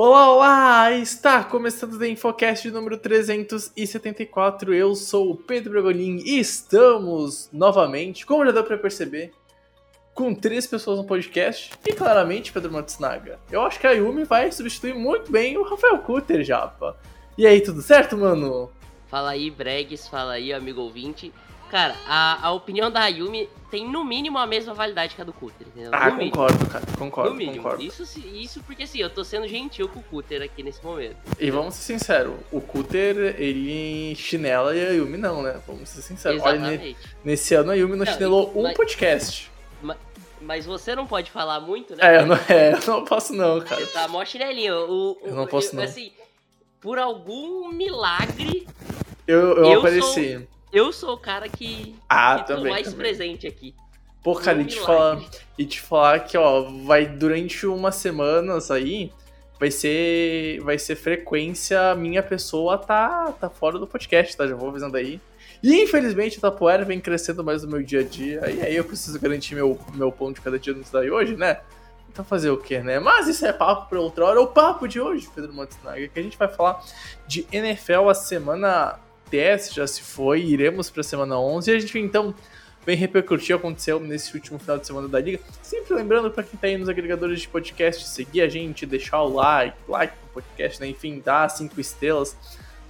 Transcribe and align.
Olá, 0.00 0.30
olá! 0.30 0.92
Está 0.92 1.42
começando 1.42 1.94
o 1.94 1.98
The 1.98 2.08
Infocast 2.10 2.70
número 2.70 2.96
374. 2.98 4.72
Eu 4.72 4.94
sou 4.94 5.32
o 5.32 5.36
Pedro 5.36 5.72
Bragolin 5.72 6.22
e 6.24 6.38
estamos 6.38 7.50
novamente, 7.52 8.24
como 8.24 8.46
já 8.46 8.52
deu 8.52 8.62
pra 8.62 8.78
perceber, 8.78 9.32
com 10.14 10.32
três 10.32 10.68
pessoas 10.68 10.98
no 10.98 11.04
podcast 11.04 11.72
e 11.84 11.92
claramente 11.92 12.52
Pedro 12.52 12.70
Matsunaga. 12.70 13.40
Eu 13.50 13.60
acho 13.62 13.80
que 13.80 13.88
a 13.88 13.90
Yumi 13.90 14.22
vai 14.22 14.52
substituir 14.52 14.94
muito 14.94 15.32
bem 15.32 15.58
o 15.58 15.64
Rafael 15.64 15.98
Kutter, 15.98 16.44
japa. 16.44 16.96
E 17.36 17.44
aí, 17.44 17.60
tudo 17.60 17.82
certo, 17.82 18.16
mano? 18.16 18.70
Fala 19.08 19.30
aí, 19.30 19.50
Bregs, 19.50 20.06
fala 20.06 20.34
aí, 20.34 20.52
amigo 20.52 20.80
ouvinte. 20.80 21.32
Cara, 21.70 21.94
a, 22.06 22.46
a 22.48 22.52
opinião 22.52 22.90
da 22.90 23.02
Ayumi 23.02 23.48
tem 23.70 23.86
no 23.86 24.02
mínimo 24.04 24.38
a 24.38 24.46
mesma 24.46 24.72
validade 24.72 25.14
que 25.14 25.20
a 25.20 25.24
do 25.24 25.32
Cutter, 25.34 25.66
entendeu? 25.66 25.90
Ah, 25.92 26.08
no 26.10 26.16
mínimo. 26.16 26.30
concordo, 26.32 26.66
cara, 26.66 26.84
concordo, 26.98 27.30
No 27.30 27.36
mínimo. 27.36 27.56
concordo. 27.62 27.82
Isso, 27.84 28.02
isso 28.32 28.62
porque 28.62 28.84
assim, 28.84 28.98
eu 29.00 29.10
tô 29.10 29.22
sendo 29.22 29.46
gentil 29.46 29.88
com 29.88 30.00
o 30.00 30.02
Cutter 30.02 30.40
aqui 30.42 30.62
nesse 30.62 30.82
momento. 30.82 31.16
E 31.38 31.50
vamos 31.50 31.74
ser 31.74 31.82
sinceros, 31.98 32.34
o 32.50 32.60
Kutter, 32.60 33.36
ele 33.38 34.14
chinela 34.16 34.74
e 34.74 34.86
a 34.86 34.90
Yumi 34.92 35.18
não, 35.18 35.42
né? 35.42 35.60
Vamos 35.66 35.88
ser 35.90 36.00
sinceros. 36.00 36.40
Olha, 36.42 36.56
Exatamente. 36.56 36.96
nesse 37.22 37.54
ano 37.54 37.70
a 37.70 37.74
Yumi 37.74 37.96
não 37.96 38.04
Não, 38.06 38.12
chinelou 38.12 38.52
e- 38.54 38.58
um 38.58 38.62
mas- 38.62 38.76
podcast. 38.76 39.50
Mas 40.40 40.64
você 40.64 40.94
não 40.94 41.04
pode 41.06 41.30
falar 41.32 41.58
muito, 41.60 41.96
né? 41.96 42.14
É, 42.16 42.20
eu 42.22 42.26
não, 42.26 42.36
é, 42.48 42.72
eu 42.72 42.80
não 42.86 43.04
posso 43.04 43.32
não, 43.34 43.60
cara. 43.60 43.84
Você 43.84 43.92
tá 43.92 44.06
mó 44.08 44.24
chinelinho. 44.24 44.74
O, 44.74 45.10
o- 45.12 45.18
Eu 45.24 45.34
não 45.34 45.46
posso, 45.46 45.74
não. 45.74 45.82
Assim, 45.82 46.12
por 46.80 46.96
algum 46.98 47.68
milagre, 47.72 48.66
Eu, 49.26 49.56
eu, 49.58 49.64
Eu 49.64 49.78
apareci. 49.80 50.48
Eu 50.72 50.92
sou 50.92 51.14
o 51.14 51.18
cara 51.18 51.48
que, 51.48 51.94
Ah, 52.08 52.38
que 52.40 52.46
tô 52.48 52.56
também, 52.56 52.72
mais 52.72 52.84
também. 52.84 52.98
presente 52.98 53.46
aqui. 53.46 53.74
Pô, 54.22 54.34
cara, 54.34 54.60
e 54.60 54.64
te 54.66 54.80
falar, 54.80 55.20
e 55.56 55.64
te 55.64 55.80
falar 55.80 56.20
que, 56.20 56.36
ó, 56.36 56.62
vai 56.84 57.06
durante 57.06 57.66
umas 57.66 57.94
semanas 57.96 58.70
aí, 58.70 59.12
vai 59.58 59.70
ser, 59.70 60.60
vai 60.60 60.78
ser 60.78 60.96
frequência 60.96 61.94
minha 61.94 62.22
pessoa 62.22 62.76
tá, 62.76 63.32
tá 63.40 63.48
fora 63.48 63.78
do 63.78 63.86
podcast, 63.86 64.36
tá? 64.36 64.46
Já 64.46 64.54
vou 64.54 64.68
avisando 64.68 64.96
aí. 64.96 65.20
E 65.62 65.82
infelizmente 65.82 66.38
o 66.38 66.40
Tapoeira 66.40 66.84
vem 66.84 67.00
crescendo 67.00 67.42
mais 67.42 67.62
no 67.62 67.70
meu 67.70 67.82
dia 67.82 68.00
a 68.00 68.04
dia, 68.04 68.48
e 68.50 68.60
aí 68.60 68.76
eu 68.76 68.84
preciso 68.84 69.18
garantir 69.18 69.54
meu, 69.54 69.78
meu 69.94 70.12
pão 70.12 70.32
de 70.32 70.40
cada 70.40 70.58
dia 70.58 70.72
no 70.74 70.84
daí 70.92 71.10
hoje, 71.10 71.36
né? 71.36 71.60
Então 72.10 72.24
fazer 72.24 72.50
o 72.50 72.56
que, 72.56 72.78
né? 72.80 72.98
Mas 72.98 73.28
isso 73.28 73.46
é 73.46 73.52
papo 73.52 73.88
pra 73.88 74.00
outra 74.00 74.24
hora. 74.26 74.40
O 74.40 74.46
papo 74.48 74.88
de 74.88 75.00
hoje, 75.00 75.28
Pedro 75.34 75.52
Montenaga, 75.52 76.08
que 76.08 76.18
a 76.18 76.22
gente 76.22 76.36
vai 76.36 76.48
falar 76.48 76.82
de 77.26 77.46
NFL 77.52 78.08
a 78.08 78.14
semana 78.14 78.98
10 79.30 79.74
já 79.74 79.86
se 79.86 80.02
foi, 80.02 80.42
iremos 80.42 80.90
pra 80.90 81.02
semana 81.02 81.38
11, 81.38 81.70
e 81.70 81.76
a 81.76 81.78
gente 81.80 81.98
então 81.98 82.34
vem 82.84 82.96
repercutir 82.96 83.54
o 83.54 83.58
que 83.58 83.66
aconteceu 83.66 84.00
nesse 84.00 84.34
último 84.34 84.58
final 84.58 84.78
de 84.78 84.86
semana 84.86 85.08
da 85.08 85.20
liga. 85.20 85.40
Sempre 85.62 85.94
lembrando 85.94 86.30
pra 86.30 86.42
quem 86.42 86.58
tá 86.58 86.66
aí 86.66 86.78
nos 86.78 86.88
agregadores 86.88 87.40
de 87.40 87.48
podcast, 87.48 88.08
seguir 88.08 88.40
a 88.40 88.48
gente, 88.48 88.86
deixar 88.86 89.22
o 89.22 89.34
like, 89.34 89.76
like 89.86 90.14
no 90.22 90.28
podcast, 90.32 90.80
né? 90.80 90.88
Enfim, 90.88 91.20
dar 91.22 91.48
cinco 91.50 91.80
estrelas 91.80 92.36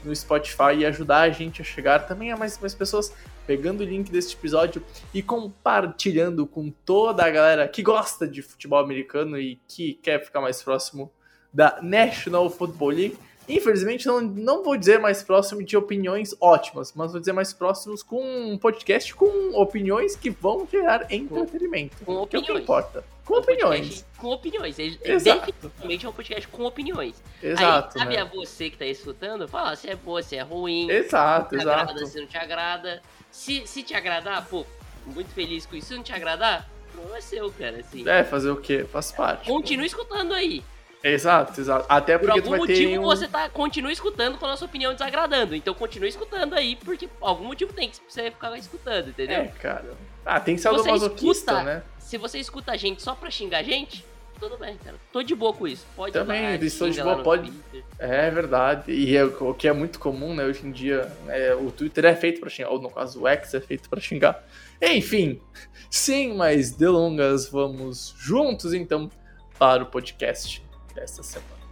no 0.04 0.14
Spotify 0.14 0.76
e 0.78 0.86
ajudar 0.86 1.22
a 1.22 1.30
gente 1.30 1.62
a 1.62 1.64
chegar 1.64 2.06
também 2.06 2.30
a 2.30 2.36
mais, 2.36 2.58
mais 2.60 2.74
pessoas, 2.74 3.12
pegando 3.46 3.80
o 3.80 3.84
link 3.84 4.10
deste 4.10 4.36
episódio 4.36 4.82
e 5.12 5.22
compartilhando 5.22 6.46
com 6.46 6.70
toda 6.70 7.24
a 7.24 7.30
galera 7.30 7.66
que 7.66 7.82
gosta 7.82 8.28
de 8.28 8.42
futebol 8.42 8.78
americano 8.78 9.38
e 9.40 9.60
que 9.66 9.94
quer 9.94 10.24
ficar 10.24 10.40
mais 10.40 10.62
próximo 10.62 11.10
da 11.52 11.78
National 11.82 12.48
Football 12.50 12.90
League. 12.90 13.18
Infelizmente, 13.48 14.06
não, 14.06 14.20
não 14.20 14.62
vou 14.62 14.76
dizer 14.76 14.98
mais 15.00 15.22
próximo 15.22 15.62
de 15.62 15.76
opiniões 15.76 16.34
ótimas, 16.40 16.92
mas 16.94 17.10
vou 17.12 17.20
dizer 17.20 17.32
mais 17.32 17.52
próximos 17.52 18.02
com 18.02 18.20
um 18.22 18.58
podcast 18.58 19.14
com 19.14 19.26
opiniões 19.60 20.14
que 20.16 20.30
vão 20.30 20.66
gerar 20.70 21.06
entretenimento. 21.12 21.96
com 22.04 22.26
que 22.26 22.36
é 22.36 22.38
o 22.38 22.42
que 22.42 22.50
opiniões. 22.52 22.62
importa. 22.62 23.04
Com 23.24 23.34
Um 23.34 23.38
opiniões. 23.38 24.06
Com 24.16 24.28
opiniões. 24.28 24.78
Ele- 24.78 24.98
Exato. 25.04 25.46
Definitivamente 25.52 26.06
é 26.06 26.08
um 26.08 26.12
podcast 26.12 26.48
com 26.48 26.64
opiniões. 26.64 27.22
Exato, 27.42 27.98
Aí, 27.98 28.02
sabe 28.04 28.16
né? 28.16 28.22
a 28.22 28.24
você 28.24 28.70
que 28.70 28.76
tá 28.78 28.86
escutando? 28.86 29.46
Fala 29.46 29.76
se 29.76 29.88
é 29.88 29.94
boa, 29.96 30.22
se 30.22 30.36
é 30.36 30.42
ruim. 30.42 30.90
Exato, 30.90 31.50
se 31.50 31.56
te 31.62 31.68
agrada, 31.68 31.92
exato. 31.92 32.06
se 32.06 32.20
não 32.20 32.26
te 32.26 32.36
agrada. 32.38 33.02
Se, 33.30 33.66
se 33.66 33.82
te 33.82 33.94
agradar, 33.94 34.46
pô, 34.46 34.64
muito 35.06 35.28
feliz 35.34 35.66
com 35.66 35.76
isso. 35.76 35.88
Se 35.88 35.94
não 35.94 36.02
te 36.02 36.12
agradar, 36.12 36.68
não 36.96 37.14
é 37.14 37.20
seu, 37.20 37.50
cara. 37.52 37.78
Assim. 37.80 38.08
É, 38.08 38.24
fazer 38.24 38.50
o 38.50 38.56
quê? 38.56 38.84
Faz 38.90 39.12
parte. 39.12 39.46
Continue 39.46 39.86
escutando 39.86 40.32
aí. 40.32 40.62
Exato, 41.02 41.60
exato. 41.60 41.86
Até 41.88 42.18
Por 42.18 42.26
porque 42.26 42.42
tu 42.42 42.46
algum 42.52 42.58
motivo 42.66 43.02
um... 43.02 43.04
você 43.04 43.28
tá, 43.28 43.48
continua 43.48 43.92
escutando 43.92 44.36
com 44.38 44.46
a 44.46 44.48
nossa 44.48 44.64
opinião 44.64 44.92
desagradando. 44.92 45.54
Então 45.54 45.72
continue 45.74 46.08
escutando 46.08 46.54
aí, 46.54 46.76
porque 46.76 47.08
algum 47.20 47.44
motivo 47.44 47.72
tem 47.72 47.88
que 47.88 47.98
você 48.08 48.30
ficar 48.30 48.56
escutando, 48.58 49.08
entendeu? 49.10 49.42
É, 49.42 49.46
cara. 49.46 49.92
Ah, 50.26 50.40
tem 50.40 50.56
Se 50.56 50.64
saldo 50.64 50.82
você 50.82 51.06
escuta- 51.06 51.62
né? 51.62 51.82
Se 51.98 52.16
você 52.18 52.38
escuta 52.38 52.72
a 52.72 52.76
gente 52.76 53.02
só 53.02 53.14
pra 53.14 53.30
xingar 53.30 53.58
a 53.58 53.62
gente, 53.62 54.04
tudo 54.40 54.56
bem, 54.58 54.76
cara. 54.76 54.96
Tô 55.12 55.22
de 55.22 55.34
boa 55.34 55.52
com 55.52 55.66
isso. 55.68 55.86
Pode 55.94 56.12
Também, 56.12 56.54
estou 56.64 56.88
de 56.90 57.02
boa, 57.02 57.22
pode- 57.22 57.50
Twitter. 57.50 57.84
É 57.98 58.30
verdade. 58.30 58.90
E 58.92 59.16
é, 59.16 59.24
o 59.24 59.54
que 59.54 59.68
é 59.68 59.72
muito 59.72 59.98
comum, 59.98 60.34
né, 60.34 60.44
hoje 60.44 60.66
em 60.66 60.70
dia, 60.72 61.10
é, 61.28 61.54
o 61.54 61.70
Twitter 61.70 62.04
é 62.06 62.14
feito 62.16 62.40
pra 62.40 62.48
xingar, 62.50 62.70
ou 62.70 62.80
no 62.80 62.90
caso 62.90 63.22
o 63.22 63.28
X 63.28 63.54
é 63.54 63.60
feito 63.60 63.88
pra 63.88 64.00
xingar. 64.00 64.42
Enfim, 64.82 65.40
sem 65.90 66.34
mais 66.34 66.70
delongas, 66.70 67.48
vamos 67.48 68.14
juntos 68.18 68.72
então 68.74 69.10
para 69.58 69.82
o 69.82 69.86
podcast 69.86 70.62
desta 70.98 71.22
semana. 71.22 71.68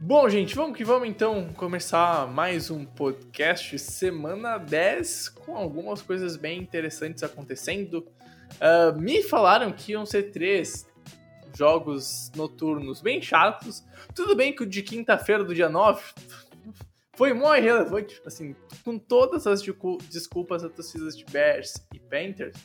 Bom, 0.00 0.28
gente, 0.28 0.54
vamos 0.54 0.76
que 0.76 0.84
vamos 0.84 1.08
então 1.08 1.52
começar 1.54 2.28
mais 2.28 2.70
um 2.70 2.84
podcast 2.84 3.76
semana 3.80 4.58
10 4.58 5.30
com 5.30 5.56
algumas 5.56 6.02
coisas 6.02 6.36
bem 6.36 6.60
interessantes 6.60 7.22
acontecendo. 7.24 8.06
Ah, 8.60 8.92
me 8.92 9.22
falaram 9.22 9.72
que 9.72 9.92
iam 9.92 10.06
ser 10.06 10.30
três 10.30 10.86
jogos 11.56 12.30
noturnos 12.34 13.00
bem 13.00 13.20
chatos. 13.22 13.84
Tudo 14.14 14.34
bem 14.34 14.54
que 14.54 14.62
o 14.62 14.66
de 14.66 14.82
quinta-feira 14.82 15.44
do 15.44 15.54
dia 15.54 15.68
9 15.68 16.02
foi 17.16 17.32
muito 17.32 17.56
irrelevante, 17.56 18.20
assim, 18.26 18.56
com 18.84 18.98
todas 18.98 19.46
as 19.46 19.62
descul- 19.62 19.98
desculpas 20.10 20.62
das 20.62 20.72
torcidas 20.72 21.16
de 21.16 21.24
Bears 21.24 21.74
e 21.94 22.00
Panthers. 22.00 22.56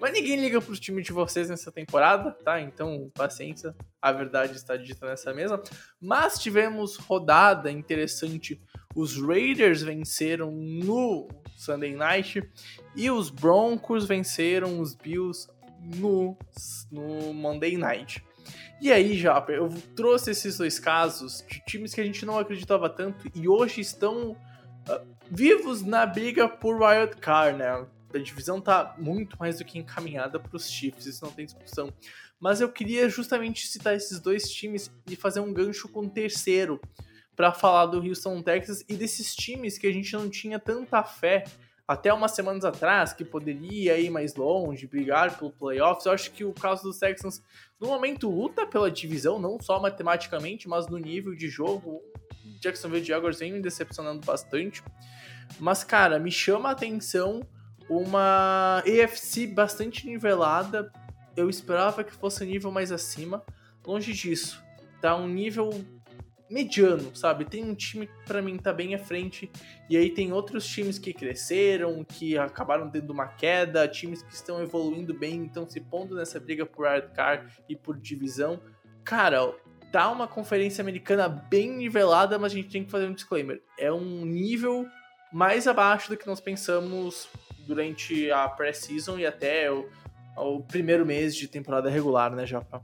Mas 0.00 0.12
ninguém 0.14 0.40
liga 0.40 0.60
pros 0.60 0.80
times 0.80 1.04
de 1.04 1.12
vocês 1.12 1.48
nessa 1.50 1.70
temporada, 1.70 2.32
tá? 2.42 2.60
Então, 2.60 3.10
paciência, 3.14 3.74
a 4.00 4.10
verdade 4.10 4.56
está 4.56 4.76
dita 4.76 5.06
nessa 5.06 5.32
mesa. 5.34 5.62
Mas 6.00 6.38
tivemos 6.38 6.96
rodada 6.96 7.70
interessante. 7.70 8.60
Os 8.94 9.20
Raiders 9.20 9.82
venceram 9.82 10.50
no 10.50 11.28
Sunday 11.56 11.94
Night 11.94 12.42
e 12.94 13.10
os 13.10 13.30
Broncos 13.30 14.04
venceram 14.04 14.80
os 14.80 14.94
Bills 14.94 15.48
no, 15.96 16.36
no 16.90 17.32
Monday 17.32 17.76
Night. 17.76 18.24
E 18.80 18.90
aí, 18.90 19.16
Japa, 19.16 19.52
eu 19.52 19.68
trouxe 19.94 20.32
esses 20.32 20.58
dois 20.58 20.78
casos 20.78 21.44
de 21.48 21.64
times 21.64 21.94
que 21.94 22.00
a 22.00 22.04
gente 22.04 22.26
não 22.26 22.38
acreditava 22.38 22.90
tanto 22.90 23.30
e 23.34 23.48
hoje 23.48 23.80
estão 23.80 24.36
ah, 24.88 25.00
vivos 25.30 25.82
na 25.82 26.04
briga 26.04 26.48
por 26.48 26.82
Wild 26.82 27.16
Card, 27.16 27.58
né? 27.58 27.86
A 28.12 28.18
divisão 28.18 28.60
tá 28.60 28.94
muito 28.98 29.38
mais 29.38 29.58
do 29.58 29.64
que 29.64 29.78
encaminhada 29.78 30.38
para 30.38 30.56
os 30.56 30.68
Chiefs, 30.68 31.06
isso 31.06 31.24
não 31.24 31.32
tem 31.32 31.46
discussão. 31.46 31.92
Mas 32.38 32.60
eu 32.60 32.68
queria 32.68 33.08
justamente 33.08 33.66
citar 33.68 33.94
esses 33.94 34.18
dois 34.20 34.50
times 34.50 34.90
e 35.08 35.14
fazer 35.14 35.40
um 35.40 35.52
gancho 35.52 35.88
com 35.88 36.00
o 36.00 36.10
terceiro 36.10 36.80
para 37.34 37.52
falar 37.52 37.86
do 37.86 37.98
Houston 37.98 38.42
Texas 38.42 38.84
e 38.88 38.94
desses 38.94 39.34
times 39.34 39.78
que 39.78 39.86
a 39.86 39.92
gente 39.92 40.12
não 40.12 40.28
tinha 40.28 40.58
tanta 40.58 41.02
fé 41.02 41.44
até 41.86 42.12
umas 42.12 42.32
semanas 42.32 42.64
atrás, 42.64 43.12
que 43.12 43.24
poderia 43.24 43.98
ir 43.98 44.08
mais 44.08 44.34
longe, 44.34 44.86
brigar 44.86 45.36
pelo 45.36 45.50
playoffs. 45.50 46.06
Eu 46.06 46.12
acho 46.12 46.30
que 46.30 46.44
o 46.44 46.52
caso 46.52 46.84
dos 46.84 46.98
Texans, 46.98 47.42
no 47.78 47.88
momento, 47.88 48.30
luta 48.30 48.66
pela 48.66 48.90
divisão, 48.90 49.38
não 49.38 49.58
só 49.60 49.80
matematicamente, 49.80 50.68
mas 50.68 50.86
no 50.86 50.98
nível 50.98 51.34
de 51.34 51.48
jogo. 51.48 52.00
Jacksonville 52.60 53.04
Jaguars 53.04 53.40
vem 53.40 53.52
me 53.52 53.60
decepcionando 53.60 54.24
bastante. 54.24 54.82
Mas, 55.58 55.84
cara, 55.84 56.18
me 56.18 56.30
chama 56.30 56.68
a 56.68 56.72
atenção 56.72 57.42
uma 57.88 58.82
AFC 58.86 59.46
bastante 59.46 60.06
nivelada. 60.06 60.90
Eu 61.36 61.50
esperava 61.50 62.04
que 62.04 62.12
fosse 62.12 62.44
um 62.44 62.46
nível 62.46 62.70
mais 62.70 62.92
acima. 62.92 63.42
Longe 63.84 64.12
disso, 64.12 64.62
tá 65.00 65.16
um 65.16 65.26
nível 65.26 65.70
mediano, 66.52 67.14
sabe? 67.16 67.44
Tem 67.44 67.64
um 67.64 67.74
time 67.74 68.06
que 68.06 68.24
pra 68.26 68.42
mim 68.42 68.56
tá 68.56 68.72
bem 68.72 68.94
à 68.94 68.98
frente, 68.98 69.50
e 69.88 69.96
aí 69.96 70.10
tem 70.10 70.32
outros 70.32 70.66
times 70.66 70.98
que 70.98 71.12
cresceram, 71.12 72.04
que 72.04 72.36
acabaram 72.36 72.90
tendo 72.90 73.10
uma 73.10 73.26
queda, 73.26 73.88
times 73.88 74.22
que 74.22 74.34
estão 74.34 74.62
evoluindo 74.62 75.14
bem, 75.14 75.36
então 75.36 75.68
se 75.68 75.80
pondo 75.80 76.14
nessa 76.14 76.38
briga 76.38 76.66
por 76.66 76.86
wildcard 76.86 77.52
e 77.68 77.74
por 77.74 77.98
divisão. 77.98 78.60
Cara, 79.04 79.54
tá 79.90 80.10
uma 80.10 80.28
conferência 80.28 80.82
americana 80.82 81.28
bem 81.28 81.70
nivelada, 81.70 82.38
mas 82.38 82.52
a 82.52 82.54
gente 82.54 82.70
tem 82.70 82.84
que 82.84 82.90
fazer 82.90 83.06
um 83.06 83.14
disclaimer. 83.14 83.62
É 83.78 83.92
um 83.92 84.24
nível 84.24 84.86
mais 85.32 85.66
abaixo 85.66 86.10
do 86.10 86.16
que 86.16 86.26
nós 86.26 86.40
pensamos 86.40 87.28
durante 87.66 88.30
a 88.30 88.48
pré-season 88.48 89.18
e 89.18 89.26
até 89.26 89.70
o, 89.70 89.88
o 90.36 90.62
primeiro 90.62 91.06
mês 91.06 91.34
de 91.34 91.48
temporada 91.48 91.88
regular, 91.88 92.34
né, 92.34 92.46
Japa? 92.46 92.82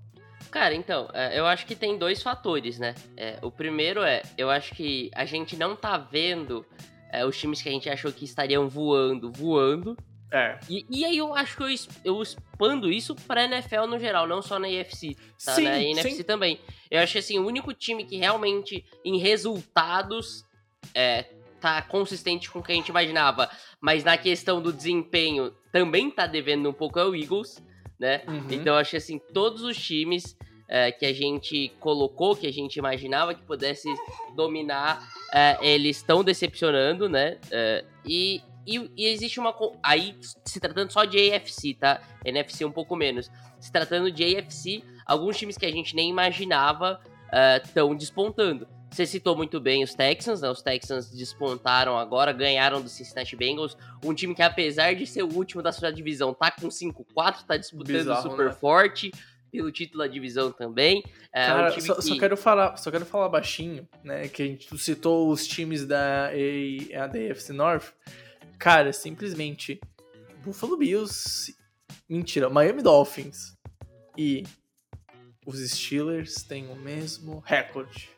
Cara, 0.50 0.74
então, 0.74 1.08
é, 1.12 1.38
eu 1.38 1.46
acho 1.46 1.66
que 1.66 1.74
tem 1.74 1.98
dois 1.98 2.22
fatores, 2.22 2.78
né? 2.78 2.94
É, 3.16 3.38
o 3.42 3.50
primeiro 3.50 4.02
é, 4.02 4.22
eu 4.36 4.50
acho 4.50 4.74
que 4.74 5.10
a 5.14 5.24
gente 5.24 5.56
não 5.56 5.76
tá 5.76 5.98
vendo 5.98 6.64
é, 7.12 7.24
os 7.24 7.36
times 7.38 7.60
que 7.60 7.68
a 7.68 7.72
gente 7.72 7.88
achou 7.88 8.12
que 8.12 8.24
estariam 8.24 8.68
voando, 8.68 9.30
voando. 9.30 9.96
É. 10.30 10.58
E, 10.68 10.86
e 10.90 11.04
aí 11.04 11.16
eu 11.16 11.34
acho 11.34 11.56
que 11.56 11.62
eu, 11.62 11.68
eu 12.04 12.22
expando 12.22 12.90
isso 12.90 13.14
pra 13.14 13.44
NFL 13.44 13.86
no 13.86 13.98
geral, 13.98 14.26
não 14.26 14.42
só 14.42 14.58
na 14.58 14.68
IFC, 14.68 15.16
tá? 15.44 15.54
Sim, 15.54 15.64
na 15.64 15.82
NFC 15.82 16.16
sim. 16.16 16.22
também. 16.22 16.60
Eu 16.90 17.00
acho 17.00 17.12
que 17.12 17.18
assim, 17.18 17.38
o 17.38 17.46
único 17.46 17.72
time 17.72 18.04
que 18.04 18.16
realmente, 18.16 18.84
em 19.04 19.18
resultados, 19.18 20.44
é, 20.94 21.24
tá 21.60 21.82
consistente 21.82 22.50
com 22.50 22.58
o 22.58 22.62
que 22.62 22.72
a 22.72 22.74
gente 22.74 22.88
imaginava, 22.88 23.50
mas 23.80 24.04
na 24.04 24.16
questão 24.16 24.60
do 24.60 24.72
desempenho 24.72 25.52
também 25.72 26.10
tá 26.10 26.26
devendo 26.26 26.68
um 26.68 26.72
pouco 26.72 26.98
é 26.98 27.04
o 27.04 27.14
Eagles, 27.14 27.62
né? 27.98 28.22
Uhum. 28.26 28.46
Então 28.50 28.74
eu 28.74 28.78
acho 28.78 28.92
que 28.92 28.96
assim, 28.96 29.20
todos 29.32 29.62
os 29.62 29.76
times 29.76 30.36
é, 30.68 30.92
que 30.92 31.06
a 31.06 31.12
gente 31.12 31.72
colocou, 31.80 32.36
que 32.36 32.46
a 32.46 32.52
gente 32.52 32.76
imaginava 32.76 33.34
que 33.34 33.42
pudesse 33.42 33.88
dominar, 34.36 35.02
é, 35.32 35.58
eles 35.62 35.96
estão 35.96 36.22
decepcionando, 36.22 37.08
né? 37.08 37.38
É, 37.50 37.84
e, 38.04 38.42
e, 38.66 38.90
e 38.96 39.06
existe 39.06 39.40
uma. 39.40 39.54
Aí, 39.82 40.14
se 40.44 40.60
tratando 40.60 40.92
só 40.92 41.04
de 41.04 41.32
AFC, 41.32 41.74
tá? 41.74 42.02
NFC 42.24 42.64
um 42.64 42.72
pouco 42.72 42.94
menos. 42.94 43.30
Se 43.58 43.72
tratando 43.72 44.12
de 44.12 44.36
AFC, 44.36 44.84
alguns 45.06 45.38
times 45.38 45.56
que 45.56 45.66
a 45.66 45.72
gente 45.72 45.96
nem 45.96 46.10
imaginava 46.10 47.00
estão 47.62 47.94
despontando. 47.94 48.66
Você 48.98 49.06
citou 49.06 49.36
muito 49.36 49.60
bem 49.60 49.84
os 49.84 49.94
Texans, 49.94 50.40
né? 50.40 50.50
Os 50.50 50.60
Texans 50.60 51.08
despontaram 51.08 51.96
agora, 51.96 52.32
ganharam 52.32 52.82
do 52.82 52.88
Cincinnati 52.88 53.36
Bengals. 53.36 53.76
Um 54.04 54.12
time 54.12 54.34
que, 54.34 54.42
apesar 54.42 54.92
de 54.96 55.06
ser 55.06 55.22
o 55.22 55.32
último 55.32 55.62
da 55.62 55.70
sua 55.70 55.92
divisão, 55.92 56.34
tá 56.34 56.50
com 56.50 56.66
5-4, 56.66 57.44
tá 57.46 57.56
disputando 57.56 57.94
Bizarro, 57.94 58.28
super 58.28 58.46
né? 58.46 58.52
forte. 58.52 59.12
Pelo 59.52 59.70
título 59.70 60.02
da 60.02 60.08
divisão 60.08 60.50
também. 60.50 61.04
É 61.32 61.46
Cara, 61.46 61.68
um 61.68 61.80
só, 61.80 61.94
que... 61.94 62.02
só 62.02 62.18
quero 62.18 62.36
falar, 62.36 62.76
só 62.76 62.90
quero 62.90 63.06
falar 63.06 63.28
baixinho, 63.28 63.88
né? 64.02 64.26
Que 64.26 64.42
a 64.42 64.46
gente 64.46 64.76
citou 64.76 65.30
os 65.30 65.46
times 65.46 65.86
da 65.86 66.30
AFC 67.30 67.52
North. 67.52 67.92
Cara, 68.58 68.92
simplesmente 68.92 69.80
Buffalo 70.42 70.76
Bills, 70.76 71.54
mentira, 72.08 72.50
Miami 72.50 72.82
Dolphins 72.82 73.56
e 74.16 74.42
os 75.46 75.60
Steelers 75.70 76.42
têm 76.42 76.66
o 76.66 76.74
mesmo 76.74 77.38
recorde. 77.46 78.17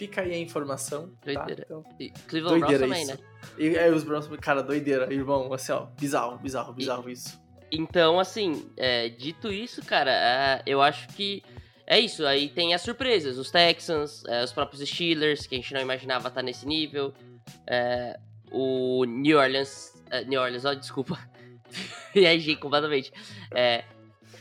Fica 0.00 0.22
aí 0.22 0.32
a 0.32 0.38
informação, 0.38 1.10
tá? 1.20 1.30
Doideira. 1.34 1.62
Então, 1.66 1.84
e 2.00 2.08
Cleveland 2.26 2.60
Browns 2.60 2.78
doideira 2.78 2.86
também, 2.86 3.02
isso. 3.02 3.12
né? 3.12 3.18
E 3.58 3.78
aí 3.78 3.90
os 3.92 4.02
Browns, 4.02 4.26
cara, 4.40 4.62
doideira, 4.62 5.12
irmão, 5.12 5.52
assim, 5.52 5.72
ó, 5.72 5.88
bizarro, 6.00 6.38
bizarro, 6.38 6.72
bizarro 6.72 7.10
isso. 7.10 7.38
Então, 7.70 8.18
assim, 8.18 8.66
é, 8.78 9.10
dito 9.10 9.52
isso, 9.52 9.84
cara, 9.84 10.10
é, 10.10 10.62
eu 10.64 10.80
acho 10.80 11.06
que 11.08 11.42
é 11.86 12.00
isso. 12.00 12.24
Aí 12.24 12.48
tem 12.48 12.72
as 12.72 12.80
surpresas, 12.80 13.36
os 13.36 13.50
Texans, 13.50 14.24
é, 14.24 14.42
os 14.42 14.54
próprios 14.54 14.88
Steelers, 14.88 15.46
que 15.46 15.54
a 15.54 15.58
gente 15.58 15.74
não 15.74 15.82
imaginava 15.82 16.28
estar 16.28 16.42
nesse 16.42 16.66
nível. 16.66 17.12
é, 17.66 18.18
o 18.50 19.04
New 19.04 19.38
Orleans. 19.38 19.92
é, 20.10 20.24
New 20.24 20.40
Orleans, 20.40 20.64
ó, 20.64 20.72
desculpa. 20.72 21.18
Viajei 22.14 22.56
completamente. 22.56 23.12
É, 23.54 23.84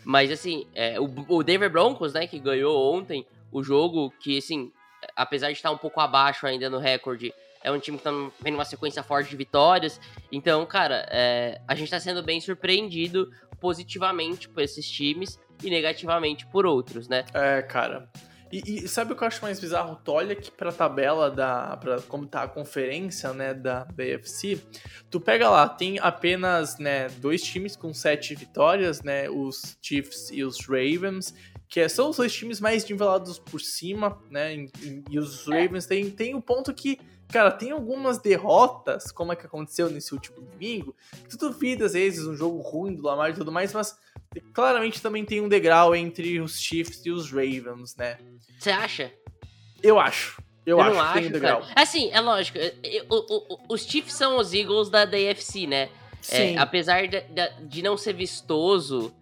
mas 0.06 0.32
assim, 0.32 0.66
é, 0.74 0.98
o, 1.02 1.14
o 1.28 1.44
Denver 1.44 1.70
Broncos, 1.70 2.14
né, 2.14 2.28
que 2.28 2.40
ganhou 2.40 2.96
ontem 2.96 3.28
o 3.52 3.62
jogo, 3.62 4.10
que 4.22 4.38
assim, 4.38 4.72
apesar 5.19 5.48
de 5.48 5.54
estar 5.54 5.69
um 5.69 5.77
pouco 5.77 6.00
abaixo 6.00 6.48
ainda 6.48 6.69
no 6.69 6.80
recorde, 6.80 7.33
é 7.62 7.69
um 7.69 7.77
time 7.77 7.98
que 7.98 8.04
tá 8.06 8.12
vendo 8.42 8.56
uma 8.56 8.63
sequência 8.63 9.04
forte 9.04 9.30
de 9.30 9.36
vitórias. 9.36 10.00
Então, 10.31 10.66
cara, 10.66 11.06
é, 11.10 11.60
a 11.68 11.75
gente 11.75 11.92
tá 11.92 12.00
sendo 12.00 12.24
bem 12.24 12.39
surpreendido 12.39 13.30
positivamente 13.60 14.48
por 14.48 14.63
esses 14.63 14.89
times 14.89 15.38
e 15.62 15.69
negativamente 15.69 16.48
por 16.48 16.66
outros, 16.66 17.10
né? 17.10 17.25
É, 17.33 17.62
cara. 17.62 18.10
E, 18.51 18.62
e 18.66 18.88
sabe 18.88 19.13
o 19.13 19.16
que 19.16 19.24
eu 19.24 19.27
acho 19.27 19.42
mais 19.42 19.60
bizarro? 19.60 20.00
Tu 20.04 20.12
olha 20.12 20.33
aqui 20.33 20.50
pra 20.50 20.71
tabela 20.71 21.30
da. 21.30 21.77
Pra, 21.77 22.01
como 22.01 22.25
tá 22.25 22.44
a 22.44 22.48
conferência, 22.48 23.31
né, 23.33 23.54
da, 23.54 23.81
AFC. 23.81 24.60
Tu 25.10 25.19
pega 25.19 25.50
lá, 25.50 25.68
tem 25.68 26.00
apenas, 26.00 26.80
né, 26.80 27.10
dois 27.18 27.44
times 27.44 27.75
com 27.75 27.94
sete 27.94 28.33
vitórias, 28.33 29.04
né? 29.04 29.30
Os 29.30 29.77
Chiefs 29.81 30.31
e 30.31 30.44
os 30.44 30.66
Ravens. 30.66 31.36
Que 31.69 31.81
é- 31.81 31.88
são 31.89 32.10
os 32.10 32.18
dois 32.18 32.33
times 32.33 32.60
mais 32.60 32.83
nivelados 32.89 33.38
por 33.38 33.62
cima, 33.62 34.19
né? 34.30 34.56
E, 34.56 35.04
e- 35.12 35.19
os 35.19 35.45
Ravens 35.45 35.86
tem, 35.86 36.10
tem 36.10 36.33
o 36.36 36.42
ponto 36.42 36.74
que, 36.74 37.00
cara, 37.31 37.51
tem 37.51 37.69
algumas 37.71 38.18
derrotas, 38.18 39.12
como 39.12 39.31
é 39.31 39.36
que 39.36 39.45
aconteceu 39.45 39.88
nesse 39.89 40.13
último 40.13 40.42
domingo, 40.42 40.95
que 41.30 41.38
tu 41.38 41.50
duvida 41.50 41.86
às 41.86 41.94
vezes 41.94 42.25
um 42.25 42.36
jogo 42.36 42.57
ruim 42.62 42.95
do 42.95 43.04
Lamar 43.04 43.30
e 43.30 43.33
tudo 43.33 43.51
mais, 43.51 43.71
mas 43.71 43.95
claramente 44.54 45.00
também 45.01 45.24
tem 45.24 45.42
um 45.42 45.48
degrau 45.48 45.95
entre 45.95 46.39
os 46.42 46.60
Chiefs 46.60 47.06
e 47.06 47.12
os 47.12 47.30
Ravens, 47.31 47.95
né? 47.95 48.18
Você 48.60 48.71
acha? 48.71 49.13
Eu 49.83 50.00
acho. 50.00 50.42
Eu, 50.66 50.77
não 50.77 50.83
acho 50.86 50.94
que 50.94 51.00
acho, 51.00 51.13
tem 51.19 51.27
um 51.27 51.31
degrau. 51.31 51.62
cara. 51.62 51.74
Assim, 51.75 52.10
é 52.12 52.19
lógico. 52.19 52.57
é, 52.57 52.74
é, 52.83 53.06
o- 53.10 53.16
o- 53.16 53.54
o- 53.54 53.74
os 53.74 53.83
Chiefs 53.86 54.13
são 54.13 54.38
os 54.38 54.54
Eagles 54.54 54.89
da 54.89 55.06
DFC, 55.06 55.66
né? 55.68 55.83
É, 55.83 56.48
Sim. 56.50 56.57
apesar 56.57 57.07
de, 57.07 57.21
de- 57.21 57.66
de 57.68 57.81
não 57.81 57.95
ser 57.95 58.13
vistoso, 58.13 59.13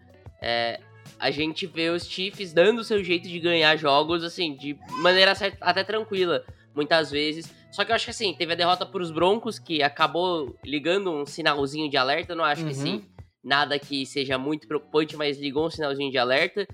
é, 0.42 0.80
a 1.20 1.32
gente 1.32 1.66
vê 1.66 1.90
os 1.90 2.06
Chiefs 2.08 2.54
dando 2.54 2.80
o 2.80 2.84
seu 2.84 3.04
jeito 3.04 3.28
de 3.28 3.40
ganhar 3.40 3.76
jogos, 3.78 4.24
assim, 4.24 4.56
de 4.56 4.78
maneira 5.02 5.34
até 5.62 5.84
tranquila, 5.84 6.46
muitas 6.76 7.10
vezes. 7.12 7.52
Só 7.72 7.84
que 7.84 7.92
eu 7.92 7.96
acho 7.96 8.06
que, 8.06 8.12
assim, 8.12 8.34
teve 8.34 8.54
a 8.54 8.56
derrota 8.56 8.86
pros 8.86 9.12
Broncos, 9.12 9.60
que 9.60 9.82
acabou 9.84 10.56
ligando 10.64 11.12
um 11.12 11.26
sinalzinho 11.26 11.90
de 11.90 11.98
alerta. 11.98 12.34
Não 12.36 12.44
acho 12.44 12.62
que, 12.66 12.74
Uhum. 12.74 12.80
assim, 12.80 13.06
nada 13.44 13.78
que 13.80 14.06
seja 14.06 14.38
muito 14.38 14.68
preocupante, 14.68 15.16
mas 15.16 15.38
ligou 15.40 15.68
um 15.68 15.70
sinalzinho 15.70 16.12
de 16.12 16.18
alerta. 16.18 16.68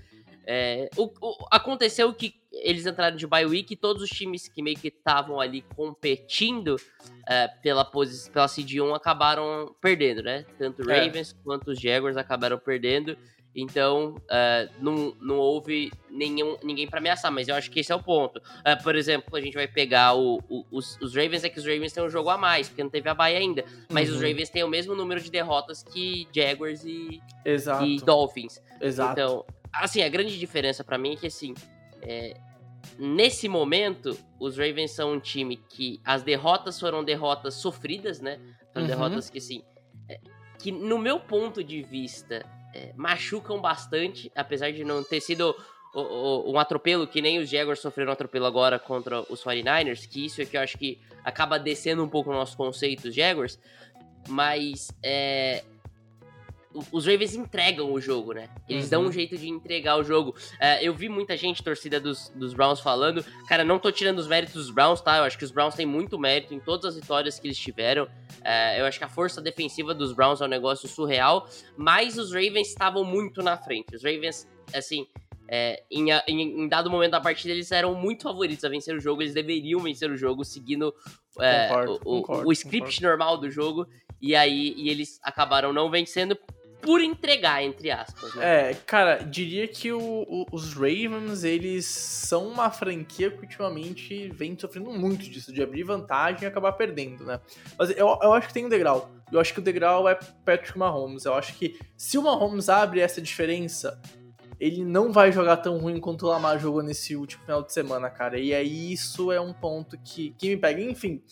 É, 0.46 0.90
o- 0.96 1.10
o- 1.22 1.46
aconteceu 1.50 2.12
que 2.12 2.34
eles 2.52 2.84
entraram 2.86 3.16
de 3.16 3.26
bye 3.26 3.46
week 3.46 3.72
e 3.72 3.76
todos 3.76 4.02
os 4.02 4.10
times 4.10 4.46
que 4.46 4.62
meio 4.62 4.76
que 4.78 4.88
estavam 4.88 5.40
ali 5.40 5.62
competindo 5.74 6.76
é, 7.26 7.48
pela, 7.62 7.82
posi 7.86 8.30
pela 8.30 8.46
seed 8.46 8.74
1 8.78 8.94
acabaram 8.94 9.74
perdendo, 9.80 10.22
né? 10.22 10.44
Tanto 10.58 10.82
o 10.86 10.90
É. 10.90 11.06
Ravens 11.06 11.32
quanto 11.42 11.70
os 11.70 11.80
Jaguars 11.80 12.18
acabaram 12.18 12.58
perdendo. 12.58 13.16
Então, 13.56 14.16
é, 14.28 14.68
não, 14.80 15.14
não 15.20 15.38
houve 15.38 15.92
nenhum, 16.10 16.56
ninguém 16.62 16.88
pra 16.88 16.98
ameaçar, 16.98 17.30
mas 17.30 17.46
eu 17.46 17.54
acho 17.54 17.70
que 17.70 17.80
esse 17.80 17.92
é 17.92 17.94
o 17.94 18.02
ponto. 18.02 18.40
É, 18.64 18.74
por 18.74 18.96
exemplo, 18.96 19.36
a 19.36 19.40
gente 19.40 19.54
vai 19.54 19.68
pegar 19.68 20.14
o- 20.14 20.40
o- 20.48 20.64
os, 20.72 20.98
os 21.00 21.14
Ravens, 21.14 21.44
é 21.44 21.48
que 21.48 21.58
os 21.58 21.64
Ravens 21.64 21.92
têm 21.92 22.02
um 22.02 22.08
jogo 22.08 22.30
a 22.30 22.36
mais, 22.36 22.68
porque 22.68 22.82
não 22.82 22.90
teve 22.90 23.08
a 23.08 23.14
bye 23.14 23.36
ainda. 23.36 23.64
Mas 23.90 24.10
os 24.10 24.16
Uhum. 24.20 24.28
Ravens 24.28 24.50
têm 24.50 24.64
o 24.64 24.68
mesmo 24.68 24.94
número 24.96 25.20
de 25.20 25.30
derrotas 25.30 25.82
que 25.84 26.26
Jaguars 26.34 26.84
e, 26.84 27.22
Exato. 27.44 27.84
e 27.84 27.96
Dolphins. 28.00 28.60
Exato. 28.80 29.12
Então, 29.12 29.44
assim, 29.72 30.02
a 30.02 30.08
grande 30.08 30.36
diferença 30.38 30.82
pra 30.82 30.98
mim 30.98 31.12
é 31.12 31.16
que, 31.16 31.26
assim, 31.28 31.54
é, 32.02 32.34
nesse 32.98 33.48
momento, 33.48 34.18
os 34.40 34.56
Ravens 34.58 34.90
são 34.90 35.12
um 35.12 35.20
time 35.20 35.56
que 35.56 36.00
as 36.04 36.22
derrotas 36.24 36.78
foram 36.80 37.04
derrotas 37.04 37.54
sofridas, 37.54 38.20
né? 38.20 38.40
Foram 38.72 38.82
Uhum. 38.82 38.86
derrotas 38.88 39.30
que, 39.30 39.38
assim, 39.38 39.62
é, 40.08 40.18
que 40.58 40.72
no 40.72 40.98
meu 40.98 41.20
ponto 41.20 41.62
de 41.62 41.82
vista, 41.82 42.44
é, 42.74 42.92
machucam 42.96 43.60
bastante, 43.60 44.30
apesar 44.34 44.72
de 44.72 44.82
não 44.84 45.02
ter 45.04 45.20
sido 45.20 45.54
o- 45.94 46.00
o- 46.00 46.52
um 46.52 46.58
atropelo 46.58 47.06
que 47.06 47.22
nem 47.22 47.38
os 47.38 47.48
Jaguars 47.48 47.78
sofreram 47.78 48.10
um 48.10 48.12
atropelo 48.14 48.46
agora 48.46 48.78
contra 48.78 49.20
os 49.32 49.42
49ers, 49.42 50.06
que 50.06 50.26
isso 50.26 50.42
é 50.42 50.44
que 50.44 50.56
eu 50.56 50.60
acho 50.60 50.76
que 50.76 50.98
acaba 51.22 51.58
descendo 51.58 52.02
um 52.02 52.08
pouco 52.08 52.30
o 52.30 52.32
nosso 52.32 52.56
conceito 52.56 53.02
dos 53.04 53.14
Jaguars, 53.14 53.58
mas 54.28 54.88
é, 55.02 55.62
os 56.92 57.06
Ravens 57.06 57.34
entregam 57.34 57.92
o 57.92 58.00
jogo, 58.00 58.32
né? 58.32 58.48
Eles 58.68 58.84
Uhum. 58.84 58.90
dão 58.90 59.02
um 59.04 59.12
jeito 59.12 59.36
de 59.36 59.48
entregar 59.48 59.96
o 59.96 60.02
jogo. 60.04 60.34
É, 60.58 60.82
eu 60.86 60.92
vi 60.94 61.08
muita 61.08 61.36
gente, 61.36 61.62
torcida 61.62 62.00
dos, 62.00 62.30
dos 62.34 62.52
Browns, 62.52 62.80
falando. 62.80 63.24
Cara, 63.48 63.62
não 63.64 63.78
tô 63.78 63.92
tirando 63.92 64.18
os 64.18 64.26
méritos 64.26 64.54
dos 64.54 64.70
Browns, 64.70 65.00
tá? 65.00 65.18
Eu 65.18 65.24
acho 65.24 65.38
que 65.38 65.44
os 65.44 65.50
Browns 65.50 65.74
têm 65.74 65.86
muito 65.86 66.18
mérito 66.18 66.52
em 66.54 66.60
todas 66.60 66.84
as 66.86 67.00
vitórias 67.00 67.38
que 67.38 67.46
eles 67.46 67.56
tiveram. 67.58 68.08
É, 68.42 68.80
eu 68.80 68.86
acho 68.86 68.98
que 68.98 69.04
a 69.04 69.08
força 69.08 69.40
defensiva 69.40 69.94
dos 69.94 70.12
Browns 70.12 70.40
é 70.40 70.44
um 70.44 70.48
negócio 70.48 70.88
surreal. 70.88 71.48
Mas 71.76 72.18
os 72.18 72.32
Ravens 72.32 72.68
estavam 72.68 73.04
muito 73.04 73.42
na 73.42 73.56
frente. 73.56 73.94
Os 73.94 74.02
Ravens, 74.02 74.46
assim. 74.72 75.06
é, 75.46 75.82
em, 75.90 76.10
em- 76.26 76.62
em 76.62 76.68
dado 76.68 76.90
momento 76.90 77.10
da 77.10 77.20
partida, 77.20 77.52
eles 77.52 77.70
eram 77.70 77.94
muito 77.94 78.22
favoritos 78.22 78.64
a 78.64 78.68
vencer 78.70 78.96
o 78.96 78.98
jogo. 79.00 79.20
Eles 79.20 79.34
deveriam 79.34 79.78
vencer 79.78 80.10
o 80.10 80.16
jogo, 80.16 80.42
seguindo 80.42 80.92
é, 81.38 81.68
Concordo, 81.68 81.92
o, 81.92 81.96
o- 81.96 82.00
concordo, 82.22 82.48
o 82.48 82.52
script 82.52 83.02
normal 83.02 83.36
do 83.36 83.50
jogo. 83.50 83.86
E 84.22 84.34
aí 84.34 84.72
e 84.74 84.88
eles 84.88 85.20
acabaram 85.22 85.70
não 85.70 85.90
vencendo 85.90 86.34
por 86.84 87.00
entregar, 87.00 87.62
entre 87.62 87.90
aspas. 87.90 88.34
Né? 88.34 88.70
É, 88.70 88.74
cara, 88.74 89.16
diria 89.24 89.66
que 89.66 89.92
o- 89.92 90.00
o- 90.00 90.46
os 90.52 90.74
Ravens, 90.74 91.42
eles 91.44 91.86
são 91.86 92.46
uma 92.48 92.70
franquia 92.70 93.30
que 93.30 93.40
ultimamente 93.40 94.28
vem 94.30 94.56
sofrendo 94.58 94.90
muito 94.92 95.22
disso, 95.28 95.52
de 95.52 95.62
abrir 95.62 95.82
vantagem 95.82 96.44
e 96.44 96.46
acabar 96.46 96.72
perdendo, 96.72 97.24
né? 97.24 97.40
Mas 97.78 97.90
eu, 97.90 98.06
eu 98.22 98.32
acho 98.32 98.48
que 98.48 98.54
tem 98.54 98.66
um 98.66 98.68
degrau. 98.68 99.10
Eu 99.32 99.40
acho 99.40 99.52
que 99.52 99.58
o 99.60 99.62
degrau 99.62 100.08
é 100.08 100.14
Patrick 100.44 100.78
Mahomes. 100.78 101.24
Eu 101.24 101.34
acho 101.34 101.54
que 101.54 101.78
se 101.96 102.18
o 102.18 102.22
Mahomes 102.22 102.68
abre 102.68 103.00
essa 103.00 103.20
diferença, 103.20 104.00
ele 104.60 104.84
não 104.84 105.10
vai 105.12 105.32
jogar 105.32 105.56
tão 105.56 105.78
ruim 105.78 105.98
quanto 105.98 106.26
o 106.26 106.28
Lamar 106.28 106.58
jogou 106.58 106.82
nesse 106.82 107.16
último 107.16 107.42
final 107.44 107.62
de 107.62 107.72
semana, 107.72 108.08
cara. 108.10 108.38
E 108.38 108.54
aí 108.54 108.92
isso 108.92 109.32
é 109.32 109.40
um 109.40 109.52
ponto 109.52 109.98
que, 110.04 110.30
que 110.38 110.48
me 110.50 110.56
pega. 110.56 110.80
Enfim, 110.80 111.22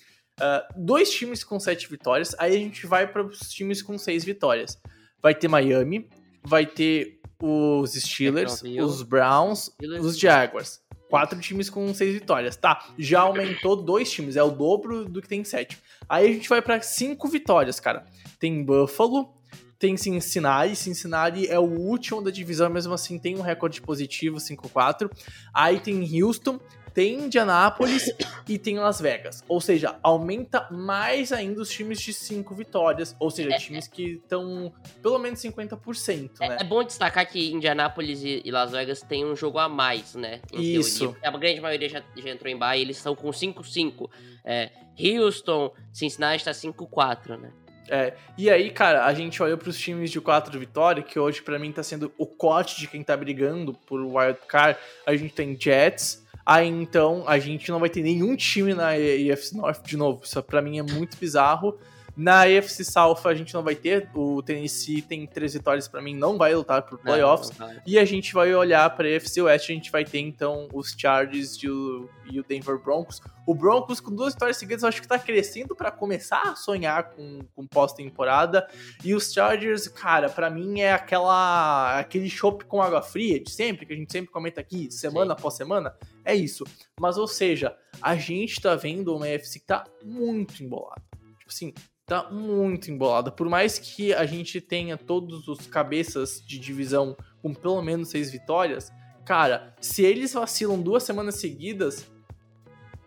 ah, 0.40 0.66
dois 0.76 1.11
times 1.11 1.44
com 1.44 1.61
sete 1.61 1.88
vitórias, 1.88 2.35
aí 2.38 2.56
a 2.56 2.59
gente 2.59 2.87
vai 2.87 3.06
para 3.06 3.23
os 3.23 3.38
times 3.50 3.80
com 3.82 3.97
seis 3.97 4.25
vitórias. 4.25 4.80
Vai 5.23 5.35
ter 5.35 5.49
Miami, 5.49 6.09
vai 6.43 6.67
ter 6.67 7.21
os 7.41 7.93
Steelers, 7.93 8.62
os 8.62 9.02
Browns, 9.02 9.71
os 10.00 10.19
Jaguars. 10.19 10.81
Quatro 11.09 11.38
times 11.38 11.69
com 11.69 11.93
seis 11.93 12.14
vitórias. 12.14 12.57
Tá, 12.57 12.87
já 12.99 13.21
aumentou 13.21 13.76
dois 13.76 14.11
times, 14.11 14.35
é 14.35 14.43
o 14.43 14.50
dobro 14.50 15.05
do 15.05 15.21
que 15.21 15.29
tem 15.29 15.45
sete. 15.45 15.79
Aí 16.09 16.26
a 16.26 16.33
gente 16.33 16.49
vai 16.49 16.62
pra 16.62 16.81
cinco 16.81 17.29
vitórias, 17.29 17.79
cara. 17.79 18.07
Tem 18.38 18.64
Buffalo, 18.64 19.35
tem 19.82 19.96
Cincinnati. 19.96 20.76
Cincinnati 20.76 21.48
é 21.48 21.58
o 21.58 21.64
último 21.64 22.22
da 22.22 22.30
divisão, 22.30 22.70
mesmo 22.70 22.94
assim 22.94 23.18
tem 23.18 23.36
um 23.36 23.40
recorde 23.40 23.82
positivo, 23.82 24.36
5-4. 24.36 25.10
Aí 25.52 25.80
tem 25.80 26.22
Houston, 26.22 26.60
tem 26.94 27.24
Indianápolis 27.24 28.08
e 28.48 28.60
tem 28.60 28.78
Las 28.78 29.00
Vegas. 29.00 29.42
Ou 29.48 29.60
seja, 29.60 29.98
aumenta 30.00 30.68
mais 30.70 31.32
ainda 31.32 31.60
os 31.60 31.68
times 31.68 32.00
de 32.00 32.12
cinco 32.12 32.54
vitórias. 32.54 33.16
Ou 33.18 33.28
seja, 33.28 33.56
É, 33.56 33.58
times 33.58 33.88
que 33.88 34.20
estão 34.22 34.72
pelo 35.02 35.18
menos 35.18 35.40
50%, 35.40 36.38
né? 36.38 36.58
É, 36.58 36.60
é 36.60 36.64
bom 36.64 36.84
destacar 36.84 37.28
que 37.28 37.50
Indianápolis 37.50 38.22
e, 38.22 38.48
Las 38.52 38.70
Vegas 38.70 39.02
tem 39.02 39.24
um 39.24 39.34
jogo 39.34 39.58
a 39.58 39.68
mais, 39.68 40.14
né? 40.14 40.40
Isso. 40.52 41.08
teoria. 41.10 41.28
A 41.28 41.36
grande 41.36 41.60
maioria 41.60 41.88
já, 41.88 42.04
já 42.16 42.30
entrou 42.30 42.52
em 42.52 42.56
bye, 42.56 42.80
eles 42.80 42.98
estão 42.98 43.16
com 43.16 43.30
5-5. 43.30 44.08
É, 44.44 44.70
Houston, 44.96 45.72
Cincinnati 45.92 46.44
tá 46.44 46.52
5-4, 46.52 47.36
né? 47.36 47.50
É, 47.88 48.14
e 48.38 48.48
aí, 48.48 48.70
cara, 48.70 49.04
a 49.04 49.12
gente 49.12 49.42
olha 49.42 49.56
pros 49.56 49.78
times 49.78 50.10
de 50.10 50.20
quatro 50.20 50.58
vitórias, 50.58 51.06
que 51.06 51.18
hoje 51.18 51.42
pra 51.42 51.58
mim 51.58 51.72
tá 51.72 51.82
sendo 51.82 52.12
o 52.16 52.26
corte 52.26 52.78
de 52.78 52.86
quem 52.86 53.02
tá 53.02 53.16
brigando 53.16 53.74
por 53.74 54.00
wild 54.00 54.38
card. 54.46 54.78
A 55.06 55.14
gente 55.16 55.34
tem 55.34 55.58
Jets, 55.58 56.24
aí 56.44 56.68
então 56.68 57.24
a 57.26 57.38
gente 57.38 57.70
não 57.70 57.80
vai 57.80 57.88
ter 57.88 58.02
nenhum 58.02 58.36
time 58.36 58.74
na 58.74 58.90
AFC 58.90 59.56
North 59.56 59.82
de 59.84 59.96
novo. 59.96 60.22
Isso 60.24 60.42
pra 60.42 60.62
mim 60.62 60.78
é 60.78 60.82
muito 60.82 61.16
bizarro. 61.16 61.78
Na 62.16 62.42
AFC 62.42 62.85
South 62.85 63.21
a 63.25 63.35
gente 63.35 63.54
não 63.54 63.62
vai 63.62 63.75
ter, 63.75 64.11
o 64.14 64.42
Tennessee 64.42 65.00
tem 65.00 65.26
três 65.26 65.54
vitórias 65.54 65.88
pra 65.88 66.02
mim, 66.02 66.14
não 66.14 66.37
vai 66.37 66.54
lutar 66.54 66.83
por 66.83 66.99
playoffs. 66.99 67.57
Não, 67.59 67.66
não, 67.66 67.75
não. 67.75 67.83
E 67.87 67.99
a 67.99 68.04
gente 68.04 68.35
vai 68.35 68.54
olhar 68.54 68.88
para 68.90 69.09
a 69.09 69.16
AFC 69.16 69.40
West, 69.40 69.71
a 69.71 69.73
gente 69.73 69.90
vai 69.90 70.04
ter 70.04 70.19
então 70.19 70.69
os 70.75 70.95
Chargers 70.97 71.54
e 71.62 71.69
o, 71.69 72.11
e 72.31 72.38
o 72.38 72.45
Denver 72.45 72.78
Broncos. 72.78 73.21
O 73.47 73.54
Broncos 73.54 73.99
com 73.99 74.14
duas 74.14 74.35
vitórias 74.35 74.59
seguidas, 74.59 74.83
eu 74.83 74.88
acho 74.90 75.00
que 75.00 75.09
tá 75.09 75.19
crescendo 75.19 75.75
para 75.75 75.90
começar 75.90 76.42
a 76.42 76.54
sonhar 76.54 77.11
com, 77.11 77.40
com 77.54 77.66
pós-temporada. 77.66 78.69
E 79.02 79.14
os 79.14 79.33
Chargers, 79.33 79.88
cara, 79.88 80.28
para 80.28 80.50
mim 80.50 80.81
é 80.81 80.92
aquela 80.92 81.99
aquele 81.99 82.28
chopp 82.28 82.64
com 82.66 82.83
água 82.83 83.00
fria 83.00 83.40
de 83.40 83.50
sempre, 83.50 83.87
que 83.87 83.92
a 83.92 83.97
gente 83.97 84.12
sempre 84.12 84.31
comenta 84.31 84.61
aqui, 84.61 84.90
semana 84.90 85.33
após 85.33 85.54
semana. 85.54 85.95
É 86.25 86.35
isso. 86.35 86.64
Mas 87.00 87.16
ou 87.16 87.26
seja, 87.26 87.75
a 88.00 88.14
gente 88.16 88.61
tá 88.61 88.75
vendo 88.75 89.16
uma 89.16 89.26
AFC 89.26 89.61
que 89.61 89.66
tá 89.66 89.85
muito 90.04 90.62
embolada. 90.62 91.02
Tipo 91.38 91.50
assim, 91.50 91.75
tá 92.12 92.31
muito 92.31 92.90
embolada. 92.90 93.31
Por 93.31 93.49
mais 93.49 93.78
que 93.78 94.12
a 94.12 94.26
gente 94.26 94.61
tenha 94.61 94.99
todos 94.99 95.49
os 95.49 95.66
cabeças 95.66 96.42
de 96.47 96.59
divisão 96.59 97.16
com 97.40 97.54
pelo 97.54 97.81
menos 97.81 98.11
seis 98.11 98.31
vitórias, 98.31 98.92
cara, 99.25 99.75
se 99.81 100.02
eles 100.02 100.35
vacilam 100.35 100.81
duas 100.81 101.02
semanas 101.02 101.37
seguidas, 101.37 102.11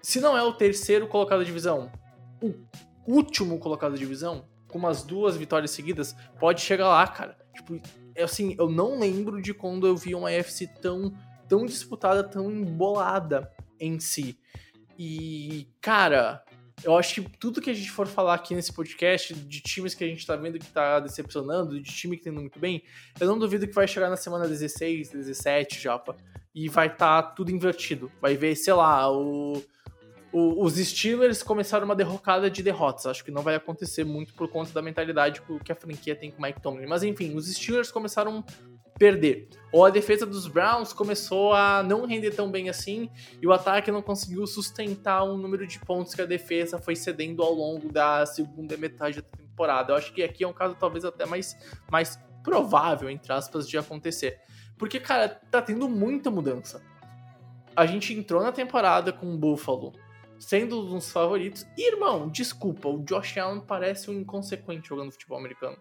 se 0.02 0.20
não 0.20 0.36
é 0.36 0.42
o 0.42 0.54
terceiro 0.54 1.08
colocado 1.08 1.40
da 1.40 1.46
divisão, 1.46 1.92
o 2.42 2.54
último 3.06 3.60
colocado 3.60 3.92
da 3.92 3.98
divisão, 3.98 4.48
com 4.68 4.78
umas 4.80 5.04
duas 5.04 5.38
vitórias 5.38 5.72
seguidas, 5.72 6.16
pode 6.40 6.62
chegar 6.62 6.90
lá, 6.90 7.08
cara. 7.08 7.38
Tipo, 7.54 7.80
é 8.16 8.24
assim, 8.24 8.56
eu 8.58 8.70
não 8.70 9.00
lembro 9.00 9.42
de 9.42 9.54
quando 9.54 9.88
eu 9.88 9.96
vi 9.96 10.16
uma 10.16 10.30
AFC 10.30 10.68
tão, 10.82 11.14
tão 11.48 11.66
disputada, 11.66 12.24
tão 12.24 12.52
embolada 12.52 13.52
em 13.80 14.00
si. 14.00 14.38
E, 14.98 15.68
cara, 15.80 16.44
eu 16.84 16.98
acho 16.98 17.16
que 17.22 17.30
tudo 17.38 17.62
que 17.62 17.70
a 17.70 17.74
gente 17.74 17.90
for 17.90 18.06
falar 18.08 18.34
aqui 18.36 18.54
nesse 18.54 18.72
podcast, 18.74 19.34
de 19.34 19.62
times 19.62 19.94
que 19.94 20.04
a 20.04 20.08
gente 20.08 20.26
tá 20.26 20.36
vendo 20.36 20.60
que 20.60 20.68
tá 20.68 21.00
decepcionando, 21.00 21.80
de 21.80 21.92
time 21.92 22.18
que 22.18 22.24
tá 22.24 22.30
indo 22.30 22.42
muito 22.42 22.60
bem, 22.60 22.84
eu 23.20 23.28
não 23.28 23.40
duvido 23.40 23.68
que 23.68 23.74
vai 23.74 23.88
chegar 23.88 24.10
na 24.10 24.18
semana 24.18 24.48
16, 24.48 25.10
17, 25.10 25.80
japa, 25.82 26.16
e 26.54 26.70
vai 26.70 26.88
estar 26.88 27.22
tá 27.24 27.30
tudo 27.30 27.52
invertido. 27.52 28.12
Vai 28.22 28.36
ver, 28.38 28.56
sei 28.56 28.74
lá, 28.74 29.12
o, 29.12 29.64
o- 30.32 30.64
os 30.64 30.76
Steelers 30.76 31.42
começaram 31.42 31.86
uma 31.86 31.96
derrocada 31.96 32.50
de 32.50 32.62
derrotas. 32.62 33.06
Acho 33.06 33.24
que 33.26 33.32
não 33.32 33.42
vai 33.42 33.56
acontecer 33.56 34.04
muito 34.04 34.34
por 34.34 34.50
conta 34.50 34.72
da 34.72 34.82
mentalidade 34.82 35.42
que 35.64 35.72
a 35.72 35.76
franquia 35.76 36.16
tem 36.16 36.32
com 36.32 36.40
o 36.40 36.42
Mike 36.42 36.62
Tomlin. 36.62 36.86
Mas 36.88 37.04
enfim, 37.04 37.36
os 37.36 37.48
Steelers 37.54 37.92
começaram 37.92 38.44
perder. 38.98 39.50
Ou 39.72 39.84
a 39.84 39.90
defesa 39.90 40.26
dos 40.26 40.48
Browns 40.48 40.94
começou 40.94 41.54
a 41.54 41.84
não 41.84 42.06
render 42.06 42.32
tão 42.32 42.50
bem 42.50 42.70
assim 42.70 43.10
e 43.42 43.48
o 43.48 43.52
ataque 43.52 43.92
não 43.92 44.02
conseguiu 44.02 44.48
sustentar 44.48 45.24
o 45.24 45.38
número 45.38 45.68
de 45.68 45.80
pontos 45.80 46.14
que 46.14 46.22
a 46.22 46.26
defesa 46.26 46.80
foi 46.80 46.96
cedendo 46.96 47.44
ao 47.44 47.54
longo 47.54 47.92
da 47.92 48.26
segunda 48.26 48.78
metade 48.78 49.22
da 49.22 49.28
temporada. 49.38 49.92
Eu 49.92 49.98
acho 49.98 50.14
que 50.14 50.24
aqui 50.24 50.44
é 50.44 50.48
um 50.48 50.54
caso 50.54 50.76
talvez 50.80 51.04
até 51.04 51.26
mais, 51.26 51.58
mais 51.92 52.18
provável, 52.44 53.10
entre 53.10 53.34
aspas, 53.34 53.68
de 53.68 53.78
acontecer. 53.78 54.40
Porque, 54.78 55.00
cara, 55.00 55.28
tá 55.30 55.62
tendo 55.62 55.90
muita 55.90 56.32
mudança. 56.32 56.82
A 57.76 57.86
gente 57.86 58.14
entrou 58.14 58.42
na 58.42 58.52
temporada 58.52 59.12
com 59.12 59.34
o 59.34 59.38
Buffalo 59.38 59.94
sendo 60.40 60.82
um 60.82 60.96
dos 60.96 61.12
favoritos. 61.12 61.66
E, 61.78 61.92
irmão, 61.94 62.30
desculpa, 62.30 62.88
o 62.90 63.04
Josh 63.04 63.38
Allen 63.38 63.62
parece 63.62 64.10
um 64.10 64.20
inconsequente 64.20 64.90
jogando 64.90 65.12
futebol 65.12 65.38
americano. 65.38 65.78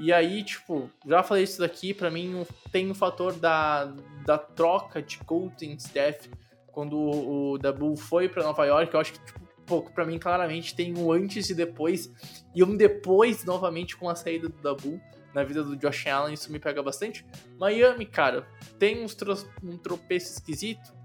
E 0.00 0.14
aí, 0.14 0.42
tipo, 0.42 0.90
já 1.06 1.22
falei 1.22 1.44
isso 1.44 1.60
daqui, 1.60 1.92
pra 1.92 2.10
mim 2.10 2.46
tem 2.72 2.90
o 2.90 2.94
fator 2.94 3.34
da, 3.34 3.84
da 4.24 4.38
troca 4.38 5.02
de 5.02 5.18
coaching 5.18 5.74
staff 5.74 6.30
quando 6.72 6.98
o, 6.98 7.58
Dabu 7.58 7.94
foi 7.96 8.26
pra 8.26 8.42
Nova 8.42 8.64
York. 8.64 8.94
Eu 8.94 9.00
acho 9.00 9.12
que, 9.12 9.24
tipo, 9.26 9.40
pô, 9.66 9.82
pra 9.82 10.06
mim 10.06 10.18
claramente 10.18 10.74
tem 10.74 10.96
um 10.96 11.12
antes 11.12 11.50
e 11.50 11.54
depois, 11.54 12.10
e 12.54 12.64
um 12.64 12.74
depois 12.78 13.44
novamente 13.44 13.94
com 13.94 14.08
a 14.08 14.14
saída 14.14 14.48
do 14.48 14.56
Dabu 14.62 14.98
na 15.34 15.44
vida 15.44 15.62
do 15.62 15.76
Josh 15.76 16.06
Allen, 16.06 16.32
isso 16.32 16.50
me 16.50 16.58
pega 16.58 16.82
bastante. 16.82 17.26
Miami, 17.58 18.06
cara, 18.06 18.48
tem 18.78 19.04
uns 19.04 19.14
tro 19.14 19.36
um 19.62 19.76
tropeço 19.76 20.32
esquisito. 20.32 20.98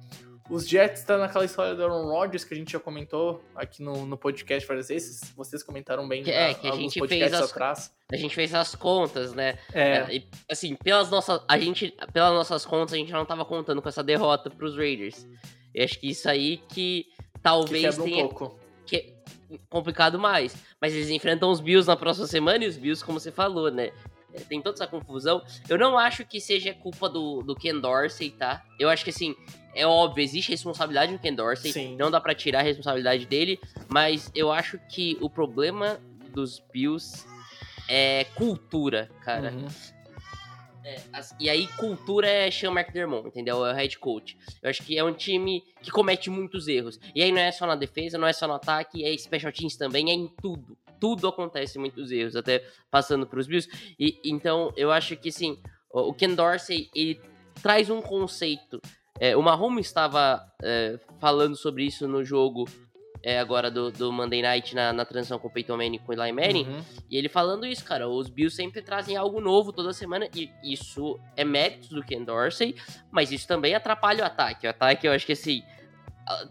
Os 0.50 0.68
Jets 0.68 1.04
tá 1.04 1.18
naquela 1.18 1.44
história 1.44 1.74
do 1.74 1.84
Aaron 1.84 2.06
Rodgers 2.08 2.44
que 2.44 2.54
a 2.54 2.58
gente 2.58 2.72
já 2.72 2.80
comentou 2.80 3.44
aqui 3.56 3.82
no, 3.82 4.06
no 4.06 4.16
podcast 4.16 4.68
várias 4.68 4.90
vezes. 4.90 5.34
Vocês 5.36 5.64
comentaram 5.64 6.08
bem 6.08 6.24
Que- 6.24 6.30
é, 6.32 6.52
há- 6.52 6.54
que 6.54 6.68
a 6.68 6.75
gente 6.75 7.08
fez 7.08 7.34
as- 7.34 7.50
atrás. 7.52 7.92
A 8.12 8.16
gente 8.16 8.36
fez 8.36 8.54
as 8.54 8.75
contas, 8.75 9.34
né? 9.34 9.58
É, 9.74 9.82
É, 9.98 10.16
e, 10.18 10.28
assim, 10.50 10.75
pelas 10.75 11.10
nossas, 11.10 11.42
a 11.48 11.58
gente, 11.58 11.92
pelas 12.14 12.32
nossas 12.34 12.64
contas, 12.64 12.94
a 12.94 12.98
gente 12.98 13.12
não 13.12 13.25
tava 13.25 13.44
contando 13.44 13.82
com 13.82 13.90
essa 13.90 14.04
derrota 14.04 14.50
pros 14.52 14.75
Raiders. 14.78 15.25
Eu 15.74 15.84
acho 15.84 16.00
que 16.00 16.10
isso 16.10 16.30
aí 16.30 16.58
que 16.70 17.06
que 17.06 17.42
talvez 17.42 17.84
quebra 17.84 18.02
um 18.02 18.06
tenha 18.06 18.28
pouco. 18.28 18.60
que- 18.86 19.14
complicado 19.70 20.20
mais. 20.20 20.56
Mas 20.82 20.94
eles 20.94 21.10
enfrentam 21.10 21.50
os 21.52 21.60
Bills 21.60 21.88
na 21.88 21.96
próxima 21.96 22.28
semana 22.28 22.64
e 22.64 22.68
os 22.68 22.78
Bills, 22.78 23.04
como 23.04 23.20
você 23.20 23.32
falou, 23.32 23.72
né? 23.72 23.92
É, 24.36 24.39
Tem 24.42 24.62
toda 24.62 24.75
essa 24.75 24.88
confusão. 24.88 25.42
Eu 25.70 25.77
não 25.77 25.98
acho 25.98 26.25
que 26.25 26.39
seja 26.42 26.74
culpa 26.74 27.08
do, 27.10 27.42
do 27.42 27.56
Ken 27.56 27.80
Dorsey, 27.80 28.32
tá? 28.32 28.63
Eu 28.80 28.89
acho 28.89 29.04
que 29.04 29.10
assim, 29.10 29.36
é 29.74 29.86
óbvio, 29.88 30.24
existe 30.24 30.50
responsabilidade 30.51 31.12
no 31.12 31.20
Ken 31.20 31.34
Dorsey. 31.34 31.72
Sim. 31.72 31.96
Não 31.98 32.12
dá 32.12 32.20
pra 32.20 32.36
tirar 32.36 32.60
a 32.60 32.63
responsabilidade 32.63 33.25
dele. 33.25 33.60
Mas 33.88 34.32
eu 34.36 34.51
acho 34.51 34.80
que 34.89 35.18
o 35.22 35.30
problema 35.30 36.00
dos 36.34 36.62
Bills 36.74 37.25
é 37.88 38.25
cultura, 38.36 39.10
cara. 39.22 39.51
Uhum. 39.51 39.68
É, 40.84 41.01
as- 41.13 41.36
e 41.39 41.50
aí, 41.50 41.65
cultura 41.77 42.27
é 42.30 42.51
Sean 42.51 42.72
McDermott, 42.72 43.27
entendeu? 43.27 43.65
É 43.65 43.72
o 43.72 43.75
head 43.75 43.98
coach. 43.98 44.38
Eu 44.62 44.70
acho 44.70 44.84
que 44.84 44.96
é 44.98 45.04
um 45.04 45.13
time 45.13 45.63
que 45.82 45.89
comete 45.89 46.30
muitos 46.30 46.68
erros. 46.68 47.00
E 47.15 47.24
aí 47.24 47.32
não 47.32 47.39
é 47.42 47.51
só 47.51 47.65
na 47.65 47.75
defesa, 47.75 48.20
não 48.20 48.27
é 48.27 48.34
só 48.34 48.48
no 48.48 48.54
ataque, 48.54 49.04
é 49.04 49.18
special 49.18 49.51
teams 49.51 49.75
também, 49.77 50.12
é 50.12 50.13
em 50.13 50.27
tudo. 50.27 50.77
Tudo 51.06 51.28
acontece 51.28 51.78
muitos 51.78 52.12
erros, 52.12 52.36
até 52.36 52.66
passando 52.90 53.28
pros 53.28 53.46
Bills. 53.46 53.70
E, 54.00 54.20
então, 54.26 54.74
eu 54.76 54.92
acho 54.92 55.16
que, 55.16 55.32
sim, 55.32 55.60
o 55.92 56.12
Ken 56.16 56.34
Dorsey, 56.34 56.90
ele 56.96 57.22
traz 57.62 57.92
um 57.92 58.02
conceito. 58.02 58.82
É, 59.20 59.38
o 59.38 59.44
Mahomes 59.44 59.86
estava 59.86 60.42
é, 60.64 60.98
falando 61.20 61.56
sobre 61.56 61.86
isso 61.86 62.08
no 62.08 62.24
jogo 62.26 62.66
é, 63.22 63.38
agora 63.38 63.70
do, 63.70 63.92
do 63.92 64.12
Monday 64.12 64.42
Night, 64.42 64.74
na, 64.74 64.92
na 64.92 65.06
transição 65.06 65.38
com 65.38 65.48
o 65.48 65.52
Peyton 65.52 65.78
Manning 65.78 65.98
e 65.98 66.00
com 66.00 66.12
o 66.12 66.14
Eli 66.16 66.32
Manning. 66.32 66.68
Uhum. 66.68 66.84
E 67.08 67.18
ele 67.18 67.30
falando 67.30 67.68
isso, 67.68 67.86
cara, 67.86 68.10
os 68.10 68.28
Bills 68.28 68.56
sempre 68.56 68.82
trazem 68.82 69.16
algo 69.16 69.40
novo 69.40 69.72
toda 69.72 69.94
semana, 69.94 70.28
e 70.36 70.50
isso 70.64 71.20
é 71.38 71.46
mérito 71.46 71.94
do 71.94 72.04
Ken 72.04 72.24
Dorsey, 72.24 72.76
mas 73.12 73.32
isso 73.32 73.48
também 73.48 73.76
atrapalha 73.76 74.24
o 74.24 74.28
ataque. 74.28 74.66
O 74.66 74.72
ataque, 74.72 75.08
eu 75.08 75.12
acho 75.12 75.26
que 75.26 75.34
assim, 75.34 75.62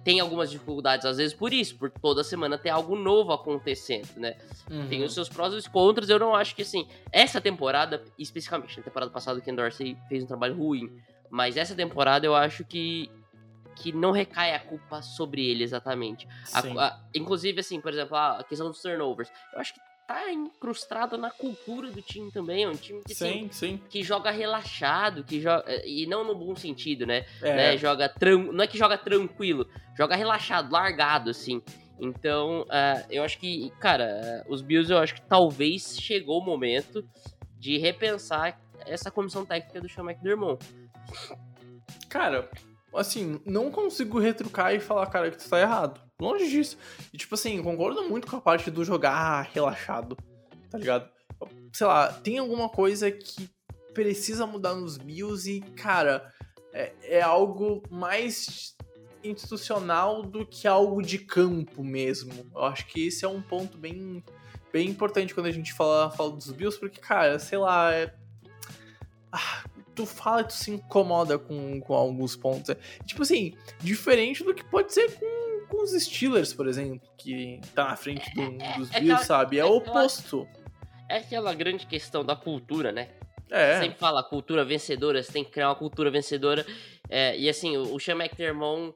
tem 0.05 0.21
algumas 0.21 0.51
dificuldades 0.51 1.05
às 1.05 1.17
vezes 1.17 1.35
por 1.35 1.53
isso, 1.53 1.77
por 1.77 1.91
toda 1.91 2.23
semana 2.23 2.57
ter 2.57 2.71
algo 2.71 2.95
novo 2.97 3.33
acontecendo, 3.33 4.09
né? 4.17 4.37
Uhum. 4.71 4.89
Tem 4.89 5.03
os 5.03 5.13
seus 5.15 5.29
prós 5.29 5.53
e 5.53 5.57
os 5.57 5.67
contras. 5.67 6.09
Eu 6.09 6.19
não 6.19 6.35
acho 6.35 6.55
que, 6.55 6.63
assim, 6.63 6.87
essa 7.11 7.41
temporada, 7.41 8.03
especificamente, 8.19 8.77
na 8.79 8.85
temporada 8.85 9.11
passada, 9.11 9.39
o 9.39 9.43
Ken 9.43 9.55
Dorsey 9.55 9.97
fez 10.09 10.23
um 10.23 10.27
trabalho 10.27 10.57
ruim. 10.57 10.91
Mas 11.31 11.57
essa 11.57 11.75
temporada 11.75 12.25
eu 12.25 12.35
acho 12.35 12.65
que, 12.65 13.11
que 13.75 13.91
não 13.91 14.13
recai 14.13 14.55
a 14.55 14.61
culpa 14.61 15.03
sobre 15.03 15.45
ele 15.45 15.65
exatamente. 15.65 16.29
A- 16.53 16.63
Sim. 16.63 16.79
a- 16.79 17.01
inclusive, 17.15 17.59
assim, 17.61 17.81
por 17.81 17.93
exemplo, 17.93 18.17
a 18.17 18.45
questão 18.49 18.69
dos 18.69 18.81
turnovers. 18.81 19.31
Eu 19.53 19.61
acho 19.61 19.75
que 19.75 19.81
tá 20.07 20.31
incrustada 20.31 21.17
na 21.17 21.31
cultura 21.31 21.91
do 21.91 22.03
time 22.03 22.31
também. 22.31 22.65
É 22.65 22.69
um 22.69 22.77
time 22.77 23.03
que, 23.07 23.15
Sim, 23.15 23.49
sim. 23.51 23.81
que 23.89 24.03
joga 24.03 24.31
relaxado, 24.31 25.25
que 25.25 25.41
joga. 25.41 25.65
E 25.85 26.07
não 26.07 26.25
no 26.25 26.35
bom 26.35 26.55
sentido, 26.55 27.07
né? 27.07 27.25
É, 27.43 27.57
né, 27.57 27.77
joga 27.77 28.09
tran... 28.09 28.53
não 28.53 28.65
é 28.65 28.67
que 28.67 28.79
joga 28.79 28.99
tranquilo, 28.99 29.67
joga 29.97 30.17
relaxado, 30.17 30.71
largado, 30.73 31.31
assim. 31.31 31.61
Então, 31.99 32.65
ah, 32.71 33.05
eu 33.09 33.23
acho 33.23 33.39
que, 33.39 33.71
cara, 33.81 34.21
ah, 34.23 34.47
os 34.49 34.63
Bills, 34.63 34.91
eu 34.93 34.99
acho 34.99 35.15
que 35.15 35.23
talvez 35.23 35.97
chegou 35.99 36.41
o 36.41 36.45
momento 36.45 37.05
de 37.59 37.79
repensar 37.79 38.61
essa 38.87 39.11
comissão 39.11 39.47
técnica 39.47 39.81
do 39.81 39.89
Sean 39.89 40.05
McDermott. 40.05 40.65
Cara, 42.09 42.51
assim, 42.95 43.41
não 43.47 43.71
consigo 43.71 44.19
retrucar 44.19 44.75
e 44.75 44.81
falar, 44.81 45.07
cara, 45.07 45.31
que 45.31 45.39
tu 45.39 45.49
tá 45.49 45.61
errado. 45.61 46.01
Longe 46.21 46.49
disso. 46.49 46.79
E, 47.13 47.19
tipo 47.19 47.35
assim, 47.35 47.63
concordo 47.63 48.09
muito 48.09 48.27
com 48.27 48.37
a 48.37 48.41
parte 48.41 48.71
do 48.71 48.85
jogar 48.85 49.51
relaxado, 49.53 50.17
tá 50.71 50.79
ligado? 50.79 51.11
Sei 51.73 51.87
lá, 51.87 52.13
tem 52.13 52.39
alguma 52.39 52.69
coisa 52.69 53.11
que 53.11 53.51
precisa 53.93 54.47
mudar 54.47 54.75
nos 54.75 54.97
Bills 54.97 55.51
e, 55.51 55.61
cara, 55.61 56.33
é, 56.73 56.93
é 57.03 57.23
algo 57.23 57.83
mais 57.91 58.77
institucional 59.23 60.23
do 60.23 60.47
que 60.47 60.69
algo 60.69 61.03
de 61.03 61.19
campo 61.19 61.83
mesmo. 61.83 62.51
Eu 62.55 62.65
acho 62.65 62.87
que 62.87 63.07
esse 63.07 63.25
é 63.25 63.29
um 63.29 63.41
ponto 63.41 63.79
bem, 63.79 64.23
bem 64.73 64.89
importante 64.89 65.35
quando 65.35 65.47
a 65.47 65.53
gente 65.53 65.73
fala, 65.73 66.11
fala 66.11 66.33
dos 66.33 66.51
Bills, 66.51 66.79
porque, 66.79 67.01
cara, 67.01 67.39
sei 67.39 67.59
lá, 67.59 67.93
é... 67.93 68.15
Ah, 69.33 69.65
tu 69.95 70.07
fala 70.07 70.41
e 70.43 70.45
tu 70.45 70.53
se 70.53 70.71
incomoda 70.71 71.39
com, 71.39 71.81
com 71.81 71.95
alguns 71.95 72.37
pontos. 72.37 72.71
É, 72.71 72.77
Tipo 73.07 73.23
assim, 73.23 73.55
diferente 73.81 74.43
do 74.45 74.55
que 74.55 74.65
pode 74.65 74.93
ser 74.93 75.11
com, 75.19 75.67
com 75.69 75.83
os 75.83 75.91
Steelers, 75.93 76.53
por 76.53 76.67
exemplo, 76.67 77.01
que 77.17 77.61
tá 77.75 77.85
na 77.89 77.97
frente 77.97 78.29
do- 78.35 78.59
dos 78.79 78.93
é 78.95 79.01
Bills, 79.01 79.25
sabe? 79.27 79.57
É 79.59 79.61
é 79.61 79.65
o 79.65 79.77
oposto. 79.77 80.47
É 81.09 81.19
aquela 81.19 81.53
grande 81.55 81.87
questão 81.87 82.25
da 82.25 82.35
cultura, 82.35 82.91
né? 82.91 83.09
É, 83.51 83.79
Sempre 83.81 83.99
fala 83.99 84.23
cultura 84.23 84.65
vencedora, 84.65 85.23
você 85.23 85.31
tem 85.31 85.45
que 85.45 85.51
criar 85.51 85.69
uma 85.69 85.75
cultura 85.77 86.11
vencedora. 86.11 86.65
É, 87.09 87.39
e 87.39 87.49
assim, 87.49 87.77
o, 87.77 87.95
o 87.95 88.01
Sean 88.01 88.17
McDermott 88.17 88.95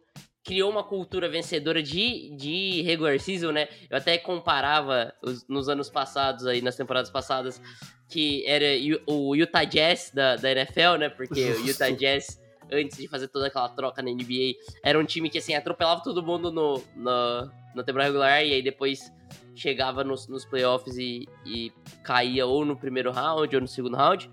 criou 0.49 0.71
uma 0.71 0.83
cultura 0.83 1.29
vencedora 1.29 1.83
de, 1.83 2.35
de 2.35 2.81
regular 2.83 3.21
season, 3.21 3.53
né? 3.53 3.69
Eu 3.91 3.99
até 3.99 4.17
comparava 4.17 5.13
os- 5.23 5.47
nos 5.47 5.69
anos 5.69 5.91
passados 5.91 6.47
aí, 6.47 6.63
nas 6.63 6.75
temporadas 6.75 7.11
passadas, 7.11 7.61
que 8.09 8.43
era 8.47 8.65
o- 9.07 9.37
Utah 9.37 9.65
Jazz 9.65 10.11
da, 10.15 10.37
da 10.37 10.51
NFL, 10.51 10.97
né? 10.99 11.09
Porque 11.11 11.39
o. 11.53 11.67
Utah 11.67 11.91
Jazz, 11.93 12.41
antes 12.73 12.97
de 12.97 13.07
fazer 13.09 13.29
toda 13.29 13.49
aquela 13.49 13.69
troca 13.69 14.01
na 14.01 14.11
NBA, 14.11 14.55
era 14.83 14.99
um 14.99 15.05
time 15.05 15.29
que 15.29 15.37
assim, 15.37 15.55
atropelava 15.55 16.03
todo 16.03 16.23
mundo 16.23 16.51
no, 16.51 16.83
no, 16.97 17.51
na 17.75 17.83
temporada 17.85 18.09
regular 18.09 18.43
e 18.43 18.55
aí 18.55 18.63
depois 18.63 19.13
chegava 19.55 20.03
nos, 20.03 20.27
nos 20.29 20.45
playoffs 20.47 20.97
e, 20.97 21.29
e 21.45 21.71
caía 22.03 22.47
ou 22.47 22.65
no 22.65 22.75
primeiro 22.75 23.11
round 23.13 23.55
ou 23.55 23.61
no 23.61 23.69
segundo 23.69 23.97
round. 23.99 24.31